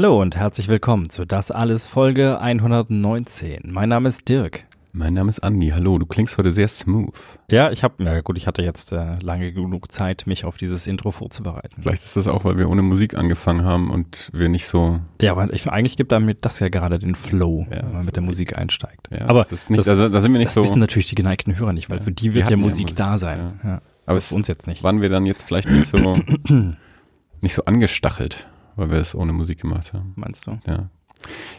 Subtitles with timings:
[0.00, 3.62] Hallo und herzlich willkommen zu Das Alles Folge 119.
[3.72, 4.64] Mein Name ist Dirk.
[4.92, 5.70] Mein Name ist Andi.
[5.70, 7.12] Hallo, du klingst heute sehr smooth.
[7.50, 10.86] Ja, ich habe, ja gut, ich hatte jetzt äh, lange genug Zeit, mich auf dieses
[10.86, 11.82] Intro vorzubereiten.
[11.82, 15.00] Vielleicht ist das auch, weil wir ohne Musik angefangen haben und wir nicht so.
[15.20, 18.14] Ja, weil ich, eigentlich gibt damit das ja gerade den Flow, Ja, wenn man mit
[18.14, 19.08] der Musik einsteigt.
[19.10, 20.62] Ja, Aber das nicht, das, also, da sind wir nicht das so.
[20.62, 22.96] wissen natürlich die geneigten Hörer nicht, weil Ja, für die wir wird ja Musik, Musik,
[22.98, 23.58] da sein.
[23.64, 23.80] Ja.
[24.06, 24.84] aber Das es für uns jetzt nicht.
[24.84, 25.96] waren wir dann jetzt vielleicht nicht so,
[27.40, 28.46] nicht so angestachelt,
[28.78, 30.12] weil wir es ohne Musik gemacht haben.
[30.16, 30.52] Meinst du?
[30.66, 30.88] Ja.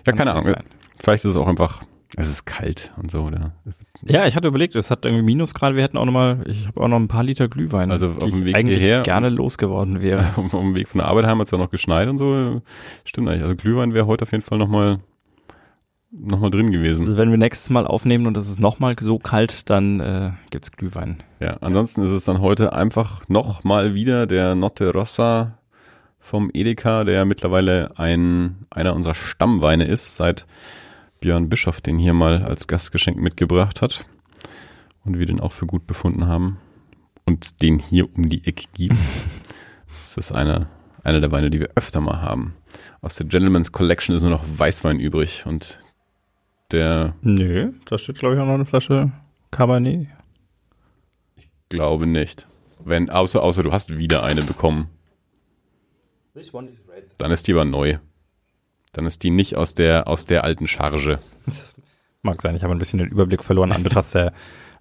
[0.07, 0.55] Ja, keine Ahnung.
[1.01, 1.81] Vielleicht ist es auch einfach,
[2.17, 3.53] es ist kalt und so, oder?
[4.05, 6.81] Ja, ich hatte überlegt, es hat irgendwie Minusgrade, wir hätten auch noch mal, ich habe
[6.81, 10.25] auch noch ein paar Liter Glühwein, Also auf dem Weg eigentlich hierher- gerne losgeworden wäre.
[10.37, 12.61] Auf dem Weg von der Arbeit heim hat es ja noch geschneit und so.
[13.05, 13.43] Stimmt eigentlich.
[13.43, 14.99] Also Glühwein wäre heute auf jeden Fall nochmal
[16.11, 17.05] noch mal drin gewesen.
[17.05, 20.71] Also wenn wir nächstes Mal aufnehmen und es ist nochmal so kalt, dann äh, gibt's
[20.71, 21.21] Glühwein.
[21.39, 25.58] Ja, ansonsten ist es dann heute einfach noch mal wieder der Notte Rossa
[26.29, 30.45] vom Edeka, der mittlerweile ein, einer unserer Stammweine ist, seit
[31.21, 34.07] Björn Bischoff den hier mal als Gastgeschenk mitgebracht hat
[35.03, 36.59] und wir den auch für gut befunden haben
[37.25, 38.95] und den hier um die Ecke gibt.
[40.03, 40.67] Das ist einer,
[41.03, 42.55] einer der Weine, die wir öfter mal haben.
[42.99, 45.77] Aus der Gentleman's Collection ist nur noch Weißwein übrig und
[46.71, 49.11] der Nö, da steht glaube ich auch noch eine Flasche
[49.51, 50.07] Cabernet.
[51.69, 52.47] glaube nicht.
[52.83, 54.89] Wenn, außer, außer du hast wieder eine bekommen.
[57.17, 57.97] Dann ist die aber neu.
[58.93, 61.19] Dann ist die nicht aus der, aus der alten Charge.
[61.45, 61.75] Das
[62.21, 64.33] mag sein, ich habe ein bisschen den Überblick verloren an Betracht der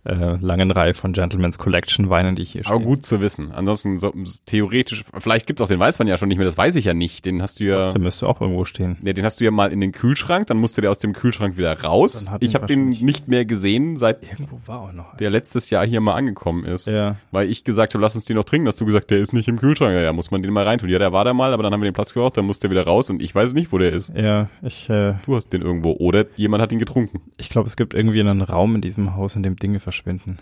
[0.04, 2.86] äh, langen Reihe von Gentleman's Collection Weinen, die ich hier Aber stehe.
[2.86, 3.52] gut zu wissen.
[3.52, 4.12] Ansonsten so,
[4.46, 6.94] theoretisch, vielleicht gibt es auch den Weißwein ja schon nicht mehr, das weiß ich ja
[6.94, 7.24] nicht.
[7.26, 8.96] Den hast du ja, Der müsste auch irgendwo stehen.
[9.02, 11.56] ja den hast du ja mal in den Kühlschrank, dann musste der aus dem Kühlschrank
[11.58, 12.30] wieder raus.
[12.40, 15.16] Ich habe den nicht mehr gesehen, seit Irgendwo war auch noch.
[15.16, 16.86] der letztes Jahr hier mal angekommen ist.
[16.86, 17.16] Ja.
[17.30, 19.48] Weil ich gesagt habe, lass uns den noch trinken, hast du gesagt, der ist nicht
[19.48, 19.92] im Kühlschrank.
[19.94, 20.88] Ja, ja, muss man den mal reintun.
[20.88, 22.70] Ja, der war da mal, aber dann haben wir den Platz gebraucht, dann musste der
[22.70, 24.12] wieder raus und ich weiß nicht, wo der ist.
[24.14, 27.20] Ja, ich, äh, Du hast den irgendwo oder jemand hat ihn getrunken.
[27.36, 30.38] ich glaube, es gibt irgendwie einen Raum in diesem Haus, in dem Dinge verschwinden.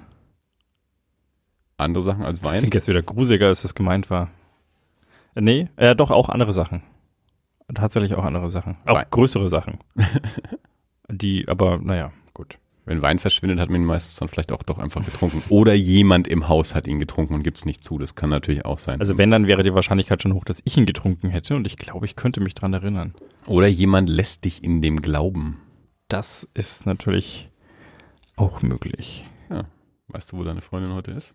[1.77, 2.59] Andere Sachen als Das Wein.
[2.59, 4.31] klingt jetzt wieder gruseliger, als es gemeint war.
[5.37, 6.83] Äh, nee, äh, doch auch andere Sachen.
[7.73, 8.77] Tatsächlich auch andere Sachen.
[8.87, 9.06] Auch Wein.
[9.11, 9.79] größere Sachen.
[11.09, 12.59] Die, aber naja, gut.
[12.87, 15.43] Wenn Wein verschwindet, hat man ihn meistens dann vielleicht auch doch einfach getrunken.
[15.49, 17.99] Oder jemand im Haus hat ihn getrunken und gibt's nicht zu.
[17.99, 18.99] Das kann natürlich auch sein.
[19.01, 21.77] Also wenn, dann wäre die Wahrscheinlichkeit schon hoch, dass ich ihn getrunken hätte und ich
[21.77, 23.15] glaube, ich könnte mich dran erinnern.
[23.47, 25.61] Oder jemand lässt dich in dem Glauben.
[26.09, 27.51] Das ist natürlich
[28.37, 29.25] auch möglich.
[30.09, 31.34] Weißt du, wo deine Freundin heute ist?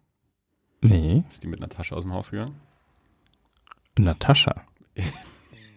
[0.82, 2.56] Nee, Ist die mit Natascha aus dem Haus gegangen?
[3.98, 4.64] Natascha.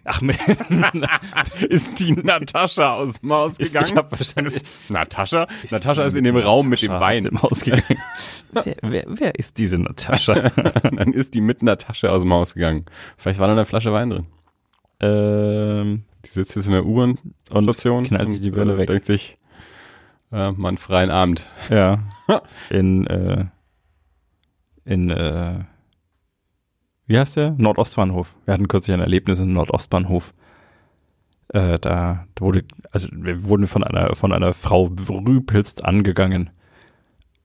[0.07, 0.37] Ach, mit,
[1.71, 5.47] ist die Natascha aus dem Haus ist, ich hab wahrscheinlich Natascha?
[5.71, 7.25] Natascha ist in dem Raum mit dem Natascha Wein.
[7.25, 8.03] aus dem Haus gegangen.
[8.53, 10.51] wer, wer, wer ist diese Natascha?
[10.51, 12.85] dann ist die mit Natascha aus dem Haus gegangen.
[13.17, 14.27] Vielleicht war da eine Flasche Wein drin.
[15.01, 18.89] ähm, Die sitzt jetzt in der U-Bahn-Station und knallt sich die Birne äh, weg.
[18.89, 19.39] denkt sich,
[20.35, 21.47] äh, mal einen freien Abend.
[21.71, 22.01] Ja.
[22.71, 23.45] In, äh,
[24.85, 25.61] in, äh,
[27.07, 27.51] wie heißt der?
[27.53, 28.35] Nordostbahnhof.
[28.45, 30.35] Wir hatten kürzlich ein Erlebnis im Nordostbahnhof.
[31.49, 36.51] Äh, da, da wurde, also wir wurden von einer, von einer Frau rüpelst angegangen.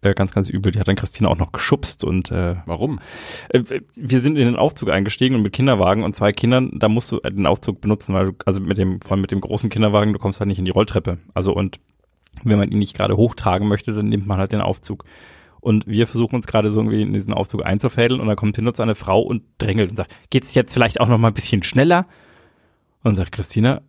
[0.02, 0.72] Äh, ganz, ganz übel.
[0.72, 3.00] Die hat dann Christina auch noch geschubst und äh, Warum?
[3.50, 7.12] äh, wir sind in den Aufzug eingestiegen und mit Kinderwagen und zwei Kindern, da musst
[7.12, 9.70] du äh, den Aufzug benutzen, weil du, also mit dem, vor allem mit dem großen
[9.70, 11.18] Kinderwagen, du kommst halt nicht in die Rolltreppe.
[11.34, 11.82] Also und
[12.44, 15.04] wenn man ihn nicht gerade hochtragen möchte, dann nimmt man halt den Aufzug.
[15.62, 18.72] Und wir versuchen uns gerade so irgendwie in diesen Aufzug einzufädeln und dann kommt hinter
[18.72, 21.64] uns eine Frau und drängelt und sagt, geht's jetzt vielleicht auch noch mal ein bisschen
[21.64, 22.08] schneller?
[23.04, 23.82] Und sagt Christina,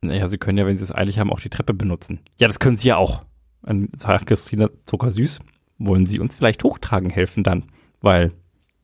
[0.00, 2.20] naja, Sie können ja, wenn Sie es eilig haben, auch die Treppe benutzen.
[2.38, 3.20] Ja, das können Sie ja auch.
[3.62, 5.40] Dann sagt Christina, zuckersüß,
[5.78, 7.64] wollen Sie uns vielleicht hochtragen helfen dann?
[8.00, 8.32] Weil,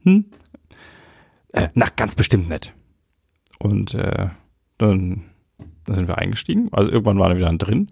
[0.02, 0.26] hm,
[1.52, 2.72] äh, na, ganz bestimmt nicht.
[3.58, 4.28] Und äh,
[4.78, 5.24] dann,
[5.86, 6.68] dann sind wir eingestiegen.
[6.72, 7.90] Also irgendwann waren wir dann drin.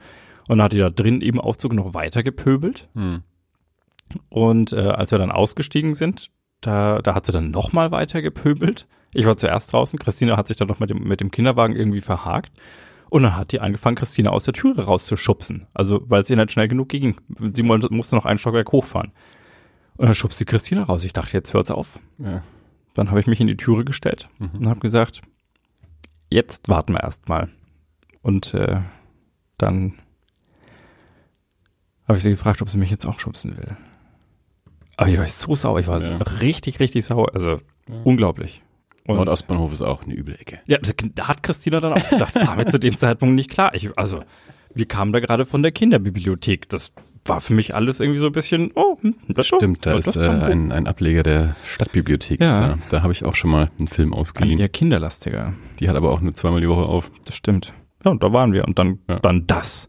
[0.48, 2.88] Und dann hat die da drin im Aufzug noch weiter gepöbelt.
[2.94, 3.22] Hm.
[4.28, 8.22] Und äh, als wir dann ausgestiegen sind, da, da hat sie dann noch mal weiter
[8.22, 8.86] gepöbelt.
[9.12, 9.98] Ich war zuerst draußen.
[9.98, 12.52] Christina hat sich dann noch mit dem, mit dem Kinderwagen irgendwie verhakt.
[13.08, 15.66] Und dann hat die angefangen, Christina aus der Türe rauszuschubsen.
[15.74, 17.16] Also, weil es ihr nicht schnell genug ging.
[17.52, 19.12] Sie musste noch einen Stockwerk hochfahren.
[19.96, 21.04] Und dann schubst sie Christina raus.
[21.04, 21.98] Ich dachte, jetzt hört's auf.
[22.18, 22.42] Ja.
[22.94, 24.50] Dann habe ich mich in die Türe gestellt Mhm.
[24.58, 25.22] und habe gesagt,
[26.30, 27.48] jetzt warten wir erstmal.
[28.22, 28.80] Und äh,
[29.58, 29.94] dann
[32.08, 33.76] habe ich sie gefragt, ob sie mich jetzt auch schubsen will.
[34.96, 36.16] Aber ich war so sauer, ich war so Ja.
[36.40, 37.34] richtig, richtig sauer.
[37.34, 37.52] Also
[38.04, 38.62] unglaublich.
[39.06, 40.58] Und Nordostbahnhof ist auch eine üble Ecke.
[40.66, 40.78] ja,
[41.14, 43.72] da hat Christina dann auch, das war mir zu dem Zeitpunkt nicht klar.
[43.74, 44.24] Ich, also,
[44.74, 46.68] wir kamen da gerade von der Kinderbibliothek.
[46.68, 46.92] Das
[47.24, 49.98] war für mich alles irgendwie so ein bisschen, oh, hm, das so, Stimmt, da ja,
[49.98, 52.40] ist äh, ein ein, Ableger der Stadtbibliothek.
[52.40, 52.60] Ja.
[52.60, 54.58] Da, da habe ich auch schon mal einen Film ausgeliehen.
[54.58, 55.54] eher kinderlastiger.
[55.78, 57.10] Die hat aber auch nur zweimal die Woche auf.
[57.24, 57.72] Das stimmt.
[58.04, 58.64] Ja, und da waren wir.
[58.66, 59.18] Und dann, Ja.
[59.20, 59.88] dann das.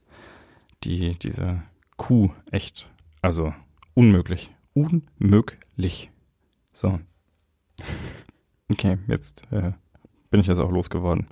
[0.84, 1.64] Die, diese
[1.98, 2.90] Kuh, echt.
[3.22, 3.54] Also,
[3.94, 4.52] unmöglich.
[4.74, 6.12] Unmöglich.
[6.72, 7.00] So.
[8.72, 9.72] Okay, jetzt äh,
[10.30, 11.28] bin ich das auch losgeworden.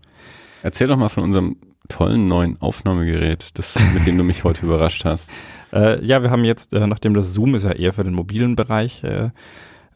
[0.63, 1.57] Erzähl doch mal von unserem
[1.87, 5.29] tollen neuen Aufnahmegerät, das, mit dem du mich heute überrascht hast.
[5.73, 8.55] Äh, ja, wir haben jetzt, äh, nachdem das Zoom ist ja eher für den mobilen
[8.55, 9.31] Bereich, äh,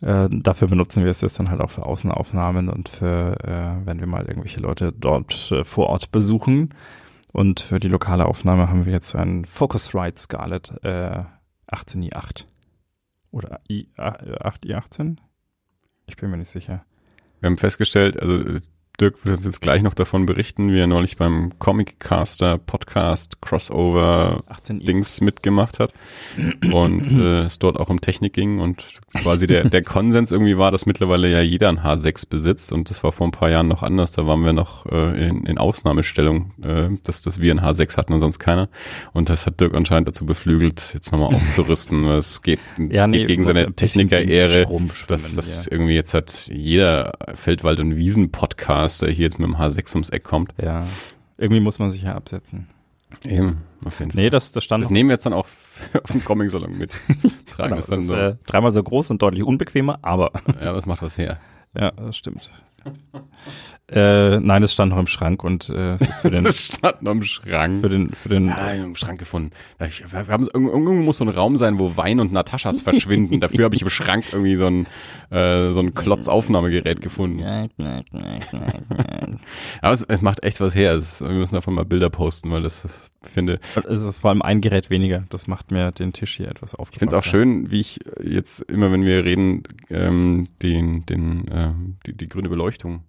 [0.01, 3.99] äh, dafür benutzen wir es jetzt dann halt auch für Außenaufnahmen und für, äh, wenn
[3.99, 6.73] wir mal irgendwelche Leute dort äh, vor Ort besuchen.
[7.31, 11.23] Und für die lokale Aufnahme haben wir jetzt einen Focusrite Scarlett äh,
[11.71, 12.45] 18i8.
[13.31, 15.17] Oder I, äh, 8i18?
[16.07, 16.85] Ich bin mir nicht sicher.
[17.39, 18.61] Wir haben festgestellt, also äh,
[18.99, 23.41] Dirk wird uns jetzt gleich noch davon berichten, wie er neulich beim Comic Caster Podcast
[23.41, 24.85] Crossover 18i.
[24.85, 25.93] Dings mitgemacht hat
[26.71, 28.83] und äh, es dort auch um Technik ging und
[29.21, 33.03] quasi der, der Konsens irgendwie war, dass mittlerweile ja jeder ein H6 besitzt und das
[33.03, 36.51] war vor ein paar Jahren noch anders, da waren wir noch äh, in, in Ausnahmestellung,
[36.61, 38.69] äh, dass, dass wir ein H6 hatten und sonst keiner
[39.13, 43.19] und das hat Dirk anscheinend dazu beflügelt, jetzt nochmal aufzurüsten, weil es geht, Ja, nee,
[43.19, 44.67] geht gegen seine Techniker-Ehre,
[45.07, 45.71] dass das ja.
[45.71, 47.95] irgendwie jetzt hat jeder Feldwald- und
[48.89, 50.53] Wiesen-Podcaster hier jetzt mit dem H6 ums Eck kommt.
[50.61, 50.85] Ja,
[51.37, 52.67] irgendwie muss man sich ja absetzen.
[53.25, 54.21] Eben, auf jeden Fall.
[54.21, 55.47] Nee, das, das stand Das nehmen wir jetzt dann auch
[56.03, 56.91] auf dem Comic-Salon mit.
[57.51, 58.15] Tragen Genau, das das dann ist so.
[58.15, 60.31] äh, dreimal so groß und deutlich unbequemer, aber
[60.61, 61.39] ja, das macht was her.
[61.75, 62.49] ja, das stimmt.
[63.91, 67.01] Äh, nein, es stand noch im Schrank und äh, es ist für den, Das stand
[67.01, 67.81] noch im Schrank.
[67.81, 69.51] für den, für den, Ja, im Schrank gefunden.
[69.77, 69.89] Wir
[70.27, 73.39] haben es, irgendwo muss so ein Raum sein, wo Wein und Nataschas verschwinden.
[73.41, 74.85] Dafür habe ich im Schrank irgendwie so ein,
[75.31, 77.39] äh, so ein Klotz-Aufnahmegerät gefunden.
[79.81, 80.93] Aber es, es macht echt was her.
[80.93, 84.41] Es, wir müssen davon mal Bilder posten, weil das, das finde, es ist vor allem
[84.41, 85.23] ein Gerät weniger.
[85.29, 86.93] Das macht mir den Tisch hier etwas aufgeräumt.
[86.93, 91.45] Ich finde es auch schön, wie ich jetzt immer, wenn wir reden, ähm, den, den,
[91.51, 93.03] ähm, die, die grüne Beleuchtung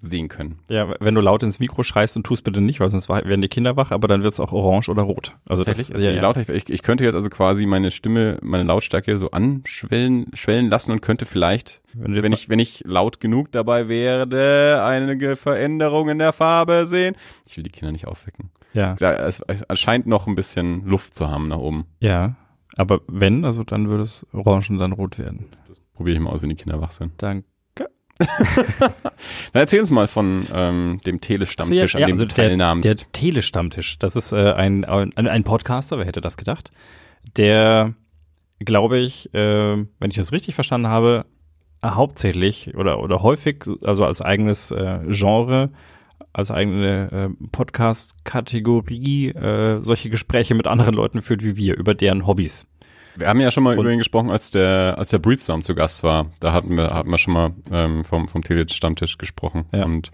[0.00, 0.58] sehen können.
[0.68, 3.48] Ja, wenn du laut ins Mikro schreist und tust bitte nicht, weil sonst werden die
[3.48, 5.36] Kinder wach, aber dann wird es auch orange oder rot.
[5.48, 6.22] Also das, Tatsächlich, ja, je ja.
[6.22, 10.90] lauter ich, ich, könnte jetzt also quasi meine Stimme, meine Lautstärke so anschwellen schwellen lassen
[10.90, 16.18] und könnte vielleicht, Wenn wenn ich, wenn ich laut genug dabei werde, einige Veränderungen in
[16.18, 17.14] der Farbe sehen.
[17.46, 18.50] Ich will die Kinder nicht aufwecken.
[18.72, 21.86] ja, es, es scheint noch ein bisschen Luft zu haben nach oben.
[22.00, 22.36] ja.
[22.78, 25.46] Aber wenn, also dann würde es orange und dann rot werden.
[25.94, 27.12] Probiere ich mal aus, wenn die Kinder wach sind.
[27.16, 27.46] Danke.
[28.80, 32.84] Na, erzähl uns mal von ähm, dem Telestammtisch, Ja, an dem also du teilnahmst.
[32.84, 36.72] Der, der Telestammtisch, das ist äh, ein, ein, ein Podcaster, wer hätte das gedacht,
[37.36, 37.94] der,
[38.60, 41.26] glaube ich, äh, wenn ich das richtig verstanden habe,
[41.84, 45.70] hauptsächlich oder, oder häufig, also als eigenes äh, Genre,
[46.32, 52.26] als eigene äh, Podcast-Kategorie äh, solche Gespräche mit anderen Leuten führt wie wir über deren
[52.26, 52.66] Hobbys.
[53.16, 55.74] Wir haben ja schon mal Und- über ihn gesprochen, als der, als der Breedstorm zu
[55.74, 56.26] Gast war.
[56.40, 59.64] Da hatten wir, hatten wir schon mal ähm, vom, vom Telestammtisch gesprochen.
[59.72, 59.84] Ja.
[59.84, 60.10] Und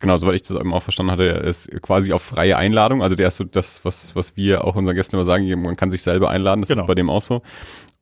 [0.00, 3.02] genau, soweit ich das eben auch verstanden hatte, er ist quasi auf freie Einladung.
[3.02, 5.90] Also der ist so das, was, was wir auch unseren Gästen immer sagen, man kann
[5.90, 6.82] sich selber einladen, das Genau.
[6.82, 7.42] ist bei dem auch so.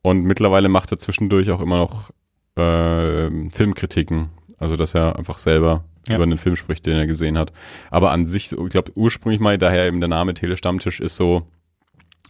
[0.01, 2.09] Und mittlerweile macht er zwischendurch auch immer noch
[2.55, 4.29] äh, Filmkritiken.
[4.57, 6.15] Also dass er einfach selber Ja.
[6.15, 7.51] über einen Film spricht, den er gesehen hat.
[7.91, 11.43] Aber an sich, ich glaube ursprünglich mal, daher eben der Name Telestammtisch ist so,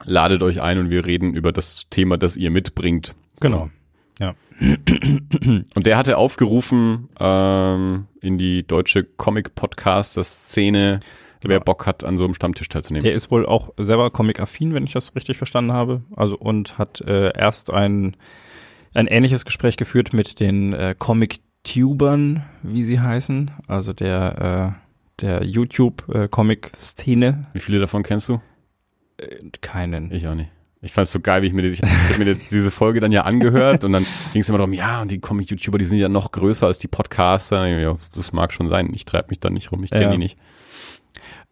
[0.03, 3.13] ladet euch ein und wir reden über das Thema, das ihr mitbringt.
[3.39, 3.69] Genau.
[4.59, 10.99] Und der hatte aufgerufen ähm, in die deutsche Comic-Podcaster-Szene,
[11.41, 11.63] wer Genau.
[11.63, 13.03] Bock hat, an so einem Stammtisch teilzunehmen.
[13.03, 16.01] Der ist wohl auch selber Comic-affin, wenn ich das richtig verstanden habe.
[16.15, 18.15] Also und hat äh, erst ein,
[18.93, 23.51] ein ähnliches Gespräch geführt mit den äh, Comic-Tubern, wie sie heißen.
[23.67, 24.73] Also der,
[25.19, 27.45] äh, der YouTube-Comic-Szene.
[27.53, 28.41] Wie viele davon kennst du?
[29.17, 30.11] Äh, keinen.
[30.11, 30.49] Ich auch nicht.
[30.81, 32.99] Ich fand es so geil, wie ich mir, die, ich hab mir die, diese Folge
[32.99, 35.97] dann ja angehört und dann ging es immer darum, ja, und die Comic-YouTuber, die sind
[35.97, 37.65] ja noch größer als die Podcaster.
[37.67, 38.91] Ja, das mag schon sein.
[38.93, 40.11] Ich treibe mich da nicht rum, ich kenne Ja.
[40.11, 40.37] die nicht.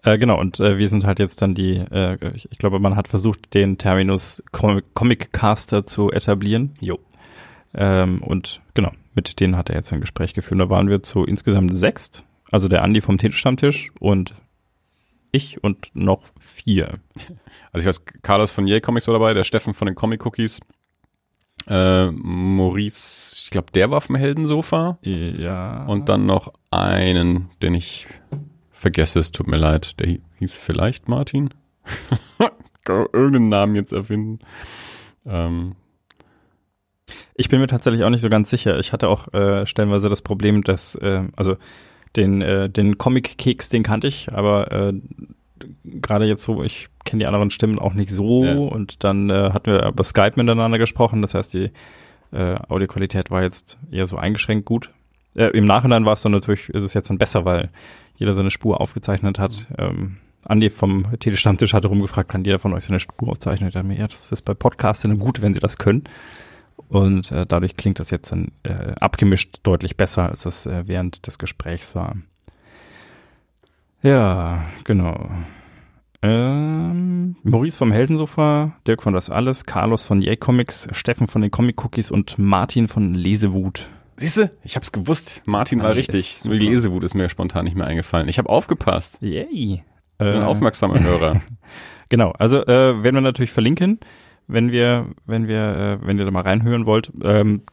[0.04, 2.96] Äh, genau, und äh, wir sind halt jetzt dann die, äh, ich, ich glaube, man
[2.96, 6.74] hat versucht, den Terminus Comic, Comic Caster zu etablieren.
[6.80, 7.00] Jo.
[7.74, 10.62] Ähm, und genau, mit denen hat er jetzt ein Gespräch geführt.
[10.62, 12.24] Da waren wir zu insgesamt sechs.
[12.52, 14.36] Also der Andi vom Telestammtisch und
[15.36, 17.00] ich und noch vier.
[17.72, 20.60] Also ich weiß, Carlos von Yay Comics war dabei, der Steffen von den Comic Cookies,
[21.68, 24.98] äh, Maurice, ich glaube, der war auf dem Heldensofa.
[25.04, 25.86] Ja.
[25.86, 28.08] Und dann noch einen, den ich
[28.72, 30.00] vergesse, es tut mir leid.
[30.00, 31.50] Der hi- hieß vielleicht Martin.
[32.88, 34.40] Irgendeinen Namen jetzt erfinden.
[35.26, 35.76] Ähm,
[37.36, 38.80] Ich bin mir tatsächlich auch nicht so ganz sicher.
[38.80, 41.58] Ich hatte auch äh, stellenweise das Problem, dass, äh, also
[42.16, 44.94] den, äh, den Comic-Keks, den kannte ich, aber äh,
[45.84, 48.56] gerade jetzt so, ich kenne die anderen Stimmen auch nicht so Ja.
[48.56, 51.72] und dann äh, hatten wir über Skype miteinander gesprochen, das heißt, die
[52.32, 54.90] äh, Audioqualität war jetzt eher so eingeschränkt gut.
[55.36, 57.70] Äh, Im Nachhinein war es dann natürlich, ist es jetzt dann besser, weil
[58.18, 59.66] jeder seine Spur aufgezeichnet hat.
[59.78, 63.70] Ähm, Andi vom Telestammtisch hatte rumgefragt, kann jeder von euch seine Spur aufzeichnen?
[63.70, 66.04] Ich dachte mir, ja, das ist bei Podcasts gut, wenn sie das können.
[66.90, 71.26] Und äh, dadurch klingt das jetzt dann äh, abgemischt deutlich besser, als das äh, während
[71.28, 72.16] des Gesprächs war.
[74.02, 75.30] Ja, genau.
[76.22, 81.52] Ähm, Maurice vom Heldensofa, Dirk von Das Alles, Carlos von Yay Comics, Steffen von den
[81.52, 83.90] Comic Cookies und Martin von Lesewut.
[84.18, 85.42] Siehste, ich hab's gewusst.
[85.46, 86.46] Martin war Andi richtig.
[86.46, 86.68] Nur die.
[86.68, 88.28] Lesewut ist mir spontan nicht mehr eingefallen.
[88.30, 89.18] Ich habe aufgepasst.
[89.22, 89.84] Yay.
[89.84, 91.42] Ich bin ein Äh, aufmerksamer Hörer.
[92.08, 94.00] Genau, also äh, werden wir natürlich verlinken,
[94.48, 97.12] wenn wir, wenn wir, äh, wenn ihr da mal reinhören wollt.
[97.24, 97.64] Ähm,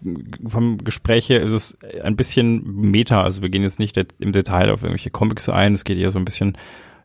[0.47, 4.71] vom Gespräch her ist es ein bisschen Meta, also wir gehen jetzt nicht im Detail
[4.71, 6.57] auf irgendwelche Comics ein, es geht eher so ein bisschen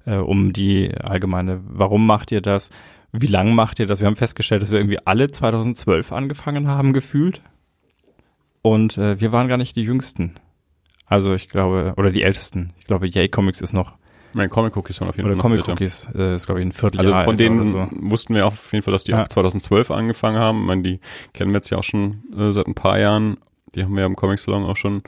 [0.06, 2.70] äh, um die allgemeine, warum macht ihr das,
[3.12, 4.00] wie lang macht ihr das?
[4.00, 7.42] Wir haben festgestellt, dass wir irgendwie alle 2012 angefangen haben, gefühlt.
[8.62, 10.36] Und äh, wir waren gar nicht die Jüngsten.
[11.06, 12.74] Also ich glaube, oder die Ältesten.
[12.80, 13.94] Ich glaube, Yay Comics ist noch,
[14.34, 15.68] Meine Comic-Cookies waren auf jeden oder Fall noch Comic.
[15.82, 17.98] Cookies äh, ist, glaube ich, ein Vierteljahr Also von denen oder so.
[18.12, 19.24] wussten wir auf jeden Fall, dass die Ja.
[19.24, 20.62] auch 2012 angefangen haben.
[20.62, 21.00] Ich meine, die
[21.34, 23.38] kennen wir jetzt ja auch schon äh, seit ein paar Jahren.
[23.76, 25.04] Die haben wir ja im Comic Salon auch schon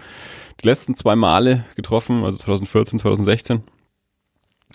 [0.61, 3.61] die letzten zwei Male getroffen, also 2014, 2016.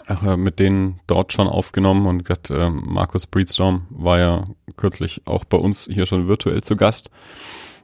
[0.06, 4.44] Ach, äh, mit denen dort schon aufgenommen und gesagt, äh, Markus Breedstorm war ja
[4.76, 7.10] kürzlich auch bei uns hier schon virtuell zu Gast.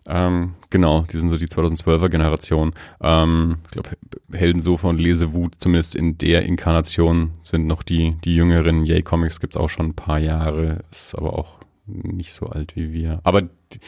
[0.06, 2.72] Ähm, genau, die sind so die 2012er Generation.
[3.00, 3.90] Ähm, ich glaube,
[4.32, 8.84] Heldensofa und Lesewut, zumindest in der Inkarnation, sind noch die, die jüngeren.
[8.84, 12.92] Yay Comics gibt's auch schon ein paar Jahre, ist aber auch nicht so alt wie
[12.92, 13.20] wir.
[13.24, 13.80] Aber die,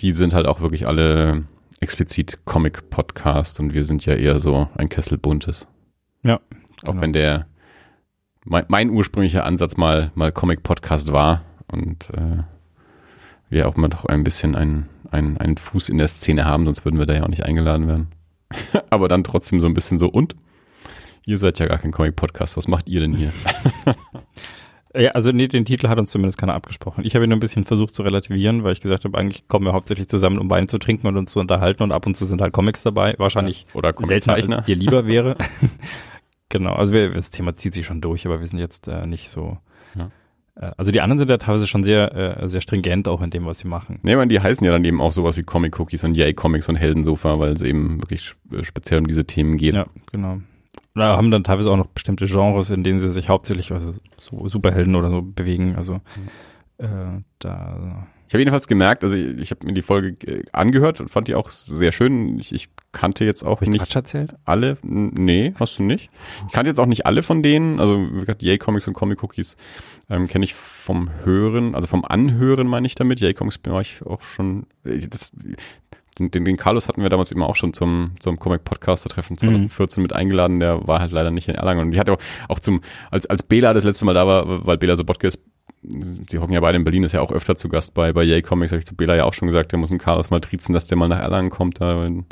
[0.00, 1.44] die sind halt auch wirklich alle
[1.80, 5.66] explizit Comic-Podcast und wir sind ja eher so ein Kessel Buntes.
[6.22, 6.36] Ja,
[6.82, 7.02] Auch genau.
[7.02, 7.46] wenn der
[8.44, 12.42] mein, mein ursprünglicher Ansatz mal, mal Comic-Podcast war und äh,
[13.50, 16.84] wir auch mal doch ein bisschen einen, einen, einen Fuß in der Szene haben, sonst
[16.84, 18.08] würden wir da ja auch nicht eingeladen werden.
[18.90, 20.36] Aber dann trotzdem so ein bisschen so, und?
[21.26, 23.32] Ihr seid ja gar kein Comic-Podcast, was macht ihr denn hier?
[24.94, 27.04] Ja, also nee, den Titel hat uns zumindest keiner abgesprochen.
[27.04, 29.72] Ich habe ihn ein bisschen versucht zu relativieren, weil ich gesagt habe, eigentlich kommen wir
[29.72, 32.40] hauptsächlich zusammen, um Wein zu trinken und uns zu unterhalten und ab und zu sind
[32.40, 33.14] halt Comics dabei.
[33.18, 35.36] Wahrscheinlich Oder seltener, als es dir lieber wäre.
[36.48, 39.28] genau, also wir, das Thema zieht sich schon durch, aber wir sind jetzt äh, nicht
[39.28, 39.58] so.
[40.60, 43.46] Äh, also die anderen sind ja teilweise schon sehr, äh, sehr stringent auch in dem,
[43.46, 44.00] was sie machen.
[44.02, 46.68] Nee, man, die heißen ja dann eben auch sowas wie Comic Cookies und Yay Comics
[46.68, 49.74] und Heldensofa, weil es eben wirklich sp- speziell um diese Themen geht.
[49.74, 50.40] Ja, genau.
[50.94, 54.48] Da haben dann teilweise auch noch bestimmte Genres, in denen sie sich hauptsächlich also so
[54.48, 55.76] Superhelden oder so bewegen.
[55.76, 56.00] Also
[56.78, 56.86] äh,
[57.38, 61.10] da Ich habe jedenfalls gemerkt, also ich, ich habe mir die Folge äh, angehört und
[61.10, 62.38] fand die auch sehr schön.
[62.38, 64.34] Ich, ich kannte jetzt auch ich nicht Quatsch erzählt?
[64.44, 64.76] alle.
[64.82, 66.10] Nee, hast du nicht.
[66.46, 67.80] Ich kannte jetzt auch nicht alle von denen.
[67.80, 69.56] Also wie gesagt, Yay Comics und Comic Cookies
[70.10, 73.18] ähm, kenne ich vom Hören, also vom Anhören meine ich damit.
[73.20, 74.66] Yay Comics bin ich auch schon.
[74.84, 75.32] äh, Das,
[76.18, 80.12] den, den, den Carlos hatten wir damals immer auch schon zum, zum Comic-Podcaster-Treffen 2014 mit
[80.12, 80.60] eingeladen.
[80.60, 81.80] Der war halt leider nicht in Erlangen.
[81.80, 82.18] Und die hatte auch,
[82.48, 82.80] auch zum,
[83.10, 85.40] als, als Bela das letzte Mal da war, weil Bela Sobotke ist,
[85.82, 88.42] die hocken ja beide in Berlin, ist ja auch öfter zu Gast bei, bei Yay
[88.42, 90.72] Comics, habe ich zu Bela ja auch schon gesagt, der muss einen Carlos mal triezen,
[90.72, 92.26] dass der mal nach Erlangen kommt, da, den,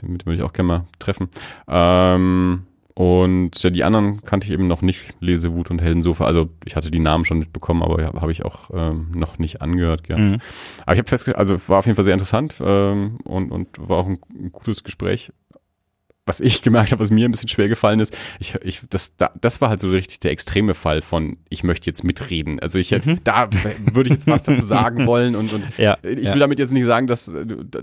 [0.00, 1.28] den würde ich auch gerne mal treffen.
[1.68, 6.76] Ähm, und ja, die anderen kannte ich eben noch nicht, Lesewut und Heldensofa, also ich
[6.76, 10.04] hatte die Namen schon mitbekommen, aber ja, habe ich auch ähm, noch nicht angehört.
[10.04, 10.16] Gell.
[10.16, 10.38] Mhm.
[10.82, 13.98] Aber ich habe festgestellt, also war auf jeden Fall sehr interessant ähm, und, und war
[13.98, 15.32] auch ein, ein gutes Gespräch.
[16.26, 19.30] Was ich gemerkt habe, was mir ein bisschen schwer gefallen ist, ich, ich, das, da,
[19.40, 22.58] das war halt so richtig der extreme Fall von, ich möchte jetzt mitreden.
[22.60, 23.50] Also ich hätte, da
[23.92, 26.32] würde ich jetzt was dazu sagen wollen und, und Ja, ich ja.
[26.32, 27.82] will damit jetzt nicht sagen, dass äh, du, da-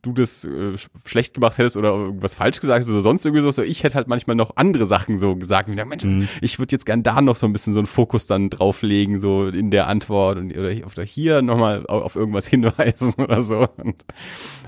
[0.00, 3.42] du das äh, sch- schlecht gemacht hättest oder irgendwas falsch gesagt hast oder sonst irgendwie
[3.42, 3.50] so.
[3.50, 5.68] So, Ich hätte halt manchmal noch andere Sachen so gesagt.
[5.68, 6.28] Ich dachte, Mensch, Mhm.
[6.40, 9.48] ich würde jetzt gern da noch so ein bisschen so einen Fokus dann drauflegen, so
[9.48, 13.66] in der Antwort und, oder, hier- oder hier nochmal auf, auf irgendwas hinweisen oder so.
[13.76, 14.04] Und,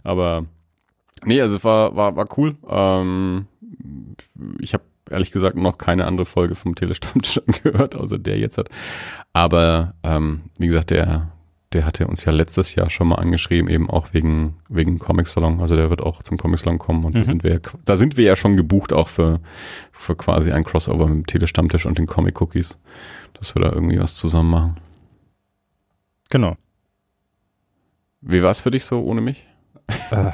[0.03, 0.47] aber
[1.25, 2.57] nee, also es war, war, war cool.
[2.69, 3.47] Ähm,
[4.59, 8.69] ich habe ehrlich gesagt noch keine andere Folge vom Telestammtisch angehört, außer der jetzt hat.
[9.33, 11.31] Aber ähm, wie gesagt, der,
[11.73, 15.61] der hatte uns ja letztes Jahr schon mal angeschrieben, eben auch wegen, wegen Comic Salon.
[15.61, 17.25] Also der wird auch zum Comic Salon kommen und da Mhm.
[17.25, 19.41] sind wir ja, da sind wir ja schon gebucht auch für,
[19.93, 22.79] für quasi ein Crossover mit dem Telestammtisch und den Comic Cookies,
[23.35, 24.77] dass wir da irgendwie was zusammen machen.
[26.31, 26.57] Genau.
[28.23, 29.47] Wie war es für dich so ohne mich?
[30.11, 30.31] Äh,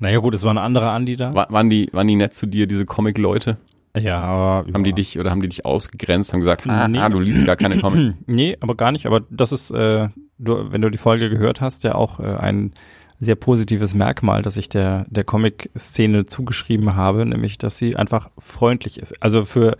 [0.00, 1.34] naja gut, es war ein anderer Andi da.
[1.34, 3.56] War, waren die, waren die nett zu dir, diese Comic-Leute?
[3.96, 6.98] Ja, aber Haben die dich oder haben die dich ausgegrenzt, haben gesagt, ah, Nee.
[6.98, 8.14] ah, du liest gar keine Comics?
[8.26, 9.06] Nee, aber gar nicht.
[9.06, 12.72] Aber das ist, äh, du, wenn du die Folge gehört hast, ja auch äh, ein
[13.18, 18.98] sehr positives Merkmal, das ich der, der Comic-Szene zugeschrieben habe, nämlich, dass sie einfach freundlich
[18.98, 19.22] ist.
[19.22, 19.76] Also für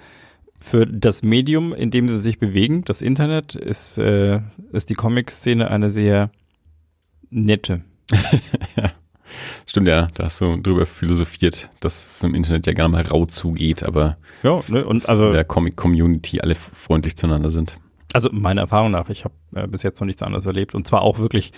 [0.59, 4.41] für das Medium, in dem sie sich bewegen, das Internet, ist, äh,
[4.73, 6.31] ist die Comic-Szene eine sehr
[7.31, 7.83] nette.
[8.77, 8.91] ja.
[9.67, 13.27] Stimmt, ja, da hast du drüber philosophiert, dass es im Internet ja gerne mal rau
[13.27, 17.75] zugeht, aber ja, ne, und also der Comic-Community alle freundlich zueinander sind.
[18.13, 21.03] Also meiner Erfahrung nach, ich habe äh, bis jetzt noch nichts anderes erlebt und zwar
[21.03, 21.53] auch wirklich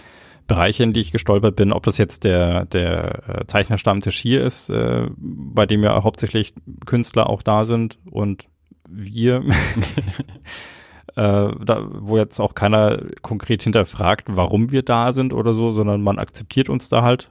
[0.49, 4.71] Bereiche, in die ich gestolpert bin, ob das jetzt der, der äh, Zeichnerstammtisch hier ist,
[4.71, 6.55] äh, bei dem ja hauptsächlich
[6.87, 8.49] Künstler auch da sind und
[8.89, 9.45] wir,
[11.17, 16.03] äh, da, wo jetzt auch keiner konkret hinterfragt, warum wir da sind oder so, sondern
[16.03, 17.31] man akzeptiert uns da halt.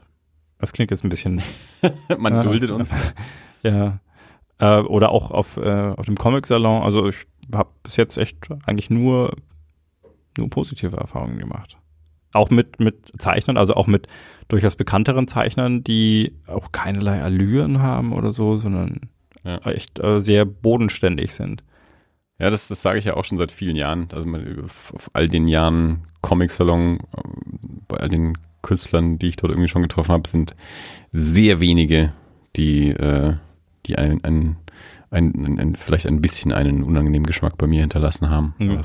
[0.60, 1.42] Das klingt jetzt ein bisschen.
[2.18, 2.94] man äh, duldet uns.
[3.64, 4.00] ja.
[4.60, 6.82] Äh, oder auch auf, äh, auf dem Comic-Salon.
[6.82, 9.36] Also ich habe bis jetzt echt eigentlich nur,
[10.38, 11.78] nur positive Erfahrungen gemacht.
[12.34, 14.08] Auch mit, mit Zeichnern, also auch mit
[14.48, 19.10] durchaus bekannteren Zeichnern, die auch keinerlei Allüren haben oder so, sondern
[19.44, 19.60] ja.
[19.60, 21.64] echt äh, sehr bodenständig sind.
[22.40, 24.08] Ja, das, das sage ich ja auch schon seit vielen Jahren.
[24.12, 24.26] Also
[24.94, 27.22] auf all den Jahren Comic-Salon, äh,
[27.88, 30.56] bei all den Künstlern, die ich dort irgendwie schon getroffen habe, sind
[31.12, 32.14] sehr wenige,
[32.56, 33.36] die, äh,
[33.86, 34.58] die ein, ein,
[35.10, 38.54] ein, ein, vielleicht ein bisschen einen unangenehmen Geschmack bei mir hinterlassen haben.
[38.60, 38.82] Mhm.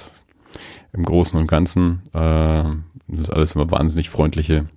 [0.93, 2.65] Im Großen und Ganzen äh,
[3.13, 4.69] das ist alles immer wahnsinnig freundliche,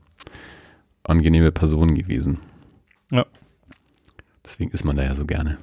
[1.03, 2.39] angenehme Personen gewesen.
[3.11, 3.25] Ja.
[4.43, 5.57] Deswegen ist man da ja so gerne.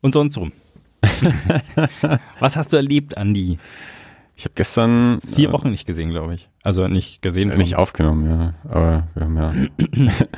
[0.00, 0.52] Und sonst rum.
[2.38, 3.58] Was hast du erlebt, Andi?
[4.40, 6.48] Ich habe gestern vier äh, Wochen nicht gesehen, glaube ich.
[6.62, 7.50] Also nicht gesehen.
[7.50, 8.54] Äh, nicht aufgenommen, ja.
[8.70, 10.30] Aber wir haben ja, das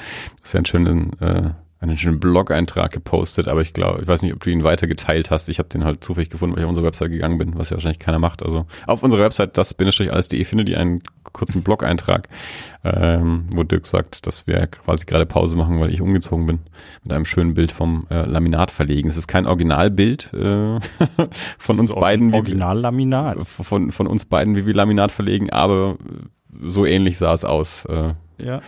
[0.43, 1.51] ist ja einen schönen, äh,
[1.83, 5.33] einen schönen Blog-Eintrag gepostet, aber ich glaube, ich weiß nicht, ob du ihn weiter geteilt
[5.33, 5.49] hast.
[5.49, 7.77] Ich habe den halt zufällig gefunden, weil ich auf unsere Website gegangen bin, was ja
[7.77, 8.43] wahrscheinlich keiner macht.
[8.43, 11.03] Also auf unserer Website das-alles.de findet ihr einen
[11.33, 12.29] kurzen Blog-Eintrag,
[12.85, 16.61] ähm, wo Dirk sagt, dass wir quasi gerade Pause machen, weil ich umgezogen bin,
[17.03, 19.09] mit einem schönen Bild vom äh, Laminat verlegen.
[19.09, 20.79] Es ist kein Originalbild äh,
[21.59, 22.33] von uns beiden.
[22.33, 23.39] Originallaminat.
[23.45, 25.97] Von, von uns beiden, wie wir Laminat verlegen, aber
[26.61, 27.87] so ähnlich sah es aus.
[27.87, 28.61] Äh, ja.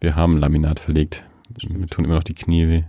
[0.00, 1.24] Wir haben Laminat verlegt.
[1.68, 2.82] Mir tun immer noch die Knie weh.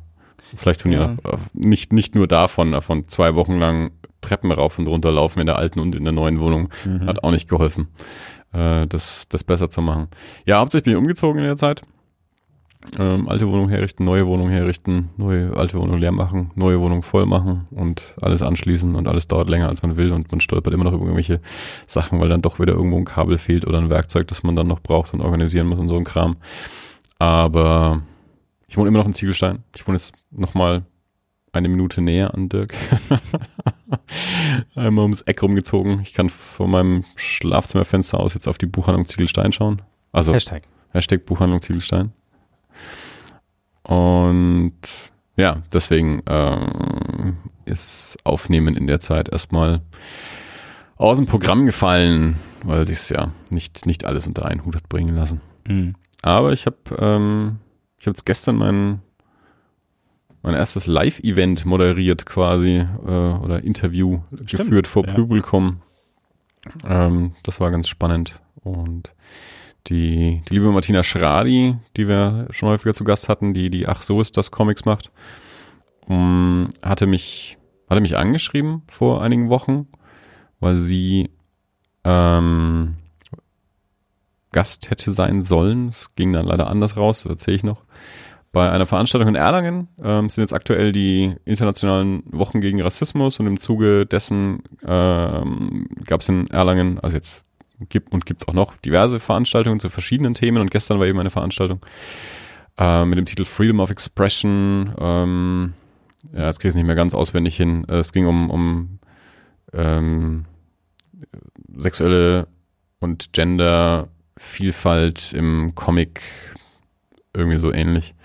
[0.55, 4.87] Vielleicht tun ja, ja nicht, nicht nur davon, von zwei Wochen lang Treppen rauf und
[4.87, 6.69] runter laufen in der alten und in der neuen Wohnung.
[6.85, 7.05] Mhm.
[7.05, 7.89] Hat auch nicht geholfen
[8.53, 10.07] äh, das, das besser zu machen.
[10.45, 11.81] Ja, hauptsächlich bin ich umgezogen in der Zeit.
[12.97, 17.25] Ähm, alte Wohnung herrichten, neue Wohnung herrichten, neue alte Wohnung leer machen, neue Wohnung voll
[17.25, 20.85] machen und alles anschließen und alles dauert länger als man will und man stolpert immer
[20.85, 21.41] noch über irgendwelche
[21.87, 24.67] Sachen, weil dann doch wieder irgendwo ein Kabel fehlt oder ein Werkzeug, das man dann
[24.67, 26.37] noch braucht und organisieren muss und so ein Kram.
[27.17, 28.03] Aber
[28.67, 29.63] ich wohne immer noch in Ziegelstein.
[29.75, 30.85] Ich wohne jetzt nochmal
[31.53, 32.73] eine Minute näher an Dirk.
[34.75, 36.01] Einmal ums Eck rumgezogen.
[36.01, 39.81] Ich kann von meinem Schlafzimmerfenster aus jetzt auf die Buchhandlung Ziegelstein schauen.
[40.11, 40.63] Also Hashtag.
[40.91, 42.11] Hashtag Buchhandlung Ziegelstein.
[43.83, 44.73] Und
[45.37, 47.33] ja, deswegen äh,
[47.65, 49.81] ist Aufnehmen in der Zeit erstmal
[50.97, 54.89] aus dem Programm gefallen, weil sich es ja nicht, nicht alles unter einen Hut hat
[54.89, 55.41] bringen lassen.
[55.67, 55.95] Mhm.
[56.21, 57.59] Aber ich habe ähm,
[58.07, 59.01] habe jetzt gestern meinen
[60.41, 65.13] mein erstes Live-Event moderiert quasi äh, oder Interview Stimmt, geführt vor ja.
[65.13, 65.81] Publikum.
[66.85, 68.39] Ähm, das war ganz spannend.
[68.63, 69.13] Und
[69.87, 74.01] die, die liebe Martina Schradi, die wir schon häufiger zu Gast hatten, die die Ach
[74.01, 75.11] so ist das Comics macht,
[76.07, 77.57] um, hatte mich
[77.89, 79.87] hatte mich angeschrieben vor einigen Wochen,
[80.59, 81.29] weil sie
[82.03, 82.95] ähm,
[84.51, 85.89] Gast hätte sein sollen.
[85.89, 87.83] Es ging dann leider anders raus, das erzähle ich noch
[88.51, 89.87] bei einer Veranstaltung in Erlangen.
[90.03, 96.21] Ähm, sind jetzt aktuell die internationalen Wochen gegen Rassismus und im Zuge dessen ähm, gab
[96.21, 97.43] es in Erlangen, also jetzt
[97.89, 101.19] gibt und gibt es auch noch diverse Veranstaltungen zu verschiedenen Themen und gestern war eben
[101.19, 101.85] eine Veranstaltung
[102.79, 104.93] äh, mit dem Titel Freedom of Expression.
[104.99, 105.73] Ähm,
[106.33, 107.85] ja, jetzt kriege ich es nicht mehr ganz auswendig hin.
[107.87, 108.99] Es ging um, um
[109.73, 110.45] ähm,
[111.77, 112.47] sexuelle
[112.99, 114.07] und Gender
[114.37, 116.21] Vielfalt im Comic
[117.33, 118.15] irgendwie so ähnlich.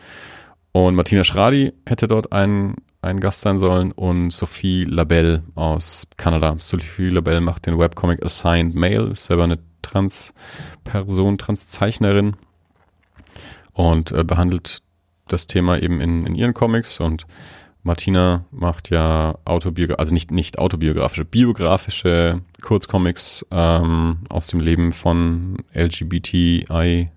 [0.73, 6.57] Und Martina Schradi hätte dort ein, ein Gast sein sollen und Sophie Labelle aus Kanada.
[6.57, 12.37] Sophie Labelle macht den Webcomic Assigned Male, ist selber eine Trans-Person, Trans-Zeichnerin
[13.75, 14.79] und äh, behandelt
[15.29, 17.27] das Thema eben in, in ihren Comics und
[17.83, 25.57] Martina macht ja autobiografische, also nicht, nicht autobiografische, biografische Kurzcomics ähm, aus dem Leben von
[25.75, 27.09] LGBTIQA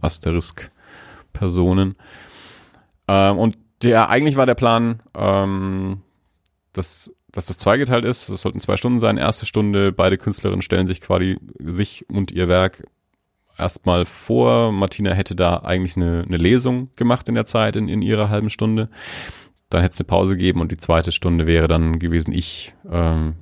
[0.00, 0.70] Asterisk
[1.32, 1.96] Personen.
[3.08, 6.02] Ähm, und der eigentlich war der Plan, ähm,
[6.74, 8.28] dass, dass das zweigeteilt ist.
[8.28, 9.16] Es sollten zwei Stunden sein.
[9.16, 12.84] Erste Stunde, beide Künstlerinnen stellen sich quasi sich und ihr Werk
[13.60, 14.72] erstmal vor.
[14.72, 18.50] Martina hätte da eigentlich eine, eine Lesung gemacht in der Zeit, in, in ihrer halben
[18.50, 18.88] Stunde.
[19.68, 23.36] dann hätte es eine Pause gegeben und die zweite Stunde wäre dann gewesen, ich ähm,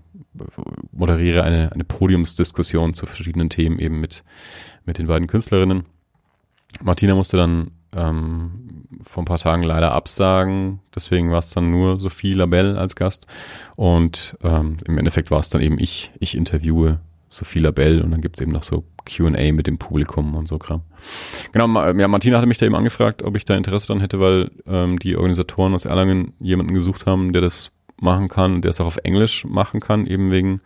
[0.92, 4.24] moderiere eine, eine Podiumsdiskussion zu verschiedenen Themen eben mit,
[4.84, 5.84] mit den beiden Künstlerinnen.
[6.82, 12.00] Martina musste dann ähm, vor ein paar Tagen leider absagen, deswegen war es dann nur
[12.00, 13.26] Sophie Labelle als Gast
[13.76, 18.20] und ähm, im Endeffekt war es dann eben ich, ich interviewe Sophie Labelle und dann
[18.20, 20.82] gibt's eben noch so Q&A mit dem Publikum und so Kram.
[21.52, 24.50] Genau, ja, Martina hatte mich da eben angefragt, ob ich da Interesse dran hätte, weil
[24.66, 28.86] ähm, die Organisatoren aus Erlangen jemanden gesucht haben, der das machen kann, der es auch
[28.86, 30.60] auf Englisch machen kann, eben wegen,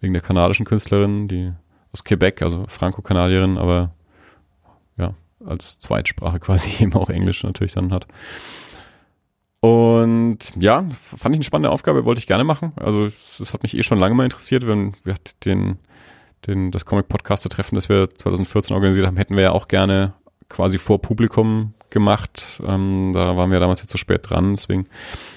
[0.00, 1.52] wegen der kanadischen Künstlerin, die
[1.92, 3.94] aus Quebec, also Franco-Kanadierin, aber
[4.96, 8.06] ja, als Zweitsprache quasi eben auch Englisch natürlich dann hat.
[9.60, 12.72] Und ja, fand ich eine spannende Aufgabe, wollte ich gerne machen.
[12.76, 15.14] Also es hat mich eh schon lange mal interessiert, wenn wir
[15.46, 15.78] den,
[16.46, 20.14] den, das Comic-Podcaster-Treffen, das wir 2014 organisiert haben, hätten wir ja auch gerne
[20.48, 22.60] quasi vor Publikum gemacht.
[22.66, 24.86] Ähm, da waren wir damals jetzt zu spät dran, deswegen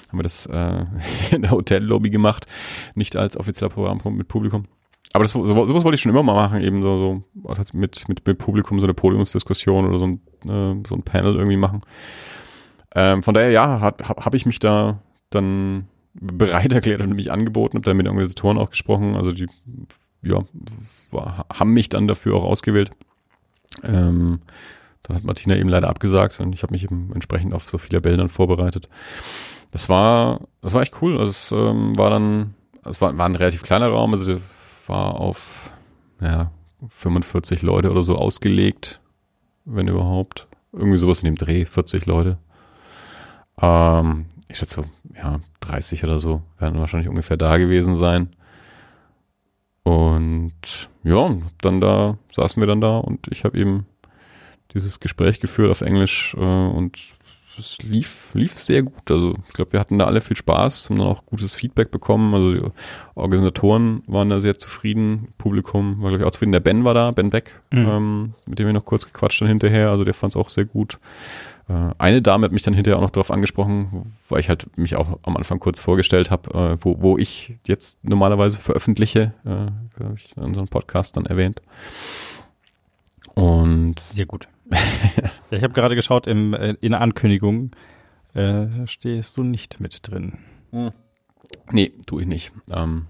[0.08, 0.84] haben wir das äh,
[1.34, 2.46] in der Hotellobby gemacht,
[2.94, 4.66] nicht als offizieller Programm mit Publikum.
[5.14, 8.38] Aber das, sowas wollte ich schon immer mal machen, eben so, so mit, mit, mit
[8.38, 11.80] Publikum so eine Podiumsdiskussion oder so ein, äh, so ein Panel irgendwie machen.
[12.94, 17.78] Ähm, von daher, ja, habe hab ich mich da dann bereit erklärt und mich angeboten,
[17.78, 19.14] habe da mit Organisatoren auch gesprochen.
[19.14, 19.46] Also die
[20.22, 20.42] ja,
[21.10, 22.90] war, haben mich dann dafür auch ausgewählt.
[23.82, 24.40] Ähm,
[25.02, 28.00] dann hat Martina eben leider abgesagt und ich habe mich eben entsprechend auf so viele
[28.00, 28.88] Bälle dann vorbereitet.
[29.70, 31.18] Das war, das war echt cool.
[31.18, 32.54] Also es ähm, war dann,
[32.84, 34.40] es war, war ein relativ kleiner Raum, also
[34.86, 35.72] war auf
[36.20, 36.50] ja,
[36.88, 39.00] 45 Leute oder so ausgelegt,
[39.64, 40.46] wenn überhaupt.
[40.72, 42.38] Irgendwie sowas in dem Dreh, 40 Leute.
[43.60, 44.82] Ähm, ich schätze
[45.14, 48.30] ja, 30 oder so werden wahrscheinlich ungefähr da gewesen sein.
[49.88, 53.86] Und ja, dann da saßen wir dann da und ich habe eben
[54.74, 56.98] dieses Gespräch geführt auf Englisch äh, und
[57.56, 59.10] es lief, lief sehr gut.
[59.10, 62.34] Also ich glaube, wir hatten da alle viel Spaß, haben dann auch gutes Feedback bekommen.
[62.34, 62.62] Also die
[63.14, 66.52] Organisatoren waren da sehr zufrieden, Publikum war, glaube ich, auch zufrieden.
[66.52, 67.88] Der Ben war da, Ben Beck, mhm.
[67.88, 69.88] ähm, mit dem wir noch kurz gequatscht haben hinterher.
[69.88, 70.98] Also der fand es auch sehr gut.
[71.68, 74.96] Äh, eine Dame hat mich dann hinterher auch noch darauf angesprochen, weil ich halt mich
[74.96, 80.14] auch am Anfang kurz vorgestellt habe, äh, wo, wo ich jetzt normalerweise veröffentliche, äh, habe
[80.16, 81.60] ich in unserem Podcast dann erwähnt.
[83.34, 84.48] Und sehr gut.
[85.50, 87.70] ich habe gerade geschaut, im, äh, in der Ankündigung
[88.34, 90.38] äh, stehst du nicht mit drin.
[90.70, 90.92] Hm.
[91.70, 92.52] Nee, tue ich nicht.
[92.70, 93.06] Ähm,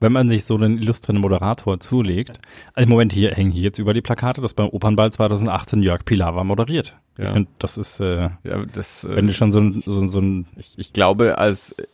[0.00, 2.40] wenn man sich so einen illustren Moderator zulegt,
[2.74, 6.04] also im Moment hier hängen hier jetzt über die Plakate, dass beim Opernball 2018 Jörg
[6.04, 6.96] Pilawa moderiert.
[7.18, 7.24] Ja.
[7.24, 10.20] Ich finde, das ist, äh, ja, das, äh, wenn du schon so ein, so, so
[10.20, 11.86] ein ich, ich glaube, als äh,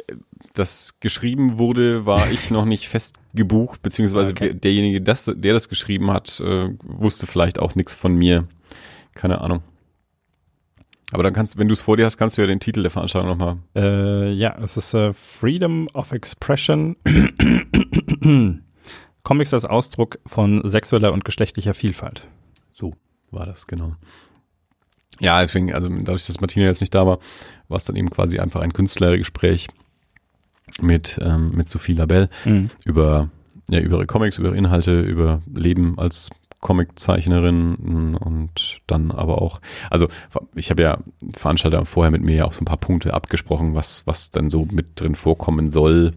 [0.55, 4.55] das geschrieben wurde, war ich noch nicht fest gebucht, beziehungsweise okay.
[4.55, 8.47] derjenige, das, der das geschrieben hat, äh, wusste vielleicht auch nichts von mir.
[9.15, 9.63] Keine Ahnung.
[11.13, 12.91] Aber dann kannst, wenn du es vor dir hast, kannst du ja den Titel der
[12.91, 13.59] Veranstaltung nochmal.
[13.77, 16.97] Äh, ja, es ist äh, Freedom of Expression.
[19.23, 22.27] Comics als Ausdruck von sexueller und geschlechtlicher Vielfalt.
[22.73, 22.95] So
[23.31, 23.95] war das, genau.
[25.21, 27.19] Ja, deswegen, also dadurch, dass Martina jetzt nicht da war,
[27.69, 29.69] war es dann eben quasi einfach ein Künstlergespräch
[30.81, 32.71] mit, ähm, mit Sophie Labelle mhm.
[32.85, 33.31] über,
[33.69, 39.61] ja, über ihre Comics, über ihre Inhalte, über Leben als Comiczeichnerin und dann aber auch,
[39.91, 40.09] also
[40.55, 40.99] ich habe ja
[41.37, 44.67] Veranstalter vorher mit mir ja auch so ein paar Punkte abgesprochen, was, was dann so
[44.73, 46.13] mit drin vorkommen soll.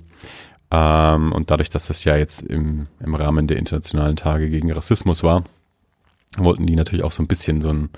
[0.71, 5.23] Ähm, und dadurch, dass das ja jetzt im, im Rahmen der internationalen Tage gegen Rassismus
[5.23, 5.43] war,
[6.38, 7.89] wollten die natürlich auch so ein bisschen so ein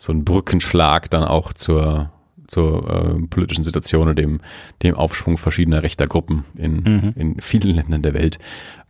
[0.00, 2.10] so ein Brückenschlag dann auch zur
[2.50, 4.40] zur äh, politischen Situation und dem,
[4.82, 7.12] dem Aufschwung verschiedener rechter Gruppen in, mhm.
[7.16, 8.38] in vielen Ländern der Welt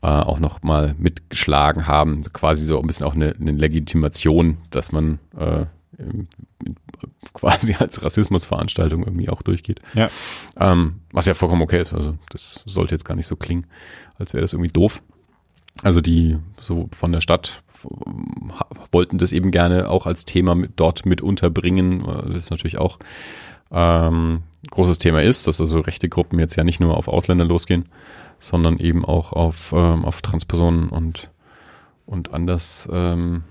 [0.03, 2.23] äh, auch noch mal mitgeschlagen haben.
[2.33, 5.67] Quasi so ein bisschen auch eine, eine Legitimation, dass man äh,
[7.35, 9.81] quasi als Rassismusveranstaltung irgendwie auch durchgeht.
[9.93, 10.09] Ja.
[10.59, 11.93] Ähm, was ja vollkommen okay ist.
[11.93, 13.67] Also das sollte jetzt gar nicht so klingen,
[14.19, 15.03] als wäre das irgendwie doof.
[15.83, 17.63] Also die so von der Stadt
[18.93, 22.05] wollten das eben gerne auch als Thema mit, dort mit unterbringen.
[22.33, 22.99] Das natürlich auch
[23.71, 27.91] ähm, großes Thema ist, dass also rechte Gruppen jetzt ja nicht nur auf Ausländer losgehen,
[28.39, 31.31] sondern eben auch auf, ähm, auf Transpersonen und,
[32.07, 32.89] und anders.
[32.93, 33.45] Ähm,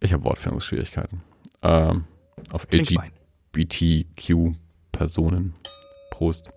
[0.00, 1.22] ich habe Wortfindungsschwierigkeiten.
[1.62, 2.04] Ähm,
[2.50, 5.54] auf LGBTQ-Personen.
[6.10, 6.50] Prost.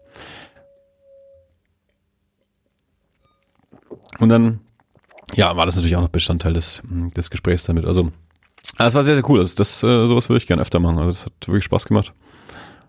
[4.19, 4.62] Und dann,
[5.33, 7.85] ja, war das natürlich auch noch Bestandteil des, des Gesprächs damit.
[7.85, 8.11] Also,
[8.77, 9.39] das war sehr, sehr cool.
[9.39, 10.99] Also das, äh, sowas würde ich gerne öfter machen.
[10.99, 12.13] Also das hat wirklich Spaß gemacht.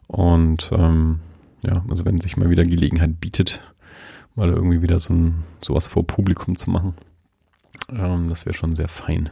[0.08, 1.20] Und ähm,
[1.64, 3.60] ja, also wenn sich mal wieder Gelegenheit bietet,
[4.34, 6.94] mal irgendwie wieder so ein sowas vor Publikum zu machen,
[7.90, 9.30] ähm, das wäre schon sehr fein.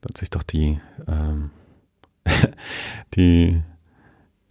[0.00, 1.50] Da hat sich doch die ähm,
[3.14, 3.62] die,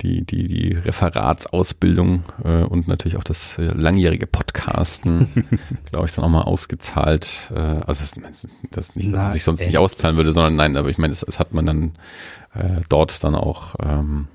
[0.02, 5.28] die, die, die Referatsausbildung äh, und natürlich auch das äh, langjährige Podcasten,
[5.92, 7.52] glaube ich, dann auch mal ausgezahlt.
[7.56, 8.14] Äh, also das,
[8.72, 11.22] das nicht, dass es sich sonst nicht auszahlen würde, sondern nein, aber ich meine, das,
[11.22, 11.92] das hat man dann
[12.54, 14.28] äh, dort dann auch ähm,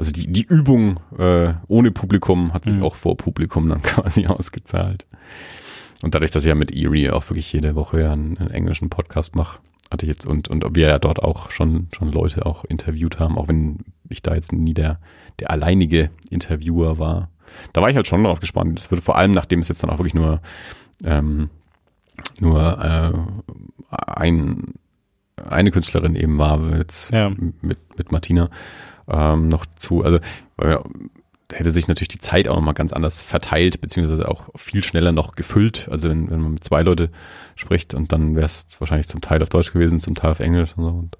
[0.00, 2.84] also die, die Übung äh, ohne Publikum hat sich mhm.
[2.84, 5.04] auch vor Publikum dann quasi ausgezahlt.
[6.00, 8.88] Und dadurch, dass ich ja mit Erie auch wirklich jede Woche ja einen, einen englischen
[8.88, 12.64] Podcast mache, hatte ich jetzt und, und wir ja dort auch schon, schon Leute auch
[12.64, 15.00] interviewt haben, auch wenn ich da jetzt nie der,
[15.40, 17.30] der alleinige Interviewer war.
[17.72, 18.78] Da war ich halt schon darauf gespannt.
[18.78, 20.40] Das würde vor allem, nachdem es jetzt dann auch wirklich nur,
[21.04, 21.50] ähm,
[22.38, 23.12] nur äh,
[23.90, 24.74] ein,
[25.48, 27.30] eine Künstlerin eben war, jetzt ja.
[27.60, 28.50] mit, mit Martina,
[29.08, 30.04] ähm, noch zu.
[30.04, 30.20] Also
[30.56, 30.84] weil, da
[31.52, 35.34] hätte sich natürlich die Zeit auch nochmal ganz anders verteilt, beziehungsweise auch viel schneller noch
[35.34, 35.88] gefüllt.
[35.90, 37.10] Also wenn, wenn man mit zwei Leute
[37.56, 40.76] spricht und dann wäre es wahrscheinlich zum Teil auf Deutsch gewesen, zum Teil auf Englisch
[40.76, 40.90] und so.
[40.90, 41.18] Und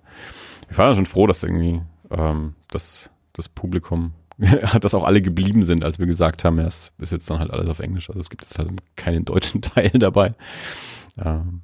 [0.70, 4.12] ich war dann schon froh, dass irgendwie ähm, das, das Publikum,
[4.80, 7.50] dass auch alle geblieben sind, als wir gesagt haben, ja, es ist jetzt dann halt
[7.50, 8.08] alles auf Englisch.
[8.08, 10.34] Also es gibt jetzt halt keinen deutschen Teil dabei.
[11.18, 11.62] Ähm,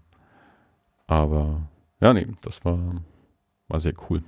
[1.06, 1.68] aber
[2.00, 2.78] ja, nee, das war,
[3.68, 4.22] war sehr cool.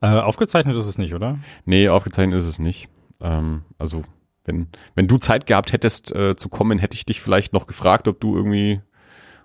[0.00, 1.38] Äh, aufgezeichnet ist es nicht, oder?
[1.64, 2.90] Nee, aufgezeichnet ist es nicht.
[3.22, 4.02] Ähm, also
[4.44, 8.08] wenn, wenn du Zeit gehabt hättest äh, zu kommen, hätte ich dich vielleicht noch gefragt,
[8.08, 8.80] ob du irgendwie,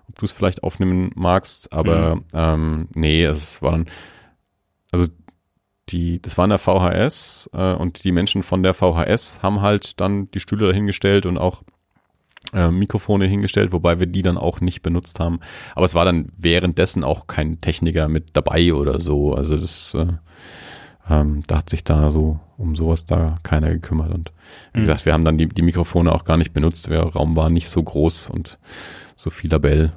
[0.08, 1.72] ob du es vielleicht aufnehmen magst.
[1.72, 2.24] Aber mhm.
[2.34, 3.86] ähm, nee, es war dann,
[4.90, 5.06] also
[5.90, 10.00] die, das war in der VHS äh, und die Menschen von der VHS haben halt
[10.00, 11.62] dann die Stühle dahingestellt und auch
[12.52, 15.40] äh, Mikrofone hingestellt, wobei wir die dann auch nicht benutzt haben.
[15.74, 19.34] Aber es war dann währenddessen auch kein Techniker mit dabei oder so.
[19.34, 20.06] Also das äh,
[21.08, 24.12] ähm, da hat sich da so um sowas da keiner gekümmert.
[24.12, 24.32] Und
[24.72, 24.82] wie mhm.
[24.82, 26.90] gesagt, wir haben dann die, die Mikrofone auch gar nicht benutzt.
[26.90, 28.58] Der Raum war nicht so groß und
[29.16, 29.92] Sophie Labelle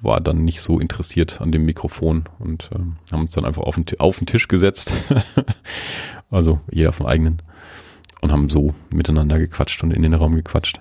[0.00, 3.76] war dann nicht so interessiert an dem Mikrofon und ähm, haben uns dann einfach auf
[3.76, 4.94] den, auf den Tisch gesetzt.
[6.30, 7.42] also jeder vom eigenen.
[8.20, 10.80] Und haben so miteinander gequatscht und in den Raum gequatscht.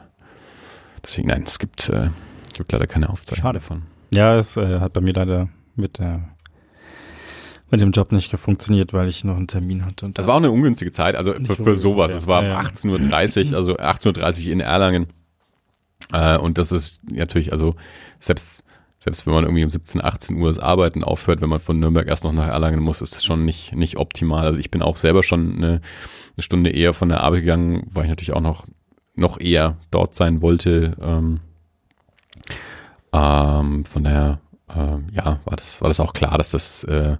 [1.03, 2.09] Deswegen, nein, es gibt, äh,
[2.55, 3.59] gibt leider keine Aufzeichnung Schade.
[3.59, 3.83] davon.
[4.11, 6.34] Ja, es äh, hat bei mir leider mit der
[7.75, 10.09] mit dem Job nicht funktioniert, weil ich noch einen Termin hatte.
[10.13, 12.11] das war auch eine ungünstige Zeit, also für, für sowas.
[12.11, 15.07] Es war ja, 18.30 Uhr, also 18.30 Uhr in Erlangen.
[16.13, 17.75] Äh, und das ist natürlich, also
[18.19, 18.63] selbst,
[18.99, 22.07] selbst wenn man irgendwie um 17, 18 Uhr das Arbeiten aufhört, wenn man von Nürnberg
[22.07, 24.45] erst noch nach Erlangen muss, ist das schon nicht, nicht optimal.
[24.45, 28.05] Also ich bin auch selber schon eine, eine Stunde eher von der Arbeit gegangen, weil
[28.05, 28.63] ich natürlich auch noch,
[29.15, 30.95] noch eher dort sein wollte.
[31.01, 31.39] Ähm,
[33.11, 34.39] ähm, von daher,
[34.73, 37.17] ähm, ja, war das, war das auch klar, dass das äh,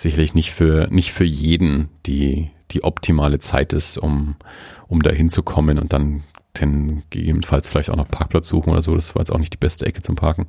[0.00, 4.36] sicherlich nicht für, nicht für jeden die, die optimale Zeit ist, um,
[4.88, 6.22] um da hinzukommen und dann
[6.58, 8.94] den gegebenenfalls vielleicht auch noch Parkplatz suchen oder so.
[8.94, 10.46] Das war jetzt auch nicht die beste Ecke zum Parken.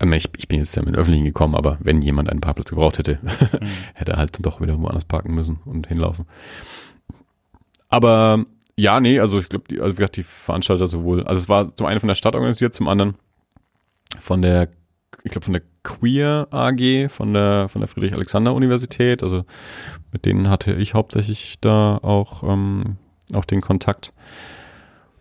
[0.00, 2.70] Ähm, ich, ich bin jetzt ja mit dem Öffentlichen gekommen, aber wenn jemand einen Parkplatz
[2.70, 3.66] gebraucht hätte, mhm.
[3.94, 6.26] hätte er halt doch wieder woanders parken müssen und hinlaufen.
[7.88, 8.44] Aber
[8.76, 11.74] ja, nee, also ich glaube, die, also wie gesagt, die Veranstalter sowohl, also es war
[11.76, 13.14] zum einen von der Stadt organisiert, zum anderen
[14.18, 14.68] von der
[15.24, 19.22] ich glaube, von der Queer AG, von der, von der Friedrich-Alexander-Universität.
[19.22, 19.44] Also
[20.12, 22.96] mit denen hatte ich hauptsächlich da auch, ähm,
[23.32, 24.12] auch den Kontakt.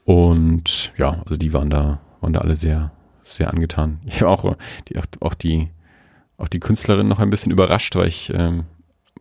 [0.05, 2.91] Und ja, also die waren da, waren da alle sehr,
[3.23, 3.99] sehr angetan.
[4.05, 4.55] Ich war auch,
[4.87, 5.69] die, auch die,
[6.37, 8.65] auch die Künstlerin noch ein bisschen überrascht, weil ich, ähm,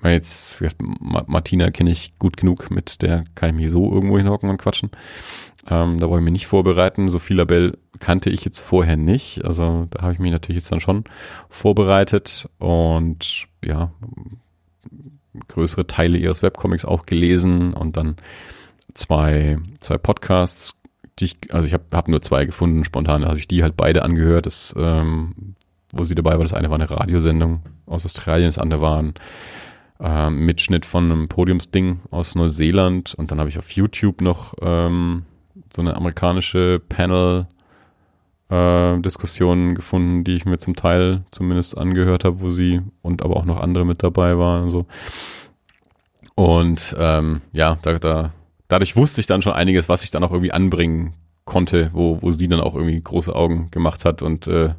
[0.00, 4.48] weil jetzt, Martina kenne ich gut genug, mit der kann ich mich so irgendwo hinhocken
[4.48, 4.90] und quatschen.
[5.68, 7.08] Ähm, da wollte ich mich nicht vorbereiten.
[7.08, 9.44] Sophie Labelle kannte ich jetzt vorher nicht.
[9.44, 11.04] Also da habe ich mich natürlich jetzt dann schon
[11.48, 13.92] vorbereitet und ja,
[15.48, 18.16] größere Teile ihres Webcomics auch gelesen und dann
[18.94, 20.74] zwei, zwei Podcasts,
[21.18, 24.02] die ich, also ich habe hab nur zwei gefunden, spontan habe ich die halt beide
[24.02, 25.54] angehört, das, ähm,
[25.92, 26.42] wo sie dabei war.
[26.42, 29.14] Das eine war eine Radiosendung aus Australien, das andere war ein
[30.00, 35.24] ähm, Mitschnitt von einem Podiumsding aus Neuseeland und dann habe ich auf YouTube noch ähm,
[35.74, 37.46] so eine amerikanische Panel
[38.50, 39.00] äh,
[39.74, 43.60] gefunden, die ich mir zum Teil zumindest angehört habe, wo sie und aber auch noch
[43.60, 44.86] andere mit dabei waren und so.
[46.34, 48.32] Und ähm, ja, da, da,
[48.68, 51.12] dadurch wusste ich dann schon einiges, was ich dann auch irgendwie anbringen
[51.44, 54.74] konnte, wo, wo sie dann auch irgendwie große Augen gemacht hat und äh,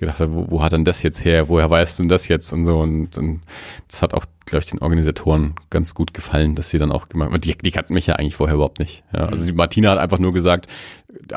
[0.00, 1.48] gedacht habe, wo, wo hat denn das jetzt her?
[1.48, 2.52] Woher weißt du denn das jetzt?
[2.52, 2.78] Und so.
[2.78, 3.42] Und, und
[3.88, 7.30] das hat auch, glaube ich, den Organisatoren ganz gut gefallen, dass sie dann auch gemacht
[7.30, 7.40] haben.
[7.40, 9.04] Die, die kannten mich ja eigentlich vorher überhaupt nicht.
[9.12, 10.66] Ja, also die Martina hat einfach nur gesagt,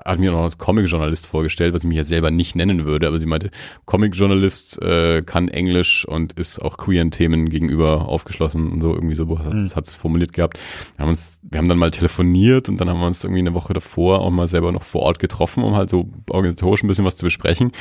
[0.06, 3.20] hat mir noch als Comic-Journalist vorgestellt, was ich mich ja selber nicht nennen würde, aber
[3.20, 3.50] sie meinte,
[3.86, 9.40] Comic-Journalist äh, kann Englisch und ist auch queeren Themen gegenüber aufgeschlossen und so irgendwie so
[9.40, 9.70] hat, mhm.
[9.76, 10.60] hat es formuliert gehabt.
[10.96, 13.54] Wir haben uns, wir haben dann mal telefoniert und dann haben wir uns irgendwie eine
[13.54, 17.06] Woche davor auch mal selber noch vor Ort getroffen, um halt so organisatorisch ein bisschen
[17.06, 17.72] was zu besprechen.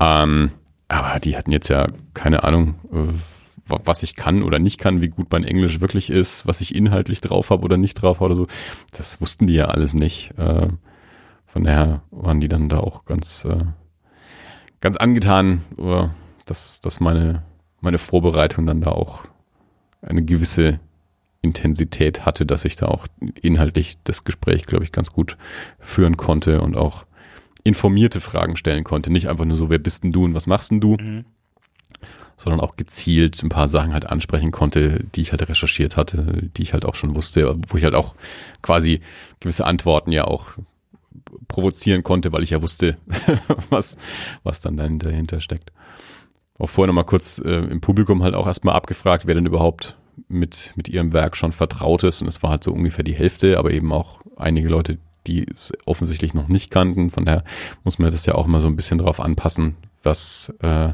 [0.00, 0.52] Ähm,
[0.88, 3.12] aber die hatten jetzt ja keine Ahnung, äh,
[3.84, 7.20] was ich kann oder nicht kann, wie gut mein Englisch wirklich ist, was ich inhaltlich
[7.20, 8.46] drauf habe oder nicht drauf habe oder so.
[8.96, 10.32] Das wussten die ja alles nicht.
[10.36, 10.68] Äh,
[11.46, 13.64] von daher waren die dann da auch ganz, äh,
[14.80, 15.62] ganz angetan,
[16.46, 17.42] dass, dass meine,
[17.80, 19.22] meine Vorbereitung dann da auch
[20.02, 20.80] eine gewisse
[21.42, 23.06] Intensität hatte, dass ich da auch
[23.40, 25.36] inhaltlich das Gespräch, glaube ich, ganz gut
[25.78, 27.04] führen konnte und auch
[27.64, 29.10] informierte Fragen stellen konnte.
[29.10, 30.96] Nicht einfach nur so, wer bist denn du und was machst denn du?
[30.96, 31.24] Mhm.
[32.36, 36.62] Sondern auch gezielt ein paar Sachen halt ansprechen konnte, die ich halt recherchiert hatte, die
[36.62, 38.14] ich halt auch schon wusste, wo ich halt auch
[38.62, 39.00] quasi
[39.40, 40.46] gewisse Antworten ja auch
[41.48, 42.96] provozieren konnte, weil ich ja wusste,
[43.70, 43.96] was,
[44.42, 45.72] was dann dahinter steckt.
[46.58, 49.96] Auch vorher nochmal kurz äh, im Publikum halt auch erstmal abgefragt, wer denn überhaupt
[50.28, 52.22] mit, mit ihrem Werk schon vertraut ist.
[52.22, 55.46] Und es war halt so ungefähr die Hälfte, aber eben auch einige Leute, die
[55.84, 57.10] offensichtlich noch nicht kannten.
[57.10, 57.44] Von daher
[57.84, 60.90] muss man das ja auch mal so ein bisschen drauf anpassen, was, äh,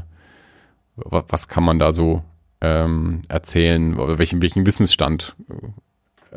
[0.95, 2.23] was kann man da so
[2.61, 5.35] ähm, erzählen, welchen, welchen Wissensstand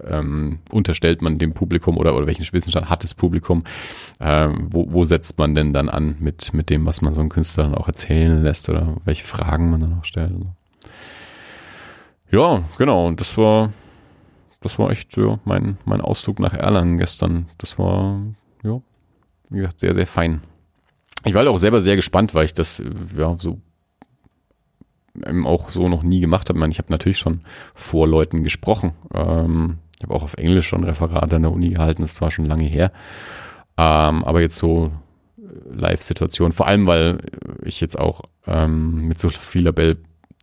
[0.06, 3.64] ähm, unterstellt man dem Publikum oder, oder welchen Wissensstand hat das Publikum?
[4.20, 7.30] Ähm, wo, wo setzt man denn dann an mit, mit dem, was man so einem
[7.30, 10.32] Künstler dann auch erzählen lässt oder welche Fragen man dann auch stellt?
[12.30, 13.08] Ja, genau.
[13.08, 13.72] Und das war,
[14.60, 17.46] das war echt ja, mein, mein Ausflug nach Erlangen gestern.
[17.58, 18.20] Das war,
[18.62, 18.80] ja,
[19.48, 20.42] wie gesagt, sehr, sehr fein.
[21.24, 22.82] Ich war halt auch selber sehr gespannt, weil ich das,
[23.16, 23.60] ja, so
[25.26, 26.58] eben auch so noch nie gemacht habe.
[26.58, 27.42] Ich, meine, ich habe natürlich schon
[27.74, 28.92] vor Leuten gesprochen.
[29.12, 32.46] Ähm, ich habe auch auf Englisch schon Referate an der Uni gehalten, das war schon
[32.46, 32.92] lange her.
[33.76, 34.92] Ähm, aber jetzt so
[35.70, 37.18] Live-Situation, vor allem weil
[37.64, 39.98] ich jetzt auch ähm, mit Sophie Labelle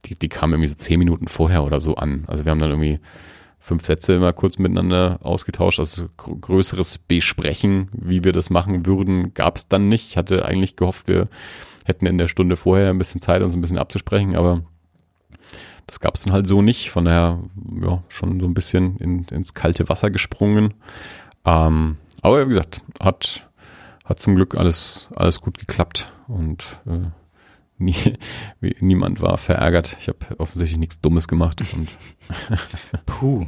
[0.06, 2.24] die, die kam irgendwie so zehn Minuten vorher oder so an.
[2.28, 3.00] Also wir haben dann irgendwie
[3.68, 5.80] fünf Sätze immer kurz miteinander ausgetauscht.
[5.80, 10.10] Also größeres Besprechen, wie wir das machen würden, gab es dann nicht.
[10.10, 11.28] Ich hatte eigentlich gehofft, wir
[11.84, 14.64] hätten in der Stunde vorher ein bisschen Zeit, uns ein bisschen abzusprechen, aber
[15.86, 16.92] das gab es dann halt so nicht.
[16.92, 17.40] Von daher,
[17.82, 20.74] ja, schon so ein bisschen in, ins kalte Wasser gesprungen.
[21.46, 23.50] Ähm, aber wie gesagt, hat,
[24.06, 27.10] hat zum Glück alles, alles gut geklappt und äh,
[27.80, 28.18] Nie,
[28.80, 29.98] niemand war verärgert.
[30.00, 31.62] Ich habe offensichtlich nichts Dummes gemacht.
[31.74, 31.90] Und
[33.06, 33.48] Puh.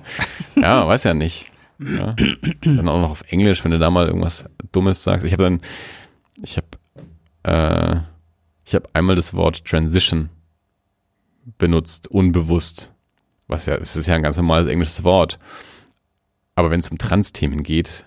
[0.56, 1.52] ja, weiß ja nicht.
[1.80, 2.16] Ja.
[2.62, 5.26] Dann auch noch auf Englisch, wenn du da mal irgendwas Dummes sagst.
[5.26, 5.62] Ich habe dann,
[6.44, 6.68] ich habe,
[7.44, 8.02] äh,
[8.66, 10.30] ich habe einmal das Wort Transition
[11.58, 12.94] benutzt, unbewusst.
[13.48, 15.40] Was ja, es ist ja ein ganz normales englisches Wort.
[16.54, 18.06] Aber wenn es um Trans-Themen geht,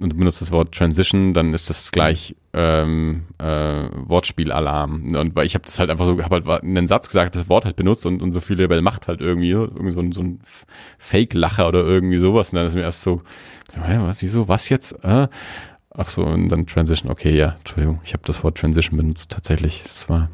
[0.00, 5.14] und du benutzt das Wort Transition, dann ist das gleich ähm, äh, Wortspielalarm.
[5.16, 7.64] Und weil ich habe das halt einfach so, habe halt einen Satz gesagt, das Wort
[7.64, 10.40] halt benutzt und, und so viel Label macht halt irgendwie, irgendwie so ein, so ein
[10.98, 12.52] Fake-Lacher oder irgendwie sowas.
[12.52, 13.22] Und dann ist mir erst so,
[13.74, 14.92] was, wieso, was jetzt?
[15.04, 15.28] Äh?
[15.90, 19.82] Ach so, und dann Transition, okay, ja, Entschuldigung, ich habe das Wort Transition benutzt, tatsächlich.
[19.84, 20.30] Es war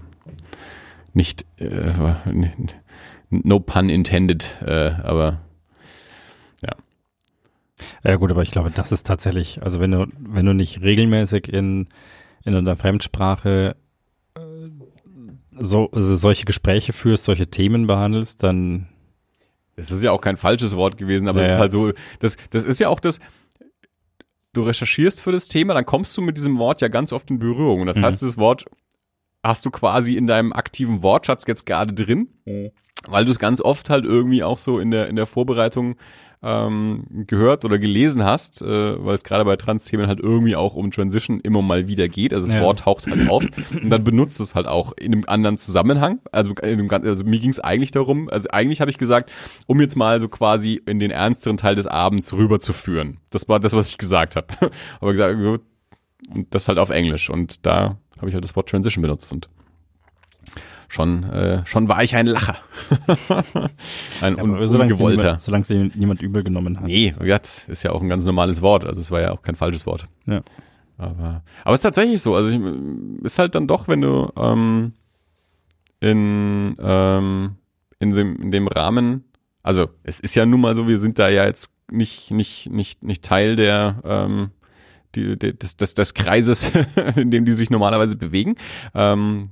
[1.14, 2.22] nicht, äh, war,
[3.31, 5.40] no pun intended, äh, aber
[8.04, 11.52] ja gut, aber ich glaube, das ist tatsächlich, also wenn du, wenn du nicht regelmäßig
[11.52, 11.88] in,
[12.44, 13.76] in einer Fremdsprache
[14.37, 14.40] äh,
[15.58, 18.88] so, also solche Gespräche führst, solche Themen behandelst, dann.
[19.76, 22.37] Es ist ja auch kein falsches Wort gewesen, aber ja, es ist halt so, das,
[22.50, 23.18] das ist ja auch das,
[24.52, 27.38] du recherchierst für das Thema, dann kommst du mit diesem Wort ja ganz oft in
[27.38, 27.80] Berührung.
[27.80, 28.04] Und das mhm.
[28.04, 28.64] heißt, das Wort
[29.42, 32.70] hast du quasi in deinem aktiven Wortschatz jetzt gerade drin, mhm.
[33.06, 35.96] weil du es ganz oft halt irgendwie auch so in der, in der Vorbereitung
[36.44, 40.90] ähm, gehört oder gelesen hast, äh, weil es gerade bei Trans-Themen halt irgendwie auch um
[40.90, 42.35] Transition immer mal wieder geht.
[42.35, 42.62] Also das ja.
[42.62, 43.44] Wort taucht halt auf
[43.83, 46.20] und dann benutzt es halt auch in einem anderen Zusammenhang.
[46.33, 49.30] Also, in einem, also mir ging es eigentlich darum, also eigentlich habe ich gesagt,
[49.66, 53.19] um jetzt mal so quasi in den ernsteren Teil des Abends rüberzuführen.
[53.31, 54.48] Das war das, was ich gesagt habe.
[55.00, 55.38] Aber gesagt,
[56.31, 57.31] und das halt auf Englisch.
[57.31, 59.48] Und da habe ich halt das Wort Transition benutzt und
[60.95, 62.57] schon, äh, schon war ich ein Lacher.
[64.21, 65.38] ein ja, un ungewollter.
[65.40, 66.87] Solange es niemand übel genommen hat.
[66.87, 68.87] Nee, das ist ja auch ein ganz normales Wort.
[68.87, 70.07] Also es war ja auch kein falsches Wort.
[70.27, 70.42] Ja.
[70.97, 72.37] Aber, aber es ist tatsächlich so.
[72.37, 72.61] Also ich,
[73.25, 74.92] ist halt dann doch, wenn du ähm,
[75.99, 77.57] in, ähm,
[77.99, 79.25] in, dem, in dem Rahmen,
[79.65, 83.03] also es ist ja nun mal so, wir sind da ja jetzt nicht, nicht, nicht,
[83.03, 84.51] nicht Teil der, ähm,
[85.17, 86.71] die, des, des, des Kreises,
[87.17, 88.55] in dem die sich normalerweise bewegen.
[88.95, 89.49] Ähm,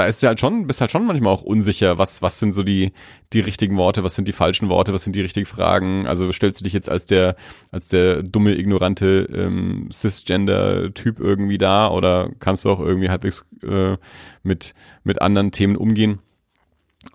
[0.00, 2.62] da ist ja halt schon, bist halt schon manchmal auch unsicher, was, was sind so
[2.62, 2.92] die,
[3.34, 6.06] die richtigen Worte, was sind die falschen Worte, was sind die richtigen Fragen.
[6.06, 7.36] Also stellst du dich jetzt als der,
[7.70, 13.98] als der dumme, ignorante ähm, Cisgender-Typ irgendwie da oder kannst du auch irgendwie halbwegs äh,
[14.42, 14.72] mit,
[15.04, 16.20] mit anderen Themen umgehen?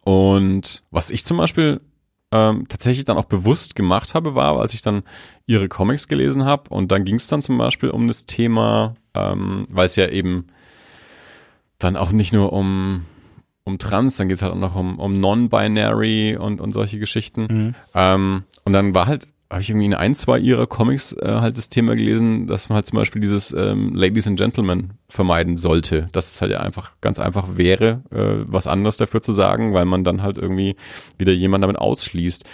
[0.04, 1.82] Und was ich zum Beispiel
[2.32, 5.02] ähm, tatsächlich dann auch bewusst gemacht habe, war, als ich dann
[5.48, 9.66] ihre Comics gelesen habe und dann ging es dann zum Beispiel um das Thema, ähm,
[9.72, 10.46] weil es ja eben
[11.80, 13.06] dann auch nicht nur um,
[13.64, 17.48] um Trans, dann geht's halt auch noch um, um Non-Binary und, und solche Geschichten.
[17.50, 17.76] Mhm.
[17.94, 21.58] Ähm, und dann war halt, habe ich irgendwie in ein, zwei ihrer Comics äh, halt
[21.58, 26.08] das Thema gelesen, dass man halt zum Beispiel dieses ähm, Ladies and Gentlemen vermeiden sollte.
[26.12, 29.86] Dass es halt ja einfach ganz einfach wäre, äh, was anderes dafür zu sagen, weil
[29.86, 30.76] man dann halt irgendwie
[31.18, 32.46] wieder jemand damit ausschließt.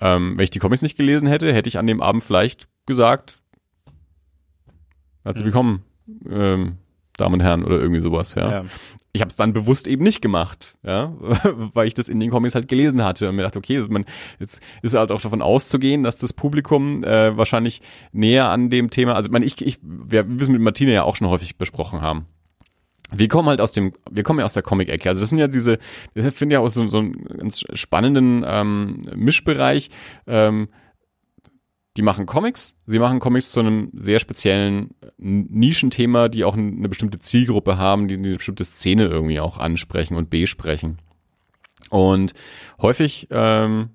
[0.00, 3.40] Ähm, wenn ich die Comics nicht gelesen hätte, hätte ich an dem Abend vielleicht gesagt,
[5.24, 5.46] herzlich Mhm.
[5.46, 5.82] willkommen,
[6.30, 6.76] ähm,
[7.18, 8.50] Damen und Herren, oder irgendwie sowas, ja.
[8.50, 8.64] Ja.
[9.12, 11.12] Ich habe es dann bewusst eben nicht gemacht, ja,
[11.74, 14.04] weil ich das in den Comics halt gelesen hatte und mir dachte, okay, man,
[14.38, 17.80] jetzt ist halt auch davon auszugehen, dass das Publikum äh, wahrscheinlich
[18.12, 21.28] näher an dem Thema, also man, ich, ich, wir wissen mit Martina ja auch schon
[21.28, 22.26] häufig besprochen haben.
[23.10, 25.08] Wir kommen halt aus dem, wir kommen ja aus der Comic-Ecke.
[25.08, 25.78] Also das sind ja diese,
[26.14, 29.88] ich finde ja auch so, so einen ganz spannenden ähm, Mischbereich.
[30.26, 30.68] Ähm,
[31.98, 37.18] die machen Comics, sie machen Comics zu einem sehr speziellen Nischenthema, die auch eine bestimmte
[37.18, 40.98] Zielgruppe haben, die eine bestimmte Szene irgendwie auch ansprechen und besprechen.
[41.90, 42.34] Und
[42.80, 43.90] häufig, ähm,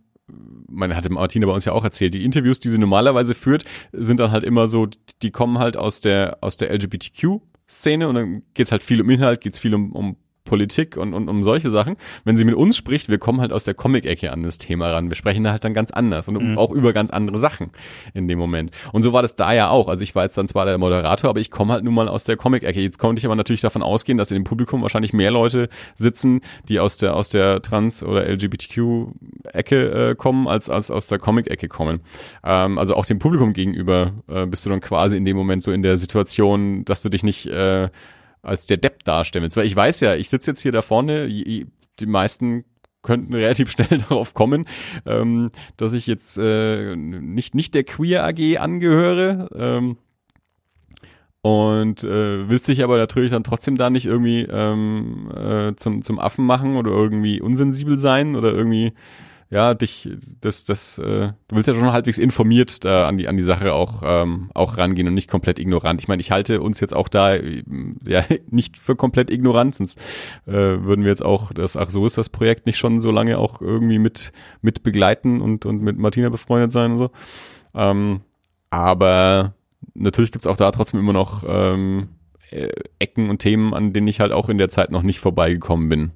[0.68, 4.20] man hatte Martina bei uns ja auch erzählt, die Interviews, die sie normalerweise führt, sind
[4.20, 4.90] dann halt immer so,
[5.22, 9.40] die kommen halt aus der, aus der LGBTQ-Szene und dann geht's halt viel um Inhalt,
[9.40, 10.18] geht's viel um, um
[10.54, 11.96] Politik und, und um solche Sachen.
[12.26, 15.10] Wenn sie mit uns spricht, wir kommen halt aus der Comic-Ecke an das Thema ran.
[15.10, 16.60] Wir sprechen da halt dann ganz anders und Mhm.
[16.60, 17.72] auch über ganz andere Sachen
[18.14, 18.70] in dem Moment.
[18.92, 19.88] Und so war das da ja auch.
[19.88, 22.24] Also ich war jetzt dann zwar der Moderator, aber ich komme halt nun mal aus
[22.24, 22.82] der Comic-Ecke.
[22.82, 26.42] Jetzt konnte ich aber natürlich davon ausgehen, dass in dem Publikum wahrscheinlich mehr Leute sitzen,
[26.70, 31.68] die aus der aus der Trans- oder LGBTQ-Ecke äh, kommen, als, als aus der Comic-Ecke
[31.68, 32.02] kommen.
[32.44, 35.72] Ähm, also auch dem Publikum gegenüber äh, bist du dann quasi in dem Moment so
[35.72, 37.90] in der Situation, dass du dich nicht äh,
[38.44, 39.50] als der Depp darstellen.
[39.56, 42.66] Weil ich weiß ja, ich sitze jetzt hier da vorne, die meisten
[43.02, 44.66] könnten relativ schnell darauf kommen,
[45.06, 49.50] ähm, dass ich jetzt äh, nicht, nicht der Queer AG angehöre.
[49.56, 49.98] Ähm,
[51.46, 56.18] und äh, willst dich aber natürlich dann trotzdem da nicht irgendwie ähm, äh, zum, zum
[56.18, 58.94] Affen machen oder irgendwie unsensibel sein oder irgendwie
[59.50, 60.10] ja, dich,
[60.42, 63.74] das, das, äh, du willst ja schon halbwegs informiert da an die, an die Sache
[63.74, 66.02] auch, ähm, auch rangehen und nicht komplett ignorant.
[66.02, 67.64] Ich meine, ich halte uns jetzt auch da äh,
[68.08, 70.00] ja nicht für komplett ignorant, sonst
[70.48, 73.38] äh, würden wir jetzt auch das, ach so ist das Projekt nicht schon so lange
[73.38, 74.32] auch irgendwie mit,
[74.62, 77.12] mit begleiten und, und mit Martina befreundet sein und so.
[77.76, 78.22] Ähm,
[78.70, 79.54] aber
[79.94, 82.10] natürlich gibt's auch da trotzdem immer noch ähm,
[82.50, 82.70] äh,
[83.00, 86.12] Ecken und Themen, an denen ich halt auch in der Zeit noch nicht vorbeigekommen bin.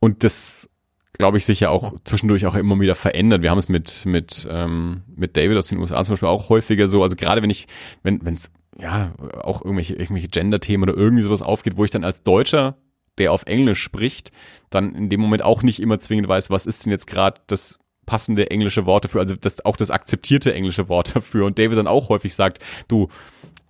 [0.00, 0.67] Und das
[1.14, 3.42] glaube ich, sich ja auch zwischendurch auch immer wieder verändert.
[3.42, 6.88] Wir haben es mit, mit, ähm, mit David aus den USA zum Beispiel auch häufiger
[6.88, 7.66] so, also gerade wenn ich,
[8.02, 8.50] wenn es
[8.80, 12.76] ja auch irgendwelche, irgendwelche Gender-Themen oder irgendwie sowas aufgeht, wo ich dann als Deutscher,
[13.18, 14.30] der auf Englisch spricht,
[14.70, 17.78] dann in dem Moment auch nicht immer zwingend weiß, was ist denn jetzt gerade das
[18.06, 21.44] passende englische Wort dafür, also das auch das akzeptierte englische Wort dafür.
[21.46, 23.08] Und David dann auch häufig sagt, du,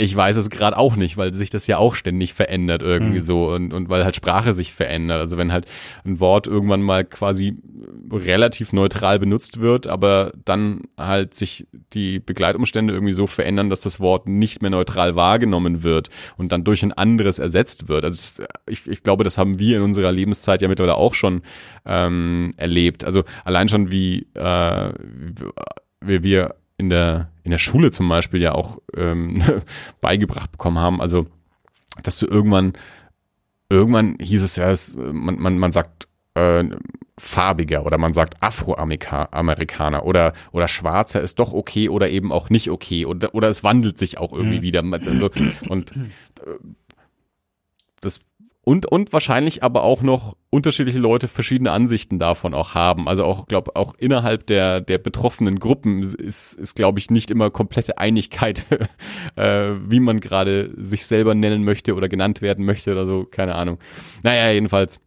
[0.01, 3.23] ich weiß es gerade auch nicht, weil sich das ja auch ständig verändert irgendwie Mhm.
[3.23, 5.19] so und, und weil halt Sprache sich verändert.
[5.19, 5.67] Also wenn halt
[6.05, 7.57] ein Wort irgendwann mal quasi
[8.13, 13.99] relativ neutral benutzt wird, aber dann halt sich die Begleitumstände irgendwie so verändern, dass das
[13.99, 18.05] Wort nicht mehr neutral wahrgenommen wird und dann durch ein anderes ersetzt wird.
[18.05, 21.43] Also ich, ich glaube, das haben wir in unserer Lebenszeit ja mittlerweile auch schon
[21.85, 23.05] ähm, erlebt.
[23.05, 24.93] Also allein schon wie, äh,
[26.01, 29.43] wie wir in der, in der Schule zum Beispiel ja auch ähm,
[30.01, 31.01] beigebracht bekommen haben.
[31.01, 31.27] Also,
[32.03, 32.73] dass du irgendwann,
[33.69, 36.65] irgendwann hieß es ja, es, man, man, man sagt äh,
[37.19, 42.71] farbiger oder man sagt Afroamerikaner oder, oder schwarzer ist doch okay oder eben auch nicht
[42.71, 44.63] okay oder, oder es wandelt sich auch irgendwie Mhm.
[44.63, 44.85] wieder.
[44.85, 45.31] Also,
[45.69, 46.59] und äh,
[48.01, 48.21] das
[48.69, 53.09] und, und wahrscheinlich aber auch noch unterschiedliche Leute verschiedene Ansichten davon auch haben.
[53.09, 57.49] Also auch, glaube auch innerhalb der, der betroffenen Gruppen ist, ist glaube ich, nicht immer
[57.51, 58.67] komplette Einigkeit,
[59.37, 63.55] äh, wie man gerade sich selber nennen möchte oder genannt werden möchte oder so, keine
[63.55, 63.79] Ahnung.
[64.23, 65.01] Naja, jedenfalls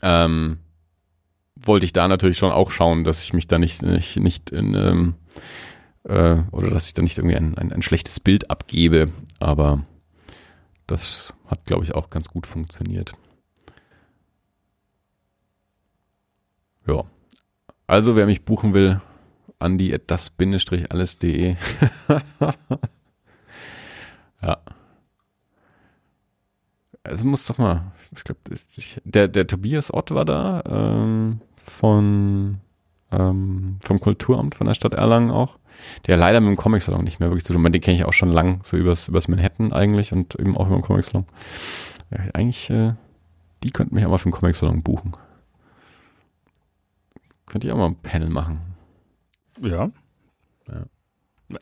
[0.00, 0.56] ähm,
[1.56, 4.72] wollte ich da natürlich schon auch schauen, dass ich mich da nicht, nicht, nicht in,
[4.72, 5.14] ähm,
[6.04, 9.10] äh, oder dass ich da nicht irgendwie ein, ein, ein schlechtes Bild abgebe,
[9.40, 9.84] aber
[10.86, 13.12] das hat, glaube ich, auch ganz gut funktioniert.
[16.86, 17.04] Ja.
[17.86, 19.00] Also, wer mich buchen will,
[19.58, 21.56] andi at das-alles.de.
[24.42, 24.58] ja.
[27.04, 28.40] Es muss doch mal, ich glaube,
[29.04, 32.60] der, der Tobias Ott war da, ähm, von,
[33.10, 35.58] ähm, vom Kulturamt von der Stadt Erlangen auch
[36.06, 37.74] der leider mit dem Comic-Salon nicht mehr wirklich zu tun hat.
[37.74, 40.76] Den kenne ich auch schon lang, so übers, übers Manhattan eigentlich und eben auch über
[40.76, 41.26] den Comic-Salon.
[42.10, 42.94] Ja, eigentlich, äh,
[43.62, 45.12] die könnten mich auch mal für den Comic-Salon buchen.
[47.46, 48.60] Könnte ich auch mal ein Panel machen.
[49.60, 49.90] Ja.
[50.68, 50.84] Ja.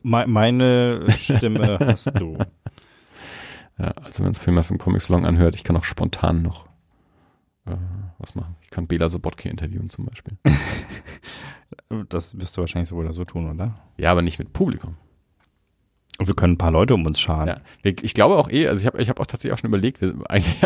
[0.03, 2.39] Me meine Stimme hast du.
[3.79, 6.67] Ja, also wenn es Film aus dem Comic-Salon anhört, ich kann auch spontan noch
[7.67, 7.77] äh,
[8.21, 8.57] was machen.
[8.63, 10.37] Ich kann Bela Sobotke interviewen zum Beispiel.
[12.09, 13.77] Das wirst du wahrscheinlich so oder so tun, oder?
[13.97, 14.97] Ja, aber nicht mit Publikum.
[16.19, 17.49] Und wir können ein paar Leute um uns scharen.
[17.49, 17.61] Ja.
[17.83, 20.15] Ich glaube auch eh, also ich habe ich hab auch tatsächlich auch schon überlegt, wir,
[20.29, 20.57] eigentlich,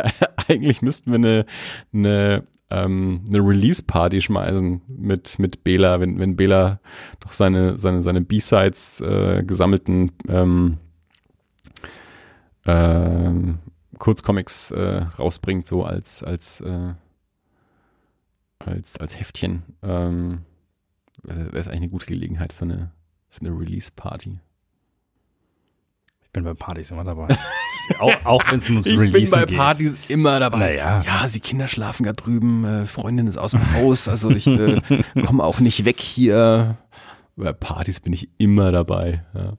[0.48, 1.46] eigentlich müssten wir eine,
[1.92, 6.80] eine, ähm, eine Release-Party schmeißen mit, mit Bela, wenn, wenn Bela
[7.20, 10.78] doch seine, seine, seine B-Sides äh, gesammelten ähm,
[12.66, 13.58] ähm,
[13.98, 16.94] Kurzcomics äh, rausbringt, so als, als, äh,
[18.64, 19.62] als, als Heftchen.
[19.82, 20.42] Ähm,
[21.22, 22.90] Wäre es eigentlich eine gute Gelegenheit für eine,
[23.28, 24.38] für eine Release-Party.
[26.22, 27.28] Ich bin bei Partys immer dabei.
[27.98, 29.56] auch auch wenn es ums Ich Releasen bin bei geht.
[29.56, 30.58] Partys immer dabei.
[30.58, 31.02] Naja.
[31.06, 34.80] Ja, die Kinder schlafen gerade drüben, äh, Freundin ist aus dem Haus, also ich äh,
[35.26, 36.76] komme auch nicht weg hier.
[37.36, 39.24] Bei Partys bin ich immer dabei.
[39.34, 39.54] Ja.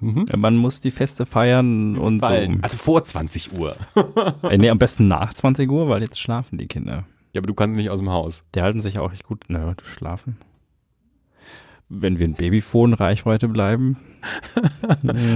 [0.00, 0.26] Mhm.
[0.36, 2.56] Man muss die Feste feiern und Fallen.
[2.56, 2.62] so.
[2.62, 3.76] Also vor 20 Uhr.
[4.42, 7.04] Äh, nee, am besten nach 20 Uhr, weil jetzt schlafen die Kinder.
[7.34, 8.44] Ja, aber du kannst nicht aus dem Haus.
[8.54, 9.42] Die halten sich auch echt gut.
[9.48, 10.38] Naja, du schlafen.
[11.90, 13.98] Wenn wir in Babyphone-Reichweite bleiben.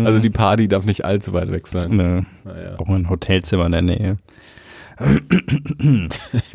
[0.05, 1.95] Also die Party darf nicht allzu weit weg sein.
[1.97, 2.77] ne, Naja.
[2.79, 4.17] auch ein Hotelzimmer in der Nähe.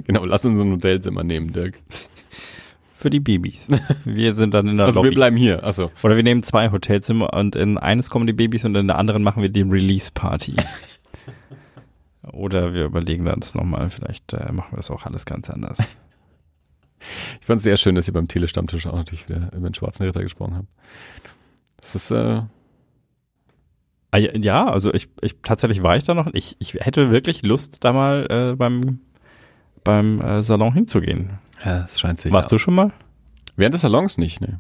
[0.06, 1.80] Genau, lass uns ein Hotelzimmer nehmen, Dirk.
[2.96, 3.68] Für die Babys.
[4.06, 5.10] Wir sind dann in der Also Lobby.
[5.10, 5.66] wir bleiben hier.
[5.66, 5.92] Achso.
[6.04, 9.24] Oder wir nehmen zwei Hotelzimmer und in eines kommen die Babys und in der anderen
[9.24, 10.56] machen wir die Release-Party.
[12.44, 13.90] Oder wir überlegen dann das nochmal.
[13.90, 15.78] Vielleicht äh, machen wir das auch alles ganz anders.
[17.42, 20.04] Ich fand es sehr schön, dass ihr beim Telestammtisch auch natürlich wieder über den Schwarzen
[20.04, 20.68] Ritter gesprochen habt.
[21.82, 22.44] Das ist, äh,
[24.12, 26.28] Ah, ja, Ja, also ich, ich tatsächlich war ich da noch.
[26.34, 29.00] Ich, ich hätte wirklich Lust, da mal äh, beim
[29.84, 31.40] beim äh, Salon hinzugehen.
[31.66, 32.32] ja, es scheint sich.
[32.32, 32.94] Warst du schon mal?
[33.58, 34.60] Während des Salons nicht, ne?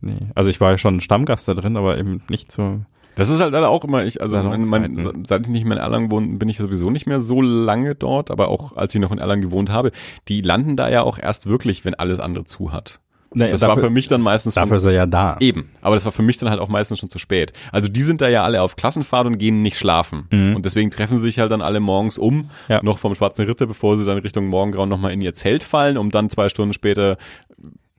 [0.00, 0.28] Nee.
[0.34, 2.84] Also ich war ja schon Stammgast da drin, aber eben nicht so.
[3.16, 5.82] Das ist halt leider auch immer, ich, also mein, mein, seit ich nicht mehr in
[5.82, 9.10] Erlangen wohne, bin ich sowieso nicht mehr so lange dort, aber auch als ich noch
[9.10, 9.90] in Erlangen gewohnt habe,
[10.28, 13.00] die landen da ja auch erst wirklich, wenn alles andere zu hat.
[13.34, 15.36] Nee, Das war für mich dann meistens schon, dafür ist er ja da.
[15.40, 17.52] eben, aber das war für mich dann halt auch meistens schon zu spät.
[17.72, 20.26] Also die sind da ja alle auf Klassenfahrt und gehen nicht schlafen.
[20.30, 20.56] Mhm.
[20.56, 22.82] Und deswegen treffen sie sich halt dann alle morgens um, Ja.
[22.82, 26.10] noch vom Schwarzen Ritter, bevor sie dann Richtung Morgengrauen nochmal in ihr Zelt fallen, um
[26.10, 27.18] dann zwei Stunden später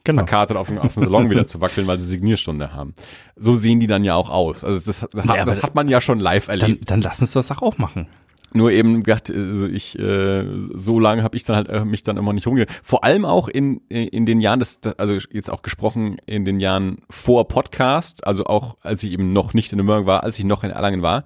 [0.07, 0.21] Genau.
[0.21, 2.93] verkatert auf, den- auf den Salon wieder zu wackeln, weil sie Signierstunde haben.
[3.35, 4.63] So sehen die dann ja auch aus.
[4.63, 6.89] Also das, hat, Ja, das hat man ja schon live erlebt.
[6.89, 8.07] Dann, dann lass uns das auch machen.
[8.53, 12.15] Nur eben gedacht, also ich äh, so lange habe ich dann halt äh, mich dann
[12.15, 12.65] immer nicht rumge.
[12.81, 16.99] Vor allem auch in in den Jahren, das also jetzt auch gesprochen in den Jahren
[17.09, 20.63] vor Podcast, also auch als ich eben noch nicht in Nürnberg war, als ich noch
[20.63, 21.25] in Erlangen war.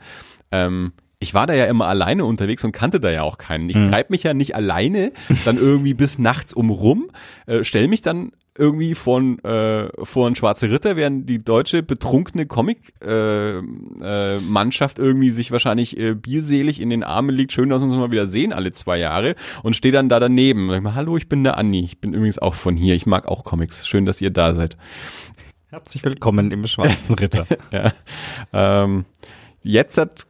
[0.52, 3.70] Ähm, ich war da ja immer alleine unterwegs und kannte da ja auch keinen.
[3.70, 5.12] Ich treib mich ja nicht alleine
[5.46, 7.12] dann irgendwie bis nachts um rum,
[7.46, 12.46] äh, stell mich dann irgendwie von äh, vor ein schwarze Ritter, während die deutsche betrunkene
[12.46, 17.82] Comic äh, äh, Mannschaft irgendwie sich wahrscheinlich äh, bierselig in den Armen liegt, schön, dass
[17.82, 19.34] wir uns mal wieder sehen alle zwei Jahre
[19.64, 20.70] und stehe dann da daneben.
[20.70, 23.08] Sag ich mal, Hallo, ich bin der Anni, ich bin übrigens auch von hier, ich
[23.08, 24.78] mag auch Comics, schön, dass ihr da seid.
[25.72, 27.48] Herzlich willkommen im Schwarzen Ritter.
[27.72, 27.94] Ja.
[28.54, 29.06] Ähm,
[29.64, 30.28] jetzt hat,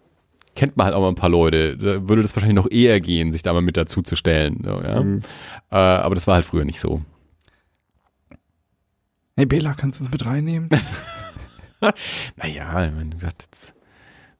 [0.55, 1.75] kennt man halt auch mal ein paar Leute.
[1.75, 4.61] Da würde das wahrscheinlich noch eher gehen, sich da mal mit dazu zu stellen.
[4.63, 5.01] So, ja?
[5.01, 5.21] Mhm.
[5.69, 7.01] äh, aber das war halt früher nicht so.
[9.41, 10.69] Hey Bela, kannst du uns mit reinnehmen?
[12.35, 13.73] Naja, ich meine, wie gesagt, jetzt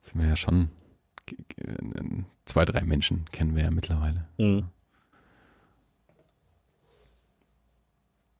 [0.03, 0.69] sind wir ja schon
[2.45, 4.27] zwei, drei Menschen kennen wir ja mittlerweile.
[4.37, 4.67] Mhm.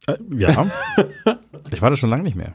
[0.05, 0.70] Äh, ja.
[1.72, 2.53] ich war da schon lange nicht mehr.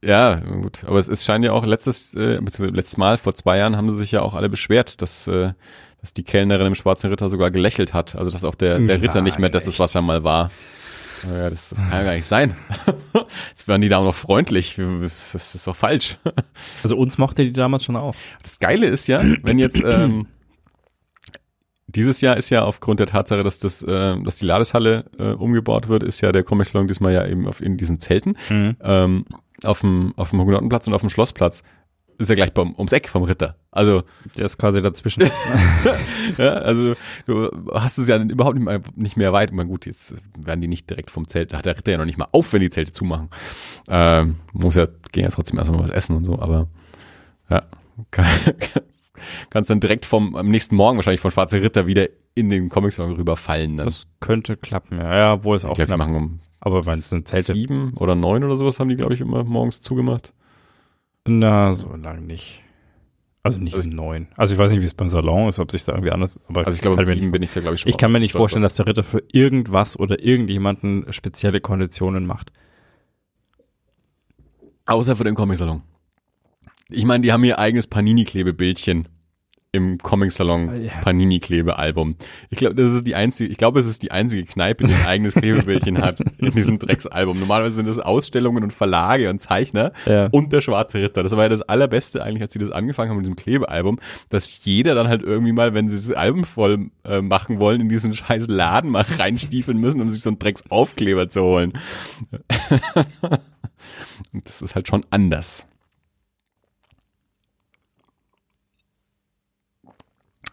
[0.00, 0.84] Ja, gut.
[0.84, 3.96] Aber es, es scheint ja auch letztes, äh, letztes Mal, vor zwei Jahren, haben sie
[3.96, 5.52] sich ja auch alle beschwert, dass, äh,
[6.00, 8.14] dass die Kellnerin im Schwarzen Ritter sogar gelächelt hat.
[8.14, 10.52] Also dass auch der, der Ritter nicht mehr das ist, was er mal war.
[11.28, 12.54] Ja, das, das kann ja gar nicht sein.
[13.50, 14.76] Jetzt werden die da auch noch freundlich.
[14.76, 16.18] Das, ist doch falsch.
[16.82, 18.14] Also uns mochte die damals schon auch.
[18.42, 20.26] Das Geile ist ja, wenn jetzt ähm,
[21.86, 25.88] dieses Jahr ist ja aufgrund der Tatsache, dass das, äh, dass die Ladeshalle äh, umgebaut
[25.88, 29.24] wird, ist ja der Comic Salon diesmal ja eben auf in diesen Zelten ähm,
[29.64, 31.62] auf dem auf dem Hugenottenplatz und auf dem Schlossplatz.
[32.20, 33.56] Ist ja gleich beim, ums Eck vom Ritter.
[33.70, 34.02] Also
[34.36, 35.22] Der ist quasi dazwischen.
[36.36, 36.94] ja, also
[37.24, 39.52] du hast es ja überhaupt nicht mehr, nicht mehr weit.
[39.54, 42.04] Na gut, jetzt werden die nicht direkt vom Zelt, da hat der Ritter ja noch
[42.04, 43.30] nicht mal auf, wenn die Zelte zumachen.
[43.88, 46.68] Ähm, muss ja, gehen ja trotzdem erstmal was essen und so, aber
[47.48, 47.62] ja,
[48.10, 48.26] kann,
[49.48, 53.12] kannst dann direkt vom, am nächsten Morgen wahrscheinlich von Schwarze Ritter wieder in den Comicsalon
[53.16, 53.78] rüberfallen.
[53.78, 53.86] Dann.
[53.86, 55.16] Das könnte klappen, ja.
[55.16, 55.98] Ja, obwohl es auch glaube, die knapp.
[55.98, 57.54] machen um Aber wenn es sind Zelte.
[57.54, 60.34] sieben oder neun oder sowas haben die, glaube ich, immer morgens zugemacht.
[61.26, 62.62] Na, so lang nicht.
[63.42, 64.28] Also nicht Also um neun.
[64.36, 66.38] Also ich weiß nicht, wie es beim Salon ist, ob sich da irgendwie anders.
[66.46, 68.20] Aber Also ich glaube, um sieben bin ich da, glaube ich, schon ich kann mir
[68.20, 72.52] nicht vorstellen, dass der Ritter für irgendwas oder irgendjemanden spezielle Konditionen macht.
[74.84, 75.82] Außer für den Comicsalon.
[76.90, 79.08] Ich meine, die haben ihr eigenes Panini-Klebebildchen
[79.72, 80.90] im Comic Salon Ja.
[81.02, 82.16] Panini Klebealbum.
[82.50, 85.06] Ich glaube, das ist die einzige, ich glaube, es ist die einzige Kneipe, die ein
[85.06, 87.38] eigenes Klebebildchen hat in diesem Drecksalbum.
[87.38, 90.26] Normalerweise sind das Ausstellungen und Verlage und Zeichner Ja.
[90.32, 91.22] und der Schwarze Ritter.
[91.22, 94.64] Das war ja das allerbeste eigentlich, als sie das angefangen haben mit diesem Klebealbum, dass
[94.64, 98.12] jeder dann halt irgendwie mal, wenn sie das Album voll äh, machen wollen, in diesen
[98.12, 101.74] scheiß Laden mal reinstiefeln müssen, um sich so einen Drecksaufkleber zu holen.
[104.32, 105.66] und das ist halt schon anders.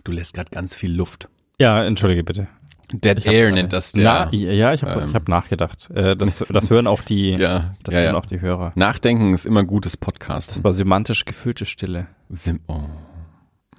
[0.08, 1.28] Du lässt gerade ganz viel Luft.
[1.60, 2.48] Ja, entschuldige bitte.
[2.94, 4.04] Dead Ich hab, Air äh, nennt das der.
[4.06, 5.90] Na, ja, ich habe ähm, ich hab nachgedacht.
[5.92, 8.18] Äh, das, das hören auch die, ja, das ja, hören ja.
[8.18, 8.72] auch die Hörer.
[8.76, 10.50] Nachdenken ist immer gutes Podcast.
[10.52, 12.08] Das war semantisch gefüllte Stille.
[12.30, 12.80] Sim oh.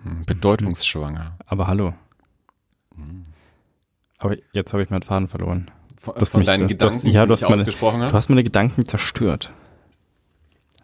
[0.03, 1.39] Hm, Bedeutungsschwanger.
[1.47, 1.95] Aber hallo.
[4.19, 5.71] Aber jetzt habe ich meinen Faden verloren.
[5.99, 8.29] Von, Das von mich- deinen das- das- Gedanken, ja, die du hast meine- Du hast.
[8.29, 9.51] meine Gedanken zerstört.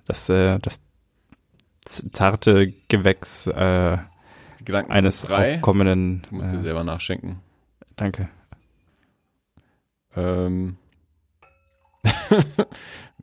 [0.07, 0.81] Das, äh, das
[1.85, 3.99] zarte Gewächs äh,
[4.65, 5.57] Gedanken eines frei.
[5.57, 6.23] aufkommenden.
[6.29, 7.41] Du musst dir Äh, selber nachschenken.
[7.97, 8.29] danke.
[10.17, 10.77] Ähm.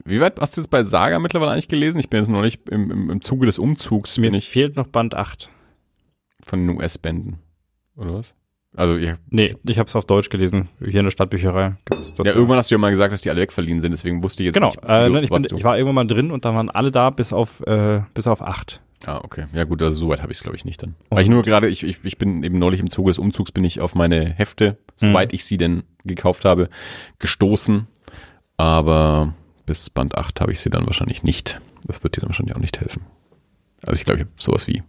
[0.04, 2.00] Wie weit hast du jetzt bei Saga mittlerweile eigentlich gelesen?
[2.00, 4.76] Ich bin jetzt noch nicht im, im, im Zuge des Umzugs Mir bin ich fehlt
[4.76, 5.50] noch Band 8.
[6.44, 7.38] von den US-Bänden.
[7.96, 8.34] Oder was?
[8.76, 10.70] Also, ja, Nee, ich habe es auf Deutsch gelesen.
[10.80, 11.76] Hier in der Stadtbücherei.
[12.24, 14.48] ja, irgendwann hast du ja mal gesagt, dass die alle wegverliehen sind, deswegen wusste ich
[14.48, 16.70] jetzt Genau, nicht, äh, wo- nein, ich, ich war irgendwann mal drin und da waren
[16.70, 18.82] alle da bis auf, äh, bis auf 8.
[19.06, 19.46] Ah, okay.
[19.54, 20.96] Ja gut, also soweit habe ich es glaube ich nicht dann.
[21.10, 23.64] Weil ich nur gerade, ich, ich, ich bin eben neulich im Zuge des Umzugs bin
[23.64, 26.70] ich auf meine Hefte, soweit ich sie denn gekauft habe,
[27.20, 27.88] gestoßen.
[28.58, 29.34] Aber
[29.66, 31.60] bis Band 8 habe ich sie dann wahrscheinlich nicht.
[31.88, 33.04] Das wird dir dann wahrscheinlich auch nicht helfen.
[33.86, 34.84] Also ich glaube, ich habe sowas wie,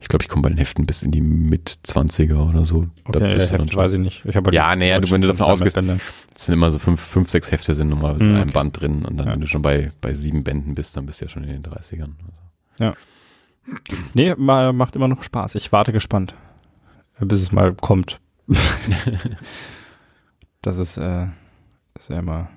[0.00, 2.86] ich glaube, ich komme bei den Heften bis in die Mit-20er oder so.
[3.04, 4.24] Da Okay, bist dann Heft schon- weiß ich nicht.
[4.24, 5.76] Ich halt Ja, ja, du- wenn du davon ausgehst-.
[5.76, 8.52] Es sind immer so fünf, fünf, sechs Hefte sind normalerweise in Hm, einem okay.
[8.54, 9.04] Band drin.
[9.04, 9.32] Und dann, Ja.
[9.34, 11.62] wenn du schon bei, bei sieben Bänden bist, dann bist du ja schon in den
[11.62, 12.14] 30ern.
[14.14, 15.54] Nee, ma- macht immer noch Spaß.
[15.54, 16.34] Ich warte gespannt,
[17.20, 18.20] bis es mal kommt.
[20.62, 21.26] das ist, äh,
[21.96, 22.48] ist ja immer.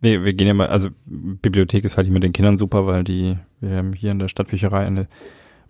[0.00, 3.02] Wir, wir gehen ja mal, also Bibliothek ist halt hier mit den Kindern super, weil
[3.02, 5.08] die, wir haben hier in der Stadtbücherei eine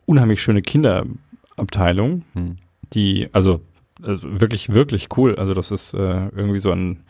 [0.04, 2.56] unheimlich schöne Kinderabteilung, Hm.
[2.92, 3.60] die, also,
[4.02, 5.36] also wirklich, wirklich cool.
[5.36, 7.04] Also das ist äh, irgendwie so ein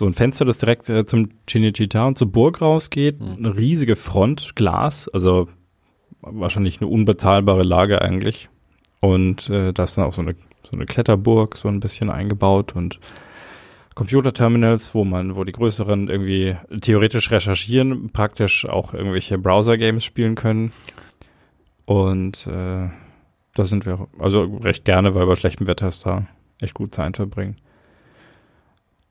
[0.00, 3.20] so ein Fenster, das direkt äh, zum Cinecittà und zur Burg rausgeht.
[3.20, 3.36] Mhm.
[3.36, 5.46] Eine riesige Front, Glas, also
[6.22, 8.48] wahrscheinlich eine unbezahlbare Lage eigentlich.
[9.00, 12.74] Und äh, da ist dann auch so eine, so eine Kletterburg so ein bisschen eingebaut
[12.74, 12.98] und
[13.94, 20.72] Computerterminals, wo man, wo die größeren irgendwie theoretisch recherchieren, praktisch auch irgendwelche Browser-Games spielen können.
[21.84, 22.88] Und äh,
[23.54, 26.26] da sind wir also recht gerne, weil bei schlechtem Wetter ist da
[26.58, 27.56] echt gut Zeit verbringen.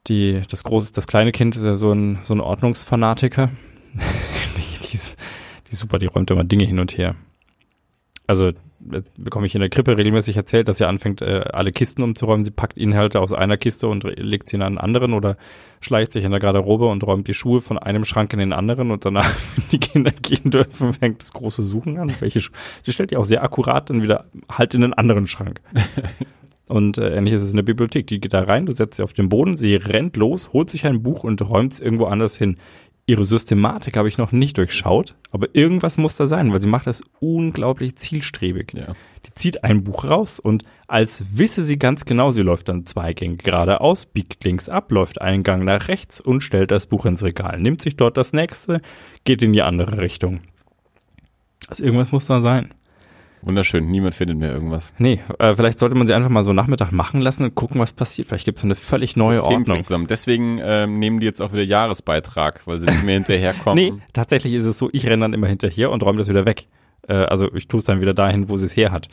[0.08, 3.50] Die, das große, das kleine Kind ist ja so ein, so ein Ordnungsfanatiker.
[4.84, 5.18] die, ist,
[5.68, 7.16] die ist super, die räumt immer Dinge hin und her.
[8.28, 8.50] Also
[8.91, 12.45] äh, bekomme ich in der Krippe regelmäßig erzählt, dass sie anfängt, äh, alle Kisten umzuräumen.
[12.45, 15.36] Sie packt Inhalte aus einer Kiste und legt sie in einen anderen oder
[15.82, 18.91] schleicht sich in der Garderobe und räumt die Schuhe von einem Schrank in den anderen
[18.91, 22.14] und danach, wenn die Kinder gehen dürfen, fängt das große Suchen an.
[22.20, 22.52] Welche Schu
[22.86, 25.62] die stellt die auch sehr akkurat dann wieder halt in den anderen Schrank.
[26.70, 28.07] Und äh, ähnlich ist es in der Bibliothek.
[28.07, 30.86] Die geht da rein, du setzt sie auf den Boden, sie rennt los, holt sich
[30.86, 32.55] ein Buch und räumt es irgendwo anders hin.
[33.07, 36.86] Ihre Systematik habe ich noch nicht durchschaut, aber irgendwas muss da sein, weil sie macht
[36.86, 38.74] das unglaublich zielstrebig.
[38.76, 38.93] Ja.
[39.26, 43.13] Die zieht ein Buch raus und als wisse sie ganz genau, sie läuft dann zwei
[43.13, 47.24] Gänge geradeaus, biegt links ab, läuft einen Gang nach rechts und stellt das Buch ins
[47.24, 48.80] Regal, nimmt sich dort das nächste,
[49.24, 50.41] geht in die andere Richtung.
[51.67, 52.76] Also irgendwas muss da sein.
[53.42, 54.94] Wunderschön, niemand findet mehr irgendwas.
[54.98, 57.94] Nee, äh, vielleicht sollte man sie einfach mal so Nachmittag machen lassen und gucken, was
[57.94, 58.28] passiert.
[58.28, 59.84] Vielleicht gibt es eine völlig neue Themen Ordnung.
[59.84, 60.08] zusammen.
[60.08, 63.80] Deswegen ähm, nehmen die jetzt auch wieder Jahresbeitrag, weil sie nicht mehr hinterherkommen.
[63.96, 66.68] Nee, tatsächlich ist es so, ich renne dann immer hinterher und räume das wieder weg.
[67.08, 69.08] Äh, also ich tue es dann wieder dahin, wo sie es her hat.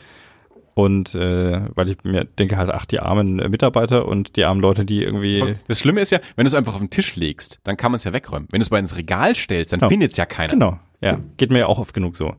[0.74, 4.60] Und äh, weil ich mir denke halt, ach, die armen äh, Mitarbeiter und die armen
[4.60, 5.54] Leute, die irgendwie.
[5.68, 7.96] Das Schlimme ist ja, wenn du es einfach auf den Tisch legst, dann kann man
[7.96, 8.46] es ja wegräumen.
[8.50, 9.88] Wenn du es bei ins Regal stellst, dann Genau.
[9.88, 10.52] findet es ja keiner.
[10.52, 11.18] Genau, ja.
[11.38, 12.34] Geht mir ja auch oft genug so.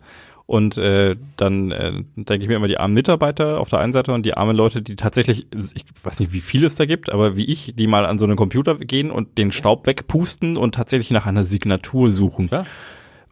[0.48, 4.14] Und äh, dann äh, denke ich mir immer die armen Mitarbeiter auf der einen Seite
[4.14, 7.36] und die armen Leute, die tatsächlich, ich weiß nicht, wie viel es da gibt, aber
[7.36, 11.12] wie ich, die mal an so einen Computer gehen und den Staub wegpusten und tatsächlich
[11.12, 12.48] nach einer Signatur suchen.
[12.48, 12.66] Klar.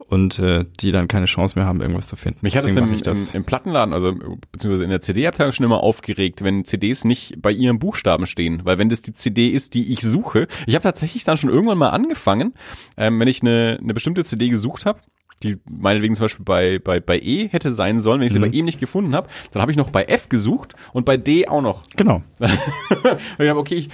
[0.10, 2.40] Und äh, die dann keine Chance mehr haben, irgendwas zu finden.
[2.42, 4.14] Mich hat es im, im, im Plattenladen, also
[4.52, 8.62] beziehungsweise in der CD-Abteilung schon immer aufgeregt, wenn CDs nicht bei ihren Buchstaben stehen.
[8.66, 11.78] Weil wenn das die CD ist, die ich suche, ich habe tatsächlich dann schon irgendwann
[11.78, 12.54] mal angefangen,
[12.98, 15.00] ähm, wenn ich eine, eine bestimmte CD gesucht habe,
[15.44, 18.52] die meinetwegen zum Beispiel bei, bei, bei E hätte sein sollen, wenn ich sie Mhm.
[18.52, 21.48] bei E nicht gefunden habe, dann habe ich noch bei F gesucht und bei D
[21.48, 21.84] auch noch.
[21.98, 22.24] Genau.
[22.40, 23.90] Und ich habe, okay, ich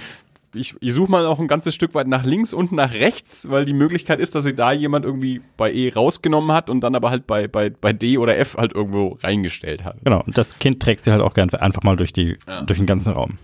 [0.54, 3.64] ich, ich suche mal auch ein ganzes Stück weit nach links und nach rechts, weil
[3.64, 7.08] die Möglichkeit ist, dass sich da jemand irgendwie bei E rausgenommen hat und dann aber
[7.08, 9.96] halt bei, bei, bei D oder F halt irgendwo reingestellt hat.
[10.04, 12.60] Genau, und das Kind trägt sie halt auch gerne einfach mal durch, die, Ja.
[12.64, 13.38] durch den ganzen Raum.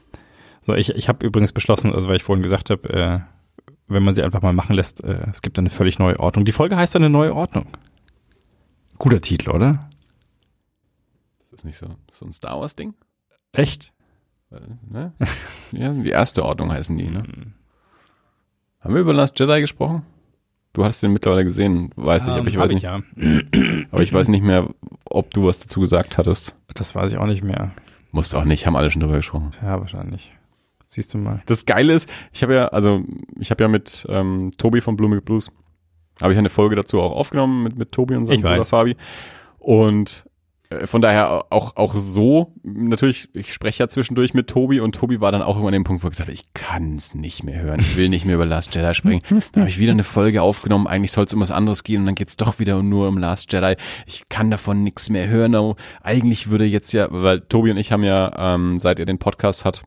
[0.66, 3.20] So, ich, ich habe übrigens beschlossen, also weil ich vorhin gesagt habe, äh,
[3.86, 6.44] wenn man sie einfach mal machen lässt, äh, es gibt eine völlig neue Ordnung.
[6.44, 7.68] Die Folge heißt eine neue Ordnung.
[8.98, 9.88] Guter Titel, oder?
[11.40, 12.94] Ist das nicht so, so ein Star Wars-Ding?
[13.52, 13.92] Echt?
[14.50, 14.56] Äh,
[14.88, 15.12] Ne?
[15.72, 17.22] ja, die erste Ordnung heißen die, ne?
[18.80, 20.02] Haben wir über Last Jedi gesprochen?
[20.72, 23.86] Du hast den mittlerweile gesehen, weiß ich, aber ich Ähm, weiß hab nicht, ja.
[23.90, 24.68] aber ich weiß nicht mehr,
[25.04, 26.54] ob du was dazu gesagt hattest.
[26.74, 27.72] Das weiß ich auch nicht mehr.
[28.12, 29.52] Musst auch nicht, haben alle schon drüber gesprochen.
[29.62, 30.32] Ja, wahrscheinlich.
[30.86, 31.42] Siehst du mal.
[31.46, 33.04] Das Geile ist, ich habe ja, also
[33.38, 35.50] ich habe ja mit ähm, Tobi von Blumig Blues,
[36.22, 38.64] habe ich eine Folge dazu auch aufgenommen mit, mit Tobi und seinem Bruder.
[38.64, 38.96] Fabi.
[39.58, 40.24] Und
[40.70, 45.20] äh, von daher auch, auch so, natürlich, ich spreche ja zwischendurch mit Tobi und Tobi
[45.20, 47.44] war dann auch immer an dem Punkt, wo er gesagt hat, ich kann es nicht
[47.44, 49.22] mehr hören, ich will nicht mehr über Last Jedi sprechen.
[49.52, 52.06] Dann habe ich wieder eine Folge aufgenommen, eigentlich soll es um was anderes gehen und
[52.06, 53.76] dann geht es doch wieder nur um Last Jedi.
[54.06, 55.54] Ich kann davon nichts mehr hören.
[55.54, 59.18] Oh, Eigentlich würde jetzt ja, weil Tobi und ich haben ja, ähm, seit er den
[59.18, 59.84] Podcast hat,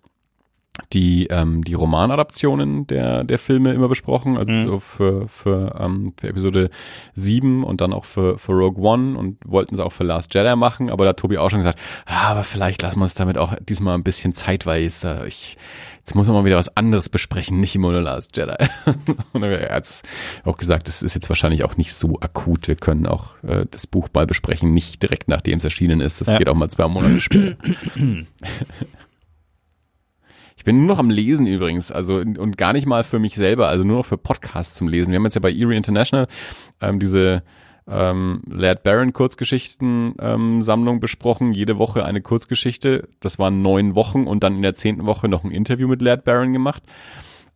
[0.94, 4.66] die ähm, die Romanadaptionen der der Filme immer besprochen, also Mhm.
[4.66, 6.70] so für für, ähm, für Episode
[7.14, 10.56] 7 und dann auch für für Rogue One und wollten sie auch für Last Jedi
[10.56, 13.38] machen, aber da hat Tobi auch schon gesagt, ah, aber vielleicht lassen wir uns damit
[13.38, 15.26] auch diesmal ein bisschen zeitweise.
[15.28, 15.58] Ich
[16.00, 18.56] jetzt muss man mal wieder was anderes besprechen, nicht immer nur Last Jedi.
[19.34, 20.02] und er hat
[20.46, 22.68] auch gesagt, das ist jetzt wahrscheinlich auch nicht so akut.
[22.70, 26.22] Wir können auch äh, das Buch mal besprechen, nicht direkt nachdem es erschienen ist.
[26.22, 26.38] Das Ja.
[26.38, 27.56] geht auch mal zwei Monate später.
[30.62, 33.68] Ich bin nur noch am Lesen übrigens, also und gar nicht mal für mich selber,
[33.68, 35.10] also nur noch für Podcasts zum Lesen.
[35.10, 36.28] Wir haben jetzt ja bei Erie International
[36.82, 37.42] ähm, diese
[37.88, 41.54] ähm, Laird Barron Kurzgeschichten ähm, besprochen.
[41.54, 43.10] Jede Woche eine Kurzgeschichte.
[43.22, 46.26] Das waren neun Wochen und dann in der zehnten Woche noch ein Interview mit Laird
[46.26, 46.84] Barron gemacht.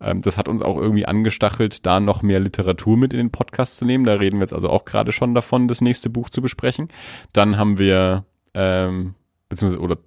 [0.01, 3.77] Ähm, das hat uns auch irgendwie angestachelt, da noch mehr Literatur mit in den Podcast
[3.77, 4.03] zu nehmen.
[4.03, 6.89] Da reden wir jetzt also auch gerade schon davon, das nächste Buch zu besprechen.
[7.33, 8.25] Dann haben wir
[8.55, 9.13] ähm,
[9.47, 9.99] beziehungsweise oder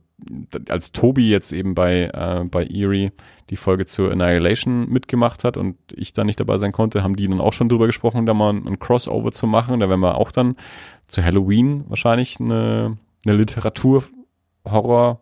[0.68, 3.12] als Tobi jetzt eben bei, äh, bei Erie
[3.50, 7.28] die Folge zur Annihilation mitgemacht hat und ich da nicht dabei sein konnte, haben die
[7.28, 9.80] dann auch schon drüber gesprochen, da mal ein, Crossover zu machen.
[9.80, 10.56] Da werden wir auch dann
[11.06, 15.20] zu Halloween wahrscheinlich eine, eine Literatur-Horror-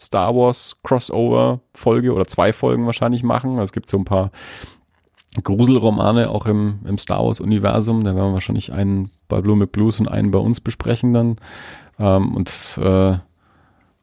[0.00, 3.52] Star Wars Crossover Folge oder zwei Folgen wahrscheinlich machen.
[3.52, 4.30] Also es gibt so ein paar
[5.42, 8.04] Gruselromane auch im, im Star Wars Universum.
[8.04, 11.36] Da werden wir wahrscheinlich einen bei Blue Blues und einen bei uns besprechen dann.
[11.98, 13.18] Ähm, und äh,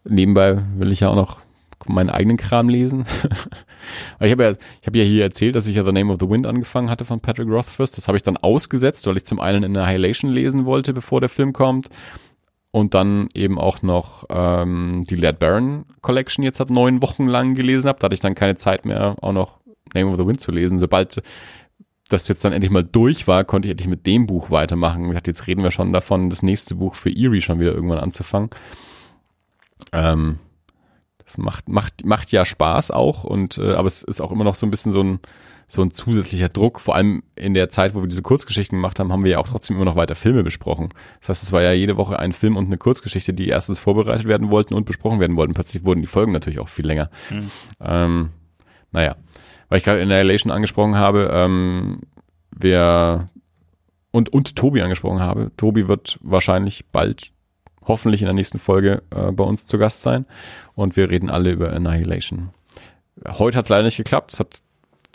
[0.08, 1.40] nebenbei will ich ja auch noch
[1.88, 3.06] meinen eigenen Kram lesen.
[4.20, 4.52] Ich habe ja,
[4.82, 7.06] ich habe ja hier erzählt, dass ich ja The Name of the Wind angefangen hatte
[7.06, 7.92] von Patrick Rothfuss.
[7.92, 11.54] Das habe ich dann ausgesetzt, weil ich zum einen Annihilation lesen wollte, bevor der Film
[11.54, 11.90] kommt.
[12.72, 17.54] Und dann eben auch noch ähm, die Laird Barron Collection jetzt hat neun Wochen lang
[17.54, 18.00] gelesen habe.
[18.00, 19.60] Da hatte ich dann keine Zeit mehr, auch noch
[19.94, 20.80] Name of the Wind zu lesen.
[20.80, 21.22] Sobald
[22.10, 25.08] das jetzt dann endlich mal durch war, konnte ich endlich mit dem Buch weitermachen.
[25.08, 28.00] Ich dachte, jetzt reden wir schon davon, das nächste Buch für Erie schon wieder irgendwann
[28.00, 28.50] anzufangen.
[29.92, 30.40] Ähm,
[31.24, 34.56] das macht, macht, macht ja Spaß auch und äh, aber es ist auch immer noch
[34.56, 35.20] so ein bisschen so ein
[35.68, 36.80] so ein zusätzlicher Druck.
[36.80, 39.48] Vor allem in der Zeit, wo wir diese Kurzgeschichten gemacht haben, haben wir ja auch
[39.48, 40.90] trotzdem immer noch weiter Filme besprochen.
[41.20, 44.28] Das heißt, es war ja jede Woche ein Film und eine Kurzgeschichte, die erstens vorbereitet
[44.28, 45.54] werden wollten und besprochen werden wollten.
[45.54, 47.10] Plötzlich wurden die Folgen natürlich auch viel länger.
[47.32, 47.52] Mhm.
[47.82, 48.30] Ähm,
[48.92, 49.16] naja,
[49.70, 52.02] weil ich gerade Annihilation angesprochen habe, ähm,
[52.52, 53.28] wer
[54.12, 55.52] und, und Tobi angesprochen habe.
[55.58, 57.32] Tobi wird wahrscheinlich bald,
[57.86, 60.26] hoffentlich in der nächsten Folge äh, bei uns zu Gast sein
[60.76, 62.50] und wir reden alle über Annihilation.
[63.28, 64.62] Heute hat es leider nicht geklappt, es hat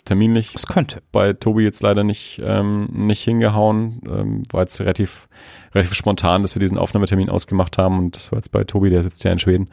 [0.05, 1.01] terminlich Es könnte.
[1.11, 4.01] bei Tobi jetzt leider nicht, ähm, nicht hingehauen.
[4.05, 5.27] Ähm, war jetzt relativ,
[5.73, 9.03] relativ spontan, dass wir diesen Aufnahmetermin ausgemacht haben und das war jetzt bei Tobi, der
[9.03, 9.69] sitzt ja in Schweden.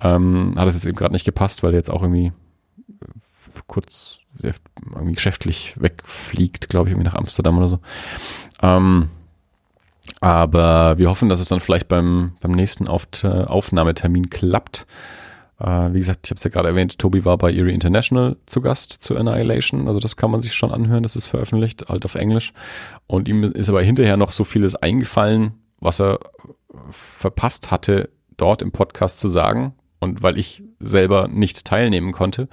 [0.00, 2.32] Ähm, hat es jetzt eben gerade nicht gepasst, weil der jetzt auch irgendwie
[2.88, 3.06] äh,
[3.66, 7.78] kurz irgendwie geschäftlich wegfliegt, glaube ich, irgendwie nach Amsterdam oder so.
[8.62, 9.10] Ähm,
[10.20, 14.86] aber wir hoffen, dass es dann vielleicht beim, beim nächsten Auft Aufnahmetermin klappt.
[15.62, 18.60] Äh, wie gesagt, ich habe es ja gerade erwähnt, Tobi war bei Erie International zu
[18.60, 19.86] Gast zu Annihilation.
[19.86, 22.52] Also das kann man sich schon anhören, das ist veröffentlicht, halt auf Englisch.
[23.06, 26.18] Und ihm ist aber hinterher noch so vieles eingefallen, was er
[26.90, 29.74] verpasst hatte, dort im Podcast zu sagen.
[30.02, 32.48] Und weil ich selber nicht teilnehmen konnte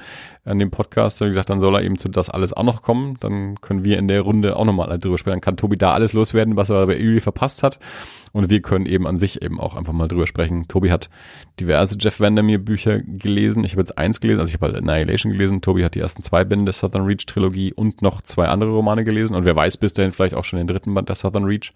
[0.45, 2.83] an dem Podcast, habe ich gesagt, dann soll er eben zu das alles auch noch
[2.83, 3.15] kommen.
[3.21, 5.37] Dann können wir in der Runde auch nochmal drüber sprechen.
[5.37, 7.79] Dann kann Tobi da alles loswerden, was er bei Erie verpasst hat.
[8.33, 10.67] Und wir können eben an sich eben auch einfach mal drüber sprechen.
[10.67, 11.09] Tobi hat
[11.59, 13.63] diverse Jeff Vandermeer Bücher gelesen.
[13.63, 15.59] Ich habe jetzt eins gelesen, also ich habe halt Annihilation gelesen.
[15.59, 19.03] Tobi hat die ersten zwei Bände der Southern Reach Trilogie und noch zwei andere Romane
[19.03, 19.35] gelesen.
[19.35, 21.73] Und wer weiß bis dahin vielleicht auch schon den dritten Band der Southern Reach.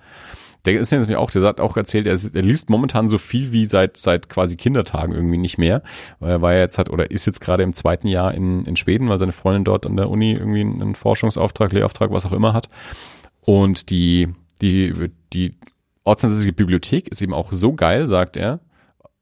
[0.66, 3.52] Der ist ja natürlich auch, der hat auch erzählt, er, er liest momentan so viel
[3.52, 5.84] wie seit seit quasi Kindertagen irgendwie nicht mehr.
[6.20, 8.76] Weil er war ja jetzt hat oder ist jetzt gerade im zweiten Jahr in, in
[8.76, 12.54] Schweden, weil seine Freundin dort an der Uni irgendwie einen Forschungsauftrag, Lehrauftrag, was auch immer
[12.54, 12.70] hat.
[13.42, 14.30] Und die,
[14.62, 15.58] die, die
[16.04, 18.60] ortsansässige Bibliothek ist eben auch so geil, sagt er.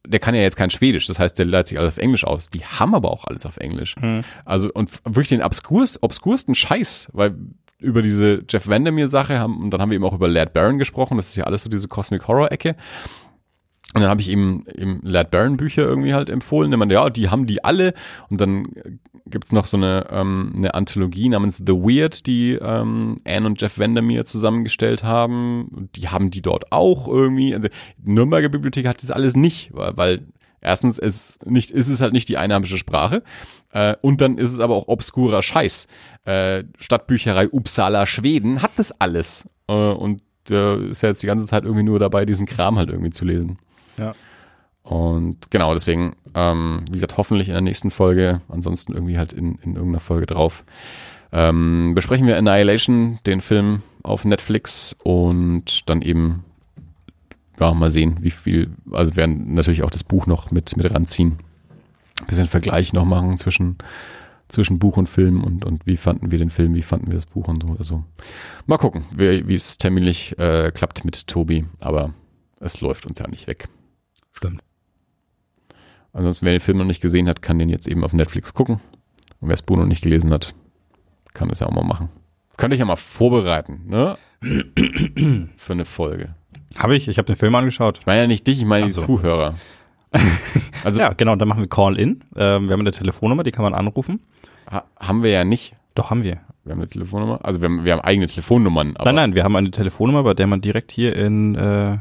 [0.05, 2.49] Der kann ja jetzt kein Schwedisch, das heißt, der leitet sich alles auf Englisch aus.
[2.49, 3.95] Die haben aber auch alles auf Englisch.
[4.45, 7.35] Also, und wirklich den obskurs, obskursten Scheiß, weil
[7.81, 10.77] über diese Jeff Vandermeer Sache haben, und dann haben wir eben auch über Lad Baron
[10.77, 12.75] gesprochen, das ist ja alles so diese Cosmic Horror Ecke.
[13.93, 16.71] Und dann habe ich ihm im Lad Baron Bücher irgendwie halt empfohlen.
[16.71, 17.93] Der meinte, ja, die haben die alle.
[18.29, 18.67] Und dann
[19.25, 23.77] gibt's noch so eine, ähm, eine Anthologie namens The Weird, die ähm, Anne und Jeff
[23.79, 25.89] Vandermeer zusammengestellt haben.
[25.97, 27.53] Die haben die dort auch irgendwie.
[27.53, 27.67] Also
[27.97, 30.27] die Nürnberger Bibliothek hat das alles nicht, weil, weil
[30.61, 33.23] erstens ist, nicht, ist es halt nicht die einheimische Sprache.
[33.71, 35.87] Äh, und dann ist es aber auch obskurer Scheiß.
[36.25, 39.47] Äh, Stadtbücherei Uppsala, Schweden hat das alles.
[39.67, 43.11] Äh, und ist ja jetzt die ganze Zeit irgendwie nur dabei, diesen Kram halt irgendwie
[43.11, 43.59] zu lesen.
[43.97, 44.13] Ja.
[44.83, 49.55] Und genau, deswegen, ähm, wie gesagt, hoffentlich in der nächsten Folge, ansonsten irgendwie halt in,
[49.61, 50.65] in irgendeiner Folge drauf,
[51.31, 56.43] ähm, besprechen wir Annihilation, den Film auf Netflix und dann eben,
[57.61, 61.37] ja, mal sehen, wie viel, also werden natürlich auch das Buch noch mit, mit ranziehen.
[62.19, 63.77] Ein bisschen Vergleich noch machen zwischen,
[64.49, 67.27] zwischen Buch und Film und, und wie fanden wir den Film, wie fanden wir das
[67.27, 67.75] Buch und so.
[67.77, 68.03] Also
[68.65, 72.13] mal gucken, wie, es terminlich äh, klappt mit Tobi, aber
[72.59, 73.65] es läuft uns ja nicht weg.
[74.33, 74.61] Stimmt.
[76.13, 78.79] Ansonsten, wer den Film noch nicht gesehen hat, kann den jetzt eben auf Netflix gucken.
[79.39, 80.55] Und wer das Buch noch nicht gelesen hat,
[81.33, 82.09] kann das ja auch mal machen.
[82.57, 84.17] Könnte ich ja mal vorbereiten, ne?
[85.57, 86.35] Für eine Folge.
[86.77, 87.99] Habe ich, ich habe den Film angeschaut.
[87.99, 89.01] Ich meine ja nicht dich, ich meine Ach die so.
[89.01, 89.55] Zuhörer.
[90.83, 92.23] Also Ja, genau, dann machen wir Call-In.
[92.35, 94.19] Ähm, wir haben eine Telefonnummer, die kann man anrufen.
[94.69, 95.75] ha haben wir ja nicht.
[95.93, 96.39] Doch, haben wir.
[96.63, 97.39] Wir haben eine Telefonnummer.
[97.43, 98.95] Also wir haben, wir haben eigene Telefonnummern.
[99.03, 101.97] Nein, nein, wir haben eine Telefonnummer, bei der man direkt hier in, äh,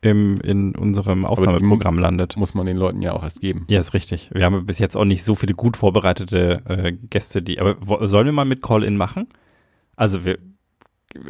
[0.00, 2.36] im, in unserem Aufnahmeprogramm landet.
[2.36, 3.66] muss man den Leuten ja auch erst geben.
[3.68, 4.30] Ja, ist richtig.
[4.32, 7.60] Wir haben bis jetzt auch nicht so viele gut vorbereitete äh, Gäste, die.
[7.60, 9.28] Aber sollen wir mal mit Call-In machen?
[9.96, 10.38] Also wir.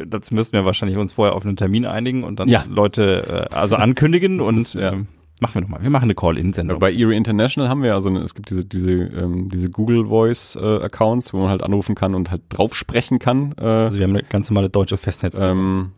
[0.07, 2.63] Dazu müssten wir wahrscheinlich uns vorher auf einen Termin einigen und dann Ja.
[2.69, 4.93] Leute äh, also ankündigen Das und ist, ja.
[4.93, 5.07] ähm,
[5.39, 5.83] machen wir nochmal.
[5.83, 6.79] Wir machen eine Call-In-Sendung.
[6.79, 10.07] Bei Erie International haben wir ja so eine, es gibt diese, diese, ähm, diese Google
[10.07, 13.53] Voice äh, Accounts, wo man halt anrufen kann und halt drauf sprechen kann.
[13.59, 15.35] Äh, Also wir haben eine ganz normale deutsche Festnetz.
[15.39, 15.91] ähm,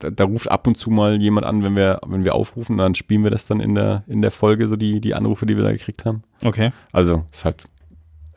[0.00, 2.94] da, da ruft ab und zu mal jemand an, wenn wir, wenn wir aufrufen, dann
[2.94, 5.64] spielen wir das dann in der, in der Folge, so die, die Anrufe, die wir
[5.64, 6.22] da gekriegt haben.
[6.44, 6.72] Okay.
[6.92, 7.64] Also, es halt,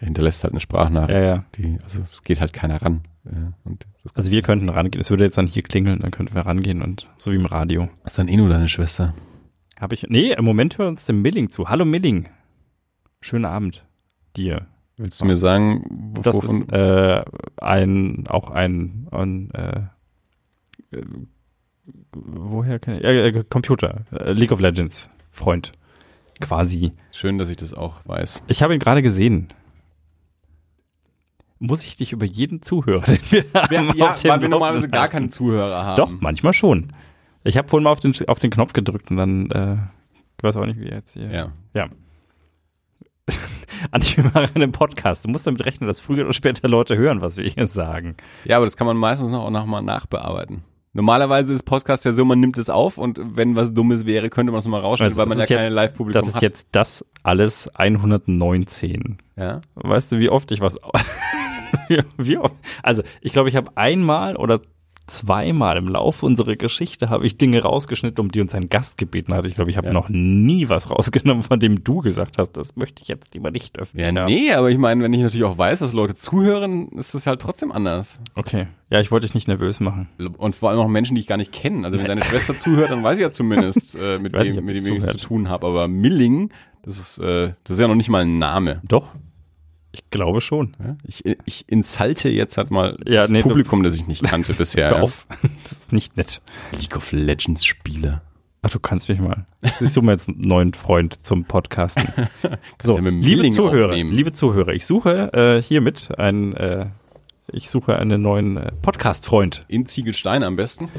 [0.06, 1.20] hinterlässt halt eine Sprachnachricht.
[1.20, 1.40] Ja, ja.
[1.56, 3.02] Die, also, es geht halt keiner ran.
[4.04, 5.00] Das Also wir könnten rangehen.
[5.00, 7.90] Es würde jetzt dann hier klingeln, dann könnten wir rangehen und so wie im Radio.
[8.04, 9.14] ist dann eh nur deine Schwester.
[9.80, 10.08] Habe ich.
[10.10, 11.70] Nee, im Moment hört uns der Milling zu.
[11.70, 12.30] Hallo Milling.
[13.20, 13.86] Schönen Abend
[14.36, 14.68] dir.
[14.98, 17.24] Willst du mir sagen, Das ist äh,
[17.58, 19.82] ein auch ein, ein äh,
[20.96, 21.04] äh,
[22.14, 25.72] woher kann ich, äh, äh, Computer äh, League of Legends Freund
[26.40, 26.92] quasi.
[27.12, 28.44] schön, dass ich das auch weiß.
[28.48, 29.48] Ich habe ihn gerade gesehen.
[31.64, 35.32] Muss ich dich über jeden Zuhörer, den wir haben, auf dem Laufenden halten?
[35.32, 35.96] Zuhörer haben.
[35.96, 36.92] Doch, manchmal schon.
[37.44, 39.74] Ich habe vorhin mal auf den, auf den Knopf gedrückt und dann, äh,
[40.38, 41.30] ich weiß auch nicht, wie jetzt hier.
[41.30, 41.52] Ja.
[41.76, 41.88] Ja.
[43.92, 45.24] Andi, wir machen einen Podcast.
[45.24, 48.16] Du musst damit rechnen, dass früher oder später Leute hören, was wir hier sagen.
[48.44, 50.64] Ja, aber das kann man meistens noch auch noch mal nachbearbeiten.
[50.94, 54.52] Normalerweise ist Podcast ja so, man nimmt es auf und wenn was Dummes wäre, könnte
[54.52, 56.42] man es nochmal rausschneiden, Also, weil man ja ist keine jetzt- Live-Publikum Das ist hat.
[56.42, 59.18] jetzt das alles 119.
[59.38, 59.62] ja?
[59.76, 60.78] Weißt du, wie oft ich was.
[62.18, 62.56] wie oft?
[62.84, 64.60] Also, ich glaube, ich habe einmal oder
[65.08, 69.34] zweimal im Laufe unserer Geschichte habe ich Dinge rausgeschnitten, um die uns ein Gast gebeten
[69.34, 69.46] hat.
[69.46, 69.94] Ich glaube, ich habe Ja.
[69.94, 73.78] noch nie was rausgenommen, von dem du gesagt hast, das möchte ich jetzt lieber nicht
[73.78, 74.16] öffnen.
[74.16, 77.28] Ja, nee, aber ich meine, wenn ich natürlich auch weiß, dass Leute zuhören, ist das
[77.28, 78.20] halt trotzdem anders.
[78.36, 78.68] Okay.
[78.90, 80.10] Ja, ich wollte dich nicht nervös machen.
[80.38, 81.86] Und vor allem auch Menschen, die ich gar nicht kenne.
[81.86, 84.64] Also wenn deine Schwester zuhört, dann weiß ich ja zumindest, äh, mit nicht, wem, ob
[84.66, 85.66] mit dem ich es zu tun habe.
[85.68, 86.50] Aber Milling,
[86.84, 88.82] das ist, äh, das ist ja noch nicht mal ein Name.
[88.88, 89.10] Doch.
[89.94, 90.76] Ich glaube schon.
[90.84, 90.96] Ja?
[91.06, 94.90] Ich, ich insalte jetzt halt mal Ja, das nee, Publikum, das ich nicht kannte bisher.
[94.90, 95.24] Hör auf.
[95.64, 96.42] Das ist nicht nett.
[96.80, 98.22] League of Legends Spieler.
[98.64, 99.46] Ach, du kannst mich mal.
[99.80, 102.08] Ich suche mir jetzt einen neuen Freund zum Podcasten.
[102.82, 104.12] so, ja liebe Zuhörer, aufnehmen.
[104.14, 106.86] liebe Zuhörer, ich suche äh, hiermit einen, äh,
[107.52, 109.66] ich suche einen neuen äh, Podcast-Freund.
[109.68, 110.90] In Ziegelstein am besten.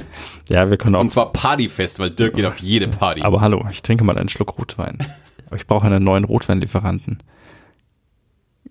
[0.49, 1.01] Ja, wir können auch.
[1.01, 3.23] Und zwar Partyfest, weil Dirk geht auf jede Party.
[3.23, 4.99] Aber hallo, ich trinke mal einen Schluck Rotwein.
[5.47, 7.23] Aber ich brauche einen neuen Rotweinlieferanten.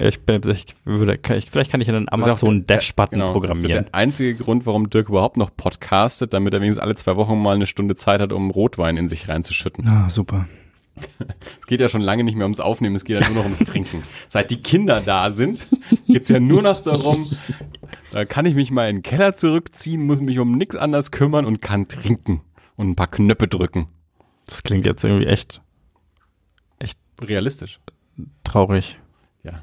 [0.08, 3.86] Ich, bin, ich würde, ich, vielleicht kann ich einen Das Amazon Dash-Button genau, Das programmieren.
[3.86, 7.42] ist der einzige Grund, warum Dirk überhaupt noch podcastet, damit er wenigstens alle zwei Wochen
[7.42, 9.88] mal eine Stunde Zeit hat, um Rotwein in sich reinzuschütten.
[9.88, 10.48] Ah, super.
[11.62, 13.60] Es geht ja schon lange nicht mehr ums Aufnehmen, es geht ja nur noch ums
[13.60, 14.04] Trinken.
[14.28, 15.66] Seit die Kinder da sind,
[16.06, 17.26] geht's ja nur noch darum,
[18.12, 21.46] da kann ich mich mal in den Keller zurückziehen, muss mich um nichts anderes kümmern
[21.46, 22.42] und kann trinken.
[22.76, 23.88] und ein paar Knöpfe drücken.
[24.48, 25.62] Das klingt jetzt irgendwie echt
[27.22, 27.80] Realistisch.
[28.44, 28.98] traurig.
[29.44, 29.62] Ja.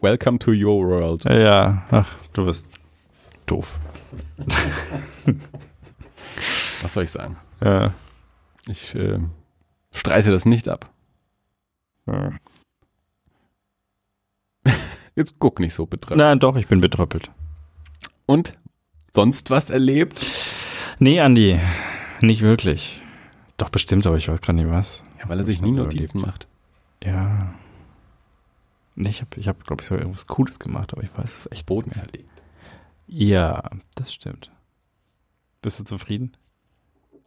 [0.00, 1.24] Welcome to your world.
[1.24, 2.68] Ja, ach, du bist
[3.46, 3.78] doof.
[6.82, 7.36] Was soll ich sagen?
[7.62, 7.92] Ja.
[8.68, 9.18] Ich äh,
[9.92, 10.88] streite das nicht ab.
[12.06, 12.30] ja.
[15.16, 16.18] Jetzt guck nicht so betreffend.
[16.18, 17.28] Nein, doch, ich bin betröppelt.
[18.26, 18.56] Und
[19.10, 20.24] sonst was erlebt?
[21.00, 21.58] Nee, Andi,
[22.20, 23.02] nicht wirklich.
[23.56, 25.04] Doch bestimmt, aber ich weiß gerade nicht was.
[25.18, 26.26] Ja, weil er sich nie Notizen erlebt?
[26.26, 26.46] macht.
[27.02, 27.52] Ja.
[29.00, 31.52] Nee, ich habe, ich hab, glaube ich, so irgendwas Cooles gemacht, aber ich weiß es
[31.52, 32.04] echt Boden nicht mehr.
[32.04, 32.30] verlegt.
[33.06, 34.50] Ja, das stimmt.
[35.62, 36.36] Bist du zufrieden?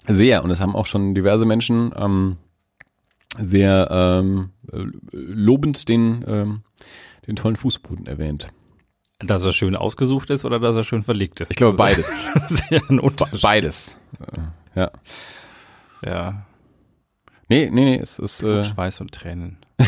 [0.08, 0.44] Sehr.
[0.44, 2.38] Und es haben auch schon diverse Menschen ähm,
[3.38, 6.64] sehr ähm, äh, lobend den, ähm,
[7.28, 8.50] den tollen Fußboden erwähnt.
[9.20, 11.52] Dass er schön ausgesucht ist oder dass er schön verlegt ist?
[11.52, 12.12] Ich glaube beides.
[12.70, 13.42] ja ein Unterschied.
[13.42, 13.98] Beides.
[14.20, 14.92] Äh, ja.
[16.04, 16.46] Ja,
[17.52, 19.58] Nee, nee, nee, es ist äh, Schweiß und Tränen.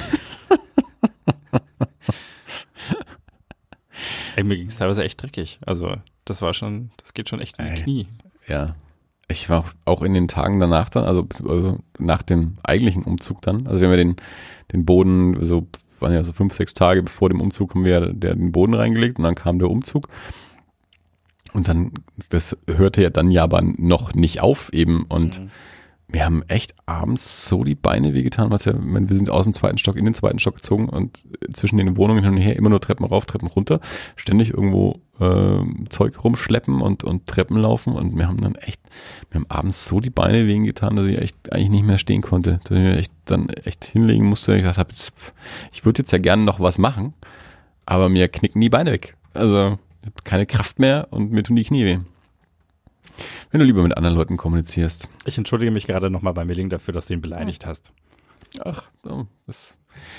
[4.36, 5.60] Ey, mir ging es teilweise echt dreckig.
[5.66, 7.82] Also, das war schon, das geht schon echt in die Ey.
[7.84, 8.08] Knie.
[8.48, 8.76] ja.
[9.30, 13.68] Ich war auch in den Tagen danach dann, also, also nach dem eigentlichen Umzug dann,
[13.68, 14.18] also wenn wir den,
[14.74, 15.66] den Boden, so
[16.02, 19.18] waren ja so fünf, sechs Tage bevor dem Umzug haben wir der, den Boden reingelegt
[19.18, 20.10] und dann kam der Umzug.
[21.54, 21.94] Und dann,
[22.30, 25.50] das hörte ja dann ja aber noch nicht auf eben und Mhm.
[26.14, 29.46] Wir haben echt abends so die Beine wehgetan, was ja, ich meine, wir sind aus
[29.46, 32.56] dem zweiten Stock in den zweiten Stock gezogen und zwischen den Wohnungen hin und her
[32.56, 33.80] immer nur Treppen rauf, Treppen runter,
[34.16, 38.80] ständig irgendwo ähm, Zeug rumschleppen und, und Treppen laufen und wir haben dann echt,
[39.32, 42.60] wir haben abends so die Beine wehgetan, dass ich echt eigentlich nicht mehr stehen konnte,
[42.64, 44.54] dass ich mir echt dann echt hinlegen musste.
[44.54, 44.94] Ich gesagt habe,
[45.72, 47.16] ich würde jetzt ja gerne noch was machen,
[47.88, 49.16] aber mir knicken die Beine weg.
[49.34, 49.80] Also
[50.24, 52.00] keine Kraft mehr und mir tun die Knie weh.
[53.52, 55.10] Wenn du lieber mit anderen Leuten kommunizierst.
[55.26, 57.94] Ich entschuldige mich gerade nochmal bei Milling dafür, dass du ihn beleidigt hast.
[58.64, 59.74] Ach, so, das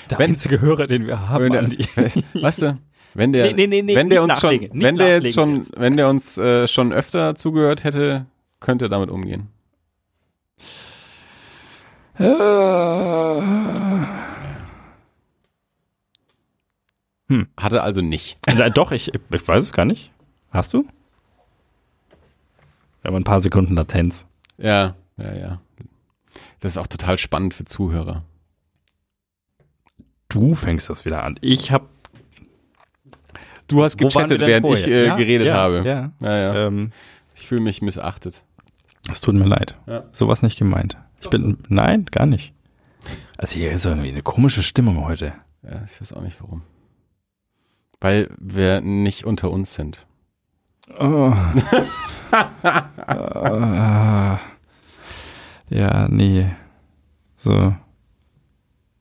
[0.09, 2.77] Der Wenn- einzige Hörer, den wir haben, wenn der, weißt du,
[3.13, 5.79] wenn der, Nee, nee, nee, wenn der uns schon, wenn der jetzt schon, jetzt.
[5.79, 8.25] wenn der uns äh, schon öfter zugehört hätte,
[8.59, 9.49] könnte er damit umgehen.
[17.57, 18.37] Hatte also nicht.
[18.45, 20.11] Äh, Doch, ich, ich weiß es gar nicht.
[20.51, 20.85] Hast du?
[23.05, 24.25] Wir haben ein paar Sekunden Latenz.
[24.57, 25.61] Ja, ja, ja.
[26.59, 28.23] Das ist auch total spannend für Zuhörer.
[30.27, 31.37] Du fängst das wieder an.
[31.41, 31.85] Ich habe
[33.67, 34.87] Du hast gechattet, während ich vorher?
[34.87, 35.83] äh, Ja, geredet ja, habe.
[35.85, 36.11] Ja.
[36.19, 36.67] Ja, ja.
[36.67, 36.91] Ähm,
[37.35, 38.43] Ich fühle mich missachtet.
[39.11, 39.77] es tut mir leid.
[39.85, 40.05] Ja.
[40.11, 40.97] Sowas nicht gemeint.
[41.21, 42.53] Ich bin, nein, gar nicht.
[43.37, 45.33] Also hier ist irgendwie eine komische Stimmung heute.
[45.61, 46.63] Ja, ich weiß auch nicht warum.
[48.01, 50.07] Weil wir nicht unter uns sind.
[50.99, 51.33] Oh.
[55.69, 56.49] Ja, nee.
[57.37, 57.73] So.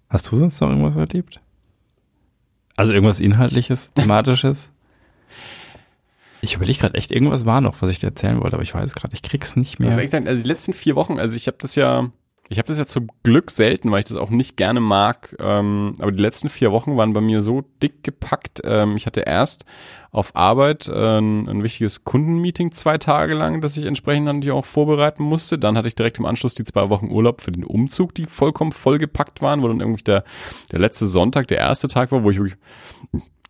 [0.09, 1.41] Hast du sonst noch irgendwas erlebt?
[2.77, 4.73] Also irgendwas Inhaltliches, Thematisches?
[6.41, 8.95] Ich überlege gerade echt, irgendwas war noch, was ich dir erzählen wollte, aber ich weiß
[8.95, 10.09] gerade, ich krieg's nicht Also, mehr.
[10.09, 12.11] sagen, also die letzten vier Wochen, also ich habe das ja,
[12.51, 15.35] ich habe das ja zum Glück selten, weil ich das auch nicht gerne mag.
[15.39, 18.61] Ähm, aber die letzten vier Wochen waren bei mir so dick gepackt.
[18.65, 19.65] Ähm, ich hatte erst
[20.11, 24.67] auf Arbeit äh, ein, wichtiges Kundenmeeting zwei Tage lang, das ich entsprechend dann hier auch
[24.67, 25.59] vorbereiten musste.
[25.59, 28.73] Dann hatte ich direkt im Anschluss die zwei Wochen Urlaub für den Umzug, die vollkommen
[28.73, 30.25] vollgepackt waren, wo dann irgendwie der,
[30.71, 32.59] der letzte Sonntag der erste Tag war, wo ich wirklich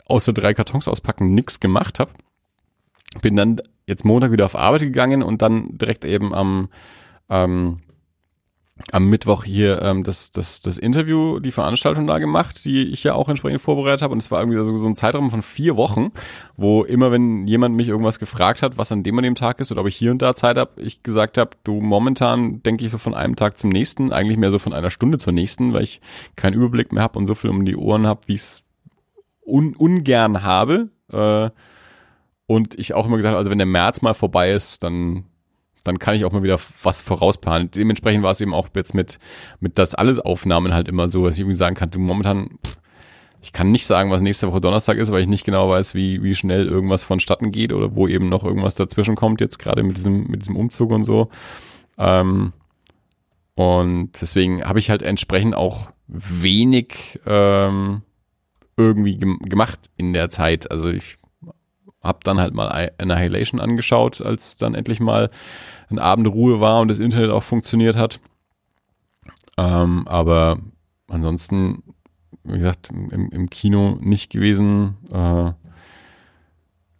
[0.06, 2.12] außer drei Kartons auspacken nichts gemacht habe.
[3.22, 6.68] Bin dann jetzt Montag wieder auf Arbeit gegangen und dann direkt eben am
[7.28, 7.80] ähm,
[8.92, 13.14] am Mittwoch hier ähm, das, das, das Interview, die Veranstaltung da gemacht, die ich ja
[13.14, 14.12] auch entsprechend vorbereitet habe.
[14.12, 16.12] Und es war irgendwie so, so ein Zeitraum von vier Wochen,
[16.56, 19.72] wo immer, wenn jemand mich irgendwas gefragt hat, was an dem an dem Tag ist
[19.72, 22.90] oder ob ich hier und da Zeit habe, ich gesagt habe, du momentan denke ich
[22.90, 25.82] so von einem Tag zum nächsten, eigentlich mehr so von einer Stunde zur nächsten, weil
[25.82, 26.00] ich
[26.36, 28.62] keinen Überblick mehr habe und so viel um die Ohren habe, wie ich es
[29.44, 30.90] un, ungern habe.
[31.10, 31.50] Äh,
[32.46, 35.24] und ich auch immer gesagt also wenn der März mal vorbei ist, dann
[35.84, 37.70] dann kann ich auch mal wieder was vorausplanen.
[37.70, 39.18] Dementsprechend war es eben auch jetzt mit,
[39.60, 42.58] mit das alles Aufnahmen halt immer so, dass ich irgendwie sagen kann, du momentan,
[43.42, 46.22] ich kann nicht sagen, was nächste Woche Donnerstag ist, weil ich nicht genau weiß, wie,
[46.22, 49.98] wie schnell irgendwas vonstatten geht oder wo eben noch irgendwas dazwischen kommt, jetzt gerade mit
[49.98, 51.28] diesem, mit diesem Umzug und so.
[51.98, 52.54] Ähm,
[53.54, 58.02] und deswegen habe ich halt entsprechend auch wenig ähm,
[58.76, 60.70] irgendwie gem gemacht in der Zeit.
[60.70, 61.16] Also ich
[62.02, 65.30] habe dann halt mal Annihilation angeschaut, als dann endlich mal
[65.90, 68.20] ein Abend Ruhe war und das Internet auch funktioniert hat.
[69.56, 70.58] Ähm, aber
[71.08, 71.82] ansonsten,
[72.42, 74.96] wie gesagt, im, im Kino nicht gewesen.
[75.12, 75.52] Äh,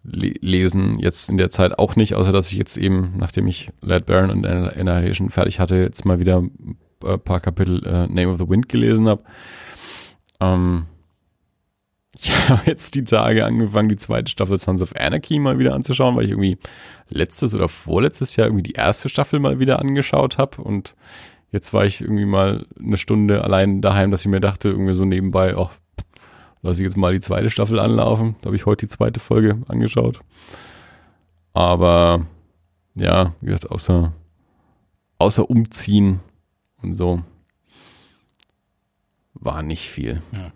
[0.04, 3.70] le lesen jetzt in der Zeit auch nicht, außer dass ich jetzt eben, nachdem ich
[3.80, 8.38] Lad Baron und Annihilation fertig hatte, jetzt mal wieder ein paar Kapitel äh, Name of
[8.38, 9.22] the Wind gelesen habe.
[10.40, 10.86] Ähm,
[12.24, 16.16] ich habe jetzt die Tage angefangen, die zweite Staffel Sons of Anarchy mal wieder anzuschauen,
[16.16, 16.58] weil ich irgendwie
[17.08, 20.94] letztes oder vorletztes Jahr irgendwie die erste Staffel mal wieder angeschaut habe und
[21.52, 25.04] jetzt war ich irgendwie mal eine Stunde allein daheim, dass ich mir dachte, irgendwie so
[25.04, 25.70] nebenbei, ach,
[26.62, 28.36] lasse ich jetzt mal die zweite Staffel anlaufen.
[28.40, 30.20] Da habe ich heute die zweite Folge angeschaut.
[31.52, 32.26] Aber
[32.94, 34.12] ja, wie gesagt, außer,
[35.18, 36.20] außer umziehen
[36.82, 37.22] und so
[39.34, 40.22] war nicht viel.
[40.32, 40.52] Ja.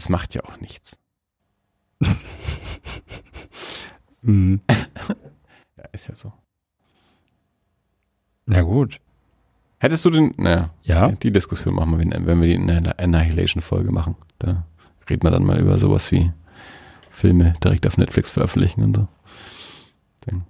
[0.00, 0.98] Es macht ja auch nichts.
[4.22, 4.62] mhm.
[5.76, 6.32] ja, ist ja so.
[8.46, 8.98] Na gut.
[9.76, 11.08] Hättest du den, naja, ja?
[11.08, 14.16] die Diskussion machen wir, wenn wir die Annihilation-Folge machen.
[14.38, 14.66] Da
[15.10, 16.32] reden wir dann mal über sowas wie
[17.10, 19.08] Filme direkt auf Netflix veröffentlichen und so.
[20.22, 20.46] Dann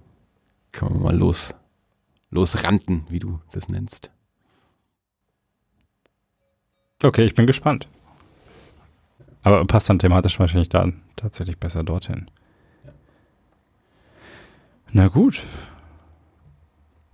[0.71, 1.53] können wir mal los,
[2.29, 4.11] losranten, wie du das nennst.
[7.03, 7.89] Okay, ich bin gespannt.
[9.43, 12.29] Aber passt dann thematisch wahrscheinlich dann tatsächlich besser dorthin.
[14.91, 15.43] Na gut.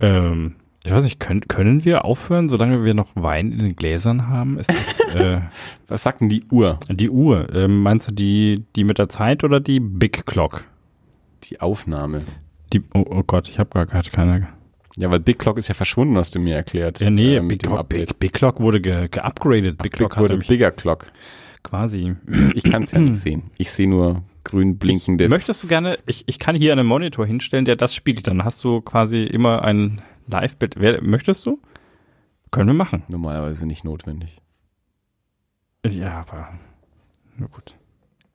[0.00, 4.28] Ähm, ich weiß nicht, können, können wir aufhören, solange wir noch Wein in den Gläsern
[4.28, 4.58] haben?
[4.58, 5.40] Ist das, äh,
[5.86, 6.78] Was sagt denn die Uhr?
[6.88, 7.54] Die Uhr.
[7.54, 10.64] Ähm, meinst du die, die mit der Zeit oder die Big Clock?
[11.44, 12.22] Die Aufnahme.
[12.72, 14.48] Die, oh, oh Gott, ich habe gar keine.
[14.96, 17.00] Ja, weil Big Clock ist ja verschwunden, hast du mir erklärt.
[17.00, 19.78] Ja, nee, äh, Big, Clock, Big, Big, Clock wurde ge, geupgradet.
[19.78, 21.06] Big Clock wurde Bigger Clock.
[21.62, 22.16] Quasi.
[22.54, 23.50] Ich kann es ja nicht sehen.
[23.58, 25.24] Ich sehe nur grün blinkende.
[25.24, 28.26] Ich, möchtest du gerne, ich, ich kann hier einen Monitor hinstellen, der das spiegelt.
[28.26, 31.02] Dann hast du quasi immer ein Live-Bild.
[31.02, 31.60] Möchtest du?
[32.50, 33.02] Können wir machen.
[33.08, 34.40] Normalerweise nicht notwendig.
[35.86, 36.48] Ja, aber.
[37.36, 37.74] Na gut.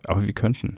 [0.05, 0.77] Aber wir könnten.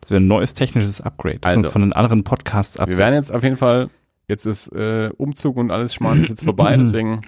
[0.00, 2.98] Das wäre ein neues technisches Upgrade, das also, uns von den anderen Podcasts absetzt.
[2.98, 3.88] Wir werden jetzt auf jeden Fall,
[4.26, 7.22] jetzt ist äh, Umzug und alles Schmarrn ist jetzt vorbei, deswegen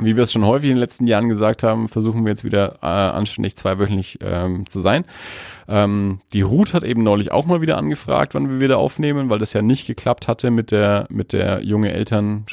[0.00, 2.78] wie wir es schon häufig in den letzten Jahren gesagt haben, versuchen wir jetzt wieder
[2.82, 5.04] äh, anständig zweiwöchentlich ähm, zu sein.
[5.68, 9.38] Ähm, die Ruth hat eben neulich auch mal wieder angefragt, wann wir wieder aufnehmen, weil
[9.38, 12.46] das ja nicht geklappt hatte mit der mit der junge Eltern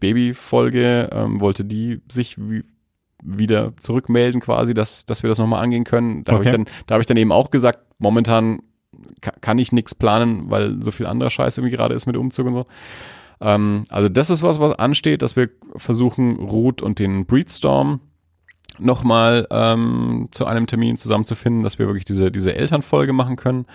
[0.00, 1.10] Baby Folge.
[1.12, 2.64] Ähm, wollte die sich wie,
[3.22, 6.24] wieder zurückmelden quasi, dass dass wir das nochmal angehen können.
[6.24, 6.38] Da okay.
[6.38, 8.62] habe ich dann da habe ich dann eben auch gesagt, momentan
[9.40, 12.54] kann ich nichts planen, weil so viel anderer Scheiß irgendwie gerade ist mit Umzug und
[12.54, 12.66] so.
[13.42, 18.00] Ähm, also das ist was, was ansteht, dass wir versuchen, Ruth und den Breedstorm
[18.78, 23.66] nochmal ähm, zu einem Termin zusammenzufinden, dass wir wirklich diese, diese Elternfolge machen können.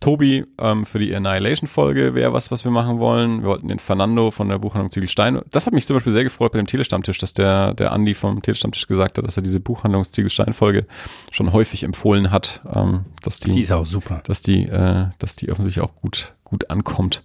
[0.00, 3.42] Tobi ähm, für die Annihilation-Folge wäre was, was wir machen wollen.
[3.42, 5.40] Wir wollten den Fernando von der Buchhandlung Ziegelstein.
[5.50, 8.42] Das hat mich zum Beispiel sehr gefreut bei dem Telestammtisch, dass der, der Andi vom
[8.42, 10.86] Telestammtisch gesagt hat, dass er diese Buchhandlung Ziegelstein-Folge
[11.32, 12.60] schon häufig empfohlen hat.
[12.72, 14.20] Ähm, dass die, die ist auch super.
[14.24, 17.22] Dass die, äh, dass die offensichtlich auch gut, gut ankommt.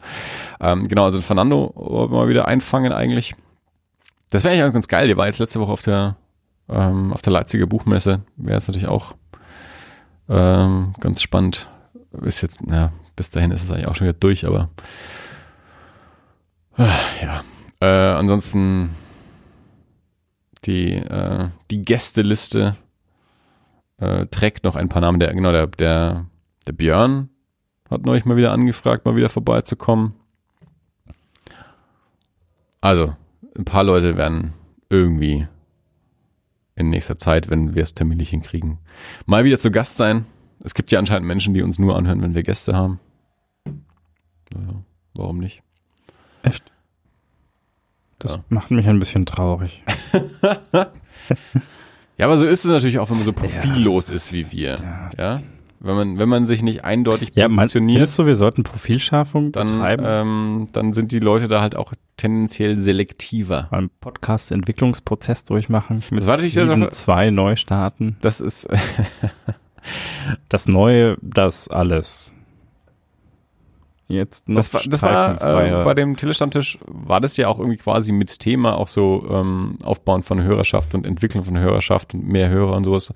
[0.61, 3.36] Ähm, genau, also Fernando mal wieder einfangen eigentlich.
[4.30, 5.07] Das wäre eigentlich ganz geil.
[5.07, 6.15] Der war jetzt letzte Woche auf der,
[6.69, 8.22] ähm, auf der Leipziger Buchmesse.
[8.38, 9.13] Wäre jetzt natürlich auch
[10.30, 11.67] ähm, ganz spannend
[12.22, 14.70] ist jetzt, na, bis dahin ist es eigentlich auch schon wieder durch, aber
[16.78, 16.88] äh,
[17.21, 17.43] ja.
[17.79, 18.96] Äh, ansonsten
[20.66, 22.75] die, äh, die Gästeliste
[23.97, 25.20] äh, trägt noch ein paar Namen.
[25.20, 26.25] Der, genau, der, der,
[26.67, 27.29] der Björn
[27.89, 30.13] hat neulich mal wieder angefragt, mal wieder vorbeizukommen.
[32.79, 33.16] Also,
[33.58, 34.54] ein paar Leute werden
[34.89, 35.47] irgendwie
[36.75, 38.79] in nächster Zeit, wenn wir es terminlich hinkriegen,
[39.25, 40.25] mal wieder zu Gast sein.
[40.63, 43.00] Es gibt ja anscheinend Menschen, die uns nur anhören, wenn wir Gäste haben.
[44.54, 44.83] Naja,
[45.13, 45.63] warum nicht?
[46.43, 46.71] Echt?
[48.20, 48.43] Das ja.
[48.50, 49.83] macht mich ein bisschen traurig.
[50.74, 54.16] ja, aber so ist es natürlich auch, wenn man so profillos ja.
[54.16, 54.75] ist wie wir.
[54.75, 55.09] Ja.
[55.17, 55.42] ja.
[55.83, 57.97] Wenn man, wenn man sich nicht eindeutig ja, positioniert.
[57.97, 60.04] Findest du, wir sollten Profilschärfung dann, betreiben?
[60.05, 63.67] Ähm, dann sind die Leute da halt auch tendenziell selektiver.
[63.71, 66.04] Einen Podcast-Entwicklungsprozess durchmachen.
[66.12, 68.17] Mit das war Season 2 neu starten.
[68.21, 68.67] Das ist,
[70.49, 72.33] Das Neue, das alles.
[74.08, 77.78] Jetzt noch das war, das war äh, bei dem Telestammtisch war das ja auch irgendwie
[77.78, 82.49] quasi mit Thema auch so ähm, Aufbauen von Hörerschaft und Entwicklung von Hörerschaft und mehr
[82.49, 83.13] Hörer und sowas.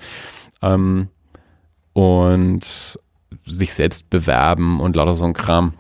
[0.62, 1.10] Ähm,
[1.92, 2.98] und
[3.46, 5.74] sich selbst bewerben und lauter so ein Kram.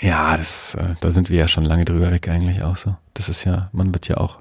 [0.00, 2.96] Ja, das, äh, da sind wir ja schon lange drüber weg eigentlich auch so.
[3.14, 4.40] Das ist ja, man wird ja auch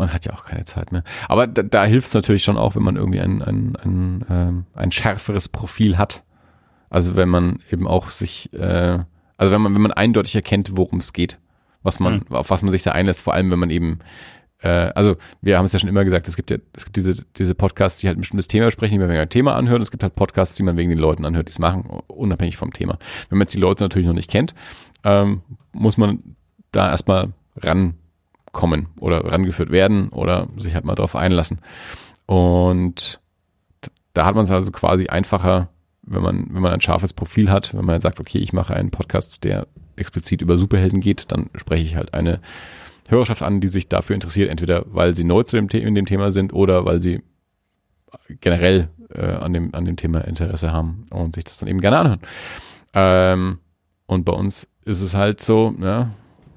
[0.00, 1.04] man hat ja auch keine Zeit mehr.
[1.28, 4.66] Aber da, da hilft es natürlich schon auch, wenn man irgendwie ein, ein, ein, ähm,
[4.74, 6.24] ein schärferes Profil hat.
[6.88, 8.98] Also wenn man eben auch sich, äh,
[9.36, 11.38] also wenn man, wenn man eindeutig erkennt, worum es geht,
[11.82, 12.34] was man, mhm.
[12.34, 14.00] auf was man sich da einlässt, vor allem wenn man eben
[14.62, 17.24] äh, also wir haben es ja schon immer gesagt, es gibt ja, es gibt diese,
[17.36, 19.82] diese Podcasts, die halt ein bestimmtes Thema besprechen, die man wegen einem Thema anhört.
[19.82, 22.72] Es gibt halt Podcasts, die man wegen den Leuten anhört, die es machen, unabhängig vom
[22.72, 22.98] Thema.
[23.28, 24.54] Wenn man jetzt die Leute natürlich noch nicht kennt,
[25.04, 26.36] ähm, muss man
[26.72, 27.32] da erstmal
[28.52, 31.60] rankommen oder rangeführt werden oder sich halt mal drauf einlassen.
[32.26, 33.20] Und
[34.12, 35.68] da hat man es also quasi einfacher,
[36.02, 38.90] wenn man, wenn man ein scharfes Profil hat, wenn man sagt, okay, ich mache einen
[38.90, 39.66] Podcast, der
[39.96, 42.40] explizit über Superhelden geht, dann spreche ich halt eine
[43.08, 46.30] Hörerschaft an, die sich dafür interessiert, entweder weil sie neu zu dem, in dem Thema
[46.30, 47.22] sind oder weil sie
[48.40, 51.98] generell äh, an, dem, an dem Thema Interesse haben und sich das dann eben gerne
[51.98, 52.20] anhören.
[52.94, 53.58] Ähm,
[54.06, 56.10] und bei uns ist es halt so, ja,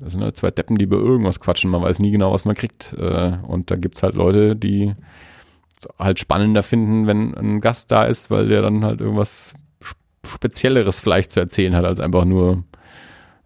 [0.04, 2.56] das sind halt zwei Deppen, die über irgendwas quatschen, man weiß nie genau, was man
[2.56, 2.94] kriegt.
[2.94, 4.94] Äh, und da gibt's halt Leute, die
[6.00, 9.54] halt spannender finden, wenn ein Gast da ist, weil der dann halt irgendwas
[10.26, 12.64] Spezielleres vielleicht zu erzählen hat, als einfach nur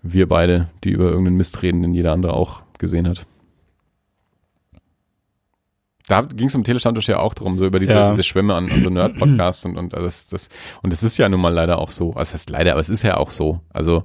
[0.01, 3.23] wir beide, die über irgendeinen Mist reden, den jeder andere auch gesehen hat.
[6.07, 8.11] Da ging es im Telestammtisch ja auch drum, so über diese, ja.
[8.11, 10.47] diese Schwämme an, an so Nerd-Podcasts und, und das, das,
[10.81, 12.09] und es ist ja nun mal leider auch so.
[12.09, 13.59] Also das heißt leider, aber es ist ja auch so.
[13.73, 14.03] Also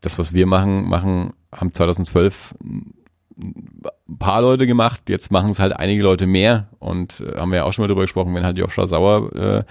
[0.00, 5.74] das, was wir machen, machen, haben 2012 ein paar Leute gemacht, jetzt machen es halt
[5.74, 8.58] einige Leute mehr und äh, haben wir ja auch schon mal drüber gesprochen, wenn halt
[8.58, 9.64] Joshua Sauer äh,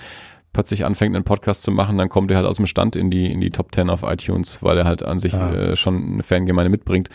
[0.53, 3.31] plötzlich anfängt, einen Podcast zu machen, dann kommt er halt aus dem Stand in die,
[3.31, 5.53] in die Top 10 auf iTunes, weil er halt an sich ah.
[5.53, 7.09] äh, schon eine Fangemeinde mitbringt.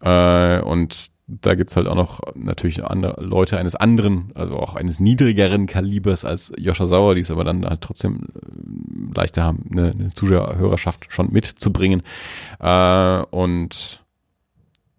[0.00, 4.98] Äh, und da gibt's halt auch noch natürlich andere Leute eines anderen, also auch eines
[4.98, 9.90] niedrigeren Kalibers als Joscha Sauer, die es aber dann halt trotzdem äh, leichter haben, eine,
[9.90, 12.02] eine Zuschauerhörerschaft schon mitzubringen.
[12.60, 14.02] Äh, und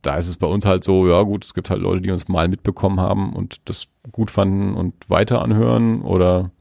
[0.03, 2.27] da ist es bei uns halt so, ja gut, es gibt halt Leute, die uns
[2.29, 6.51] mal mitbekommen haben und das gut fanden und weiter anhören oder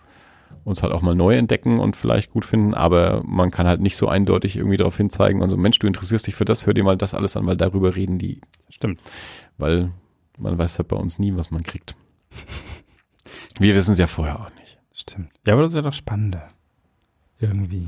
[0.65, 3.97] uns halt auch mal neu entdecken und vielleicht gut finden, aber man kann halt nicht
[3.97, 6.85] so eindeutig irgendwie darauf hinzeigen und so, Mensch, du interessierst dich für das, hör dir
[6.85, 8.40] mal das alles an, weil darüber reden die.
[8.69, 9.01] Stimmt.
[9.59, 9.93] Weil
[10.39, 11.97] man weiß halt bei uns nie, was man kriegt.
[13.59, 14.78] Wir wissen es ja vorher auch nicht.
[14.93, 15.30] Stimmt.
[15.47, 16.48] Ja, aber das ist ja doch spannender.
[17.40, 17.86] Irgendwie.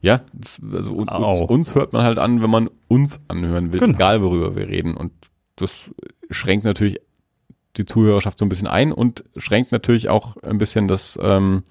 [0.00, 0.22] Ja,
[0.72, 3.94] also uns, uns, hört man halt an, wenn man uns anhören will, genau.
[3.94, 4.96] egal worüber wir reden.
[4.96, 5.12] Und
[5.56, 5.90] das
[6.30, 7.00] schränkt natürlich
[7.76, 11.62] die Zuhörerschaft so ein bisschen ein und schränkt natürlich auch ein bisschen das, ähm,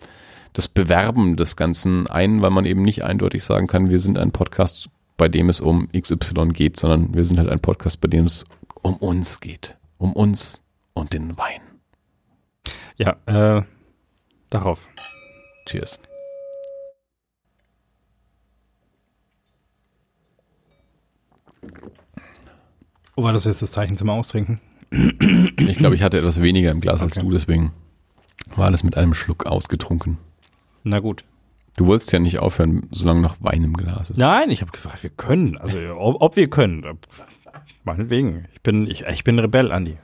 [0.53, 4.31] das Bewerben des Ganzen ein, weil man eben nicht eindeutig sagen kann, wir sind ein
[4.31, 8.25] Podcast, bei dem es um XY geht, sondern wir sind halt ein Podcast, bei dem
[8.25, 8.45] es
[8.81, 9.77] um uns geht.
[9.97, 10.63] Um uns
[10.93, 11.61] und den Wein.
[12.97, 13.63] Ja, äh,
[14.49, 14.87] darauf.
[15.65, 15.99] Cheers.
[23.15, 24.61] Oh, war das jetzt das Zeichen zum Austrinken?
[24.91, 27.05] Ich glaube, ich hatte etwas weniger im Glas okay.
[27.05, 27.73] als du, deswegen
[28.55, 30.17] war alles mit einem Schluck ausgetrunken.
[30.83, 31.25] Na gut.
[31.75, 34.17] Du wolltest ja nicht aufhören, solange noch Wein im Glas ist.
[34.17, 35.57] Nein, ich habe gefragt, wir können.
[35.57, 36.83] Also ob, ob, wir können.
[37.87, 38.47] Meinetwegen.
[38.53, 39.97] Ich bin, ich, ich bin Rebell, Andi.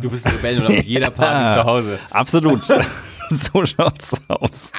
[0.00, 1.98] Du bist ein Rebell und auf jeder Party zu Hause.
[2.10, 2.64] Absolut.
[3.30, 4.72] so schaut's aus.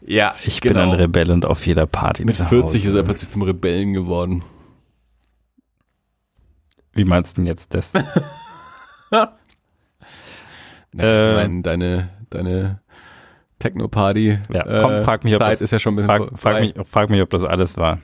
[0.00, 0.74] Ja, ich genau.
[0.74, 1.02] bin ein genau.
[1.02, 2.88] Rebell und auf jeder Party Mit zu 40 Hause.
[2.88, 4.42] ist er plötzlich zum Rebellen geworden.
[6.92, 7.92] Wie meinst du denn jetzt das?
[9.14, 9.28] äh,
[10.98, 12.80] meine, deine, deine
[13.60, 14.40] Techno-Party.
[14.52, 17.10] Ja, komm, äh, frag mich, ob das, ist ja schon ein frag, frag, mich, frag
[17.10, 18.00] mich, ob das alles war.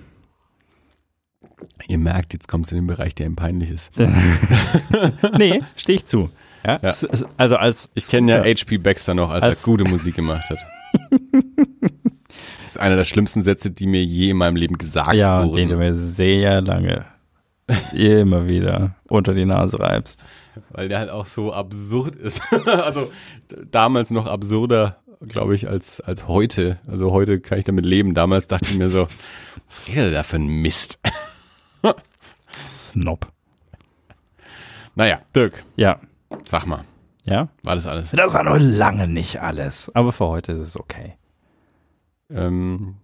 [1.88, 3.90] Ihr merkt, jetzt kommst du in den Bereich, der ihm peinlich ist.
[5.38, 6.30] nee, stehe ich zu.
[6.64, 6.78] Ja?
[6.82, 6.90] ja?
[7.36, 8.78] Also als ich kenne ja H.P.
[8.78, 10.58] Baxter noch, als, als er gute Musik gemacht hat.
[11.12, 15.54] das ist einer der schlimmsten Sätze, die mir je in meinem Leben gesagt ja, wurden.
[15.54, 17.04] Ja, den du mir sehr lange
[17.92, 20.24] immer wieder unter die Nase reibst.
[20.70, 22.42] Weil der halt auch so absurd ist.
[22.66, 23.10] also
[23.70, 26.78] damals noch absurder, glaube ich, als, als heute.
[26.86, 28.14] Also heute kann ich damit leben.
[28.14, 29.06] Damals dachte ich mir so,
[29.68, 30.98] was redet er da für ein Mist?
[32.68, 33.26] Snob.
[34.94, 35.64] Naja, Dirk.
[35.76, 35.98] Ja.
[36.42, 36.84] Sag mal.
[37.24, 37.48] Ja?
[37.62, 38.10] War das alles?
[38.10, 39.90] Das war noch lange nicht alles.
[39.94, 41.14] Aber für heute ist es okay.
[42.30, 42.96] Ähm,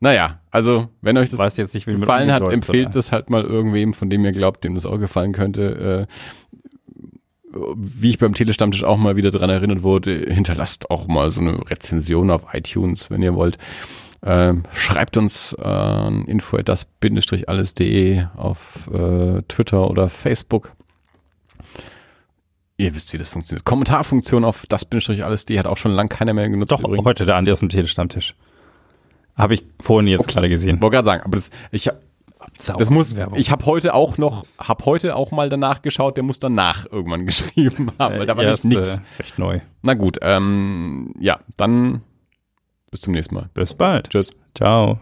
[0.00, 4.10] naja, also wenn euch das jetzt nicht, gefallen hat, empfehlt das halt mal irgendwem, von
[4.10, 6.06] dem ihr glaubt, dem das auch gefallen könnte.
[6.08, 6.12] Äh,
[7.76, 11.68] wie ich beim Telestammtisch auch mal wieder dran erinnert wurde, hinterlasst auch mal so eine
[11.68, 13.58] Rezension auf iTunes, wenn ihr wollt.
[14.22, 20.72] Ähm, schreibt uns an äh, info das-alles.de auf äh, Twitter oder Facebook.
[22.76, 23.64] Ihr wisst, wie das funktioniert.
[23.64, 26.72] Kommentarfunktion auf das-alles.de hat auch schon lange keiner mehr genutzt.
[26.72, 27.04] Doch, übrigens.
[27.04, 28.34] heute der Andi aus dem Telestammtisch.
[29.36, 30.34] Habe ich vorhin jetzt okay.
[30.34, 30.82] gerade gesehen.
[30.82, 31.88] Wollte gerade sagen, aber das, ich,
[32.56, 36.40] das muss, ich habe heute auch noch, habe heute auch mal danach geschaut, der muss
[36.40, 38.98] danach irgendwann geschrieben haben, weil da war Erst, nicht nix.
[38.98, 39.60] Äh, recht neu.
[39.82, 42.02] Na gut, ähm, ja, dann
[42.90, 43.50] bis zum nächsten Mal.
[43.54, 44.10] Bis bald.
[44.10, 44.30] Tschüss.
[44.54, 45.00] Ciao.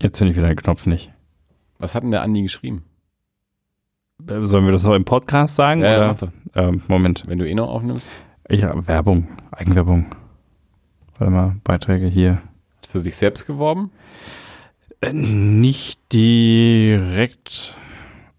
[0.00, 1.12] Jetzt finde ich wieder den Knopf nicht.
[1.78, 2.84] Was hat denn der Andi geschrieben?
[4.28, 5.82] Äh, Sollen wir das noch im Podcast sagen?
[5.82, 6.14] Ja, oder?
[6.14, 6.28] doch.
[6.54, 7.24] Ähm, Moment.
[7.26, 8.08] Wenn du eh noch aufnimmst.
[8.48, 10.06] Ja, Werbung, Eigenwerbung.
[11.18, 12.42] Warte mal, Beiträge hier.
[12.88, 13.90] Für sich selbst geworben?
[15.00, 17.76] Äh, Nicht direkt,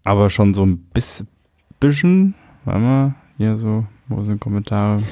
[0.04, 1.24] aber schon so ein bis-
[1.80, 2.34] bisschen.
[2.64, 5.02] Warte mal, hier so, wo sind Kommentare?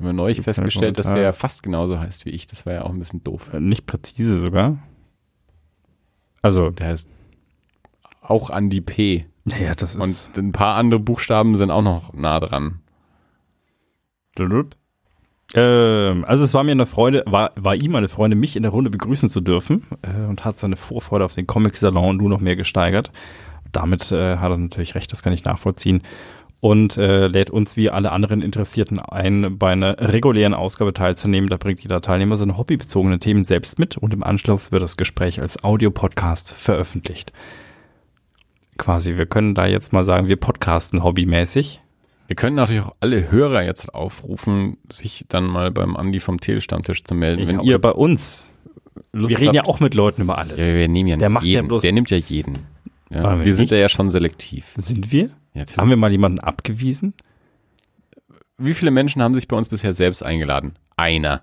[0.00, 2.46] Haben wir neulich festgestellt, dass der ja fast genauso heißt wie ich.
[2.46, 3.52] Das war ja auch ein bisschen doof.
[3.52, 4.78] Äh, Nicht präzise sogar.
[6.42, 7.10] Also, Der heißt
[8.22, 9.26] auch Andi P.
[9.44, 10.36] ja, das ist.
[10.36, 12.80] Und ein paar andere Buchstaben sind auch noch nah dran.
[15.54, 18.70] Ähm, also es war mir eine Freude, war, war ihm eine Freude, mich in der
[18.70, 22.56] Runde begrüßen zu dürfen äh, und hat seine Vorfreude auf den Comic-Salon nur noch mehr
[22.56, 23.10] gesteigert.
[23.72, 26.02] Damit äh, hat er natürlich recht, das kann ich nachvollziehen.
[26.62, 31.48] Und äh, lädt uns wie alle anderen Interessierten ein, bei einer regulären Ausgabe teilzunehmen.
[31.48, 35.40] Da bringt jeder Teilnehmer seine hobbybezogenen Themen selbst mit und im Anschluss wird das Gespräch
[35.40, 37.32] als Audiopodcast veröffentlicht.
[38.78, 41.80] Quasi, wir können da jetzt mal sagen, wir podcasten hobbymäßig.
[42.26, 47.04] Wir können natürlich auch alle Hörer jetzt aufrufen, sich dann mal beim Andi vom Telestammtisch
[47.04, 47.46] zu melden.
[47.48, 48.50] Wenn Ja, ihr oder bei uns.
[49.12, 50.56] Lust Wir reden ja habt- auch mit Leuten über alles.
[50.58, 51.68] Ja, wir nehmen ja Der macht ja jeden.
[51.70, 52.66] bloß- der nimmt ja jeden.
[53.10, 54.66] Ja, wenn wir sind da ja schon selektiv.
[54.76, 55.30] Sind wir?
[55.52, 55.64] Ja.
[55.76, 57.14] Haben wir mal jemanden abgewiesen?
[58.56, 60.76] Wie viele Menschen haben sich bei uns bisher selbst eingeladen?
[60.96, 61.42] Einer.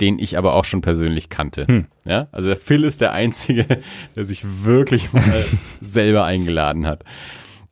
[0.00, 1.66] Den ich aber auch schon persönlich kannte.
[1.66, 1.86] Hm.
[2.04, 3.66] Ja, also der Phil ist der Einzige,
[4.14, 5.44] der sich wirklich mal
[5.80, 7.02] selber eingeladen hat.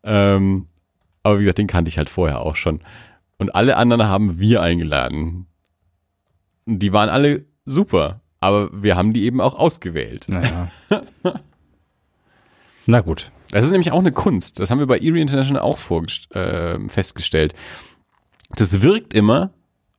[0.02, 0.66] Ähm,
[1.22, 2.80] aber wie gesagt, den kannte ich halt vorher auch schon.
[3.38, 5.46] Und alle anderen haben wir eingeladen.
[6.64, 8.20] Und die waren alle super.
[8.40, 10.26] Aber wir haben die eben auch ausgewählt.
[10.28, 10.70] Naja.
[12.86, 13.30] Na gut.
[13.50, 14.58] Das ist nämlich auch eine Kunst.
[14.58, 15.78] Das haben wir bei Erie International auch
[16.30, 17.54] äh, festgestellt.
[18.56, 19.50] Das wirkt immer,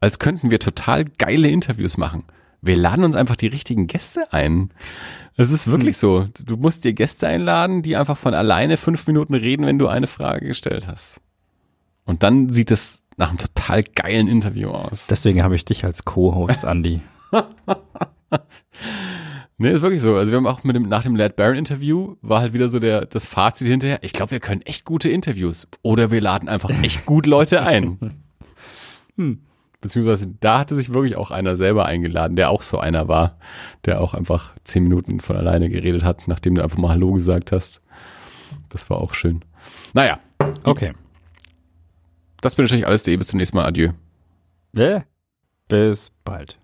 [0.02, 2.26] als könnten wir total geile Interviews machen.
[2.62, 4.72] Wir laden uns einfach die richtigen Gäste ein.
[5.38, 6.28] Es ist wirklich so.
[6.46, 10.08] Du musst dir Gäste einladen, die einfach von alleine fünf Minuten reden, wenn du eine
[10.08, 11.22] Frage gestellt hast.
[12.06, 15.08] Und dann sieht es nach einem total geilen Interview aus.
[15.08, 17.02] Deswegen habe ich dich als Co-Host, Andy.
[19.58, 20.16] Nee, ist wirklich so.
[20.16, 22.80] Also wir haben auch mit dem, nach dem Lad Baron Interview war halt wieder so
[22.80, 24.00] der, das Fazit hinterher.
[24.02, 25.68] Ich glaube, wir können echt gute Interviews.
[25.82, 27.98] Oder wir laden einfach echt gut Leute ein.
[29.18, 29.40] Hm.
[29.80, 33.38] Beziehungsweise da hatte sich wirklich auch einer selber eingeladen, der auch so einer war,
[33.86, 37.54] der auch einfach zehn Minuten von alleine geredet hat, nachdem du einfach mal Hallo gesagt
[37.54, 37.82] hast.
[38.68, 39.46] Das war auch schön.
[39.94, 40.20] Naja,
[40.64, 40.92] Okay.
[42.42, 43.04] das bin wahrscheinlich alles.
[43.04, 43.66] Bis zum nächsten Mal.
[43.66, 43.92] Adieu.
[45.70, 46.60] Bis bald.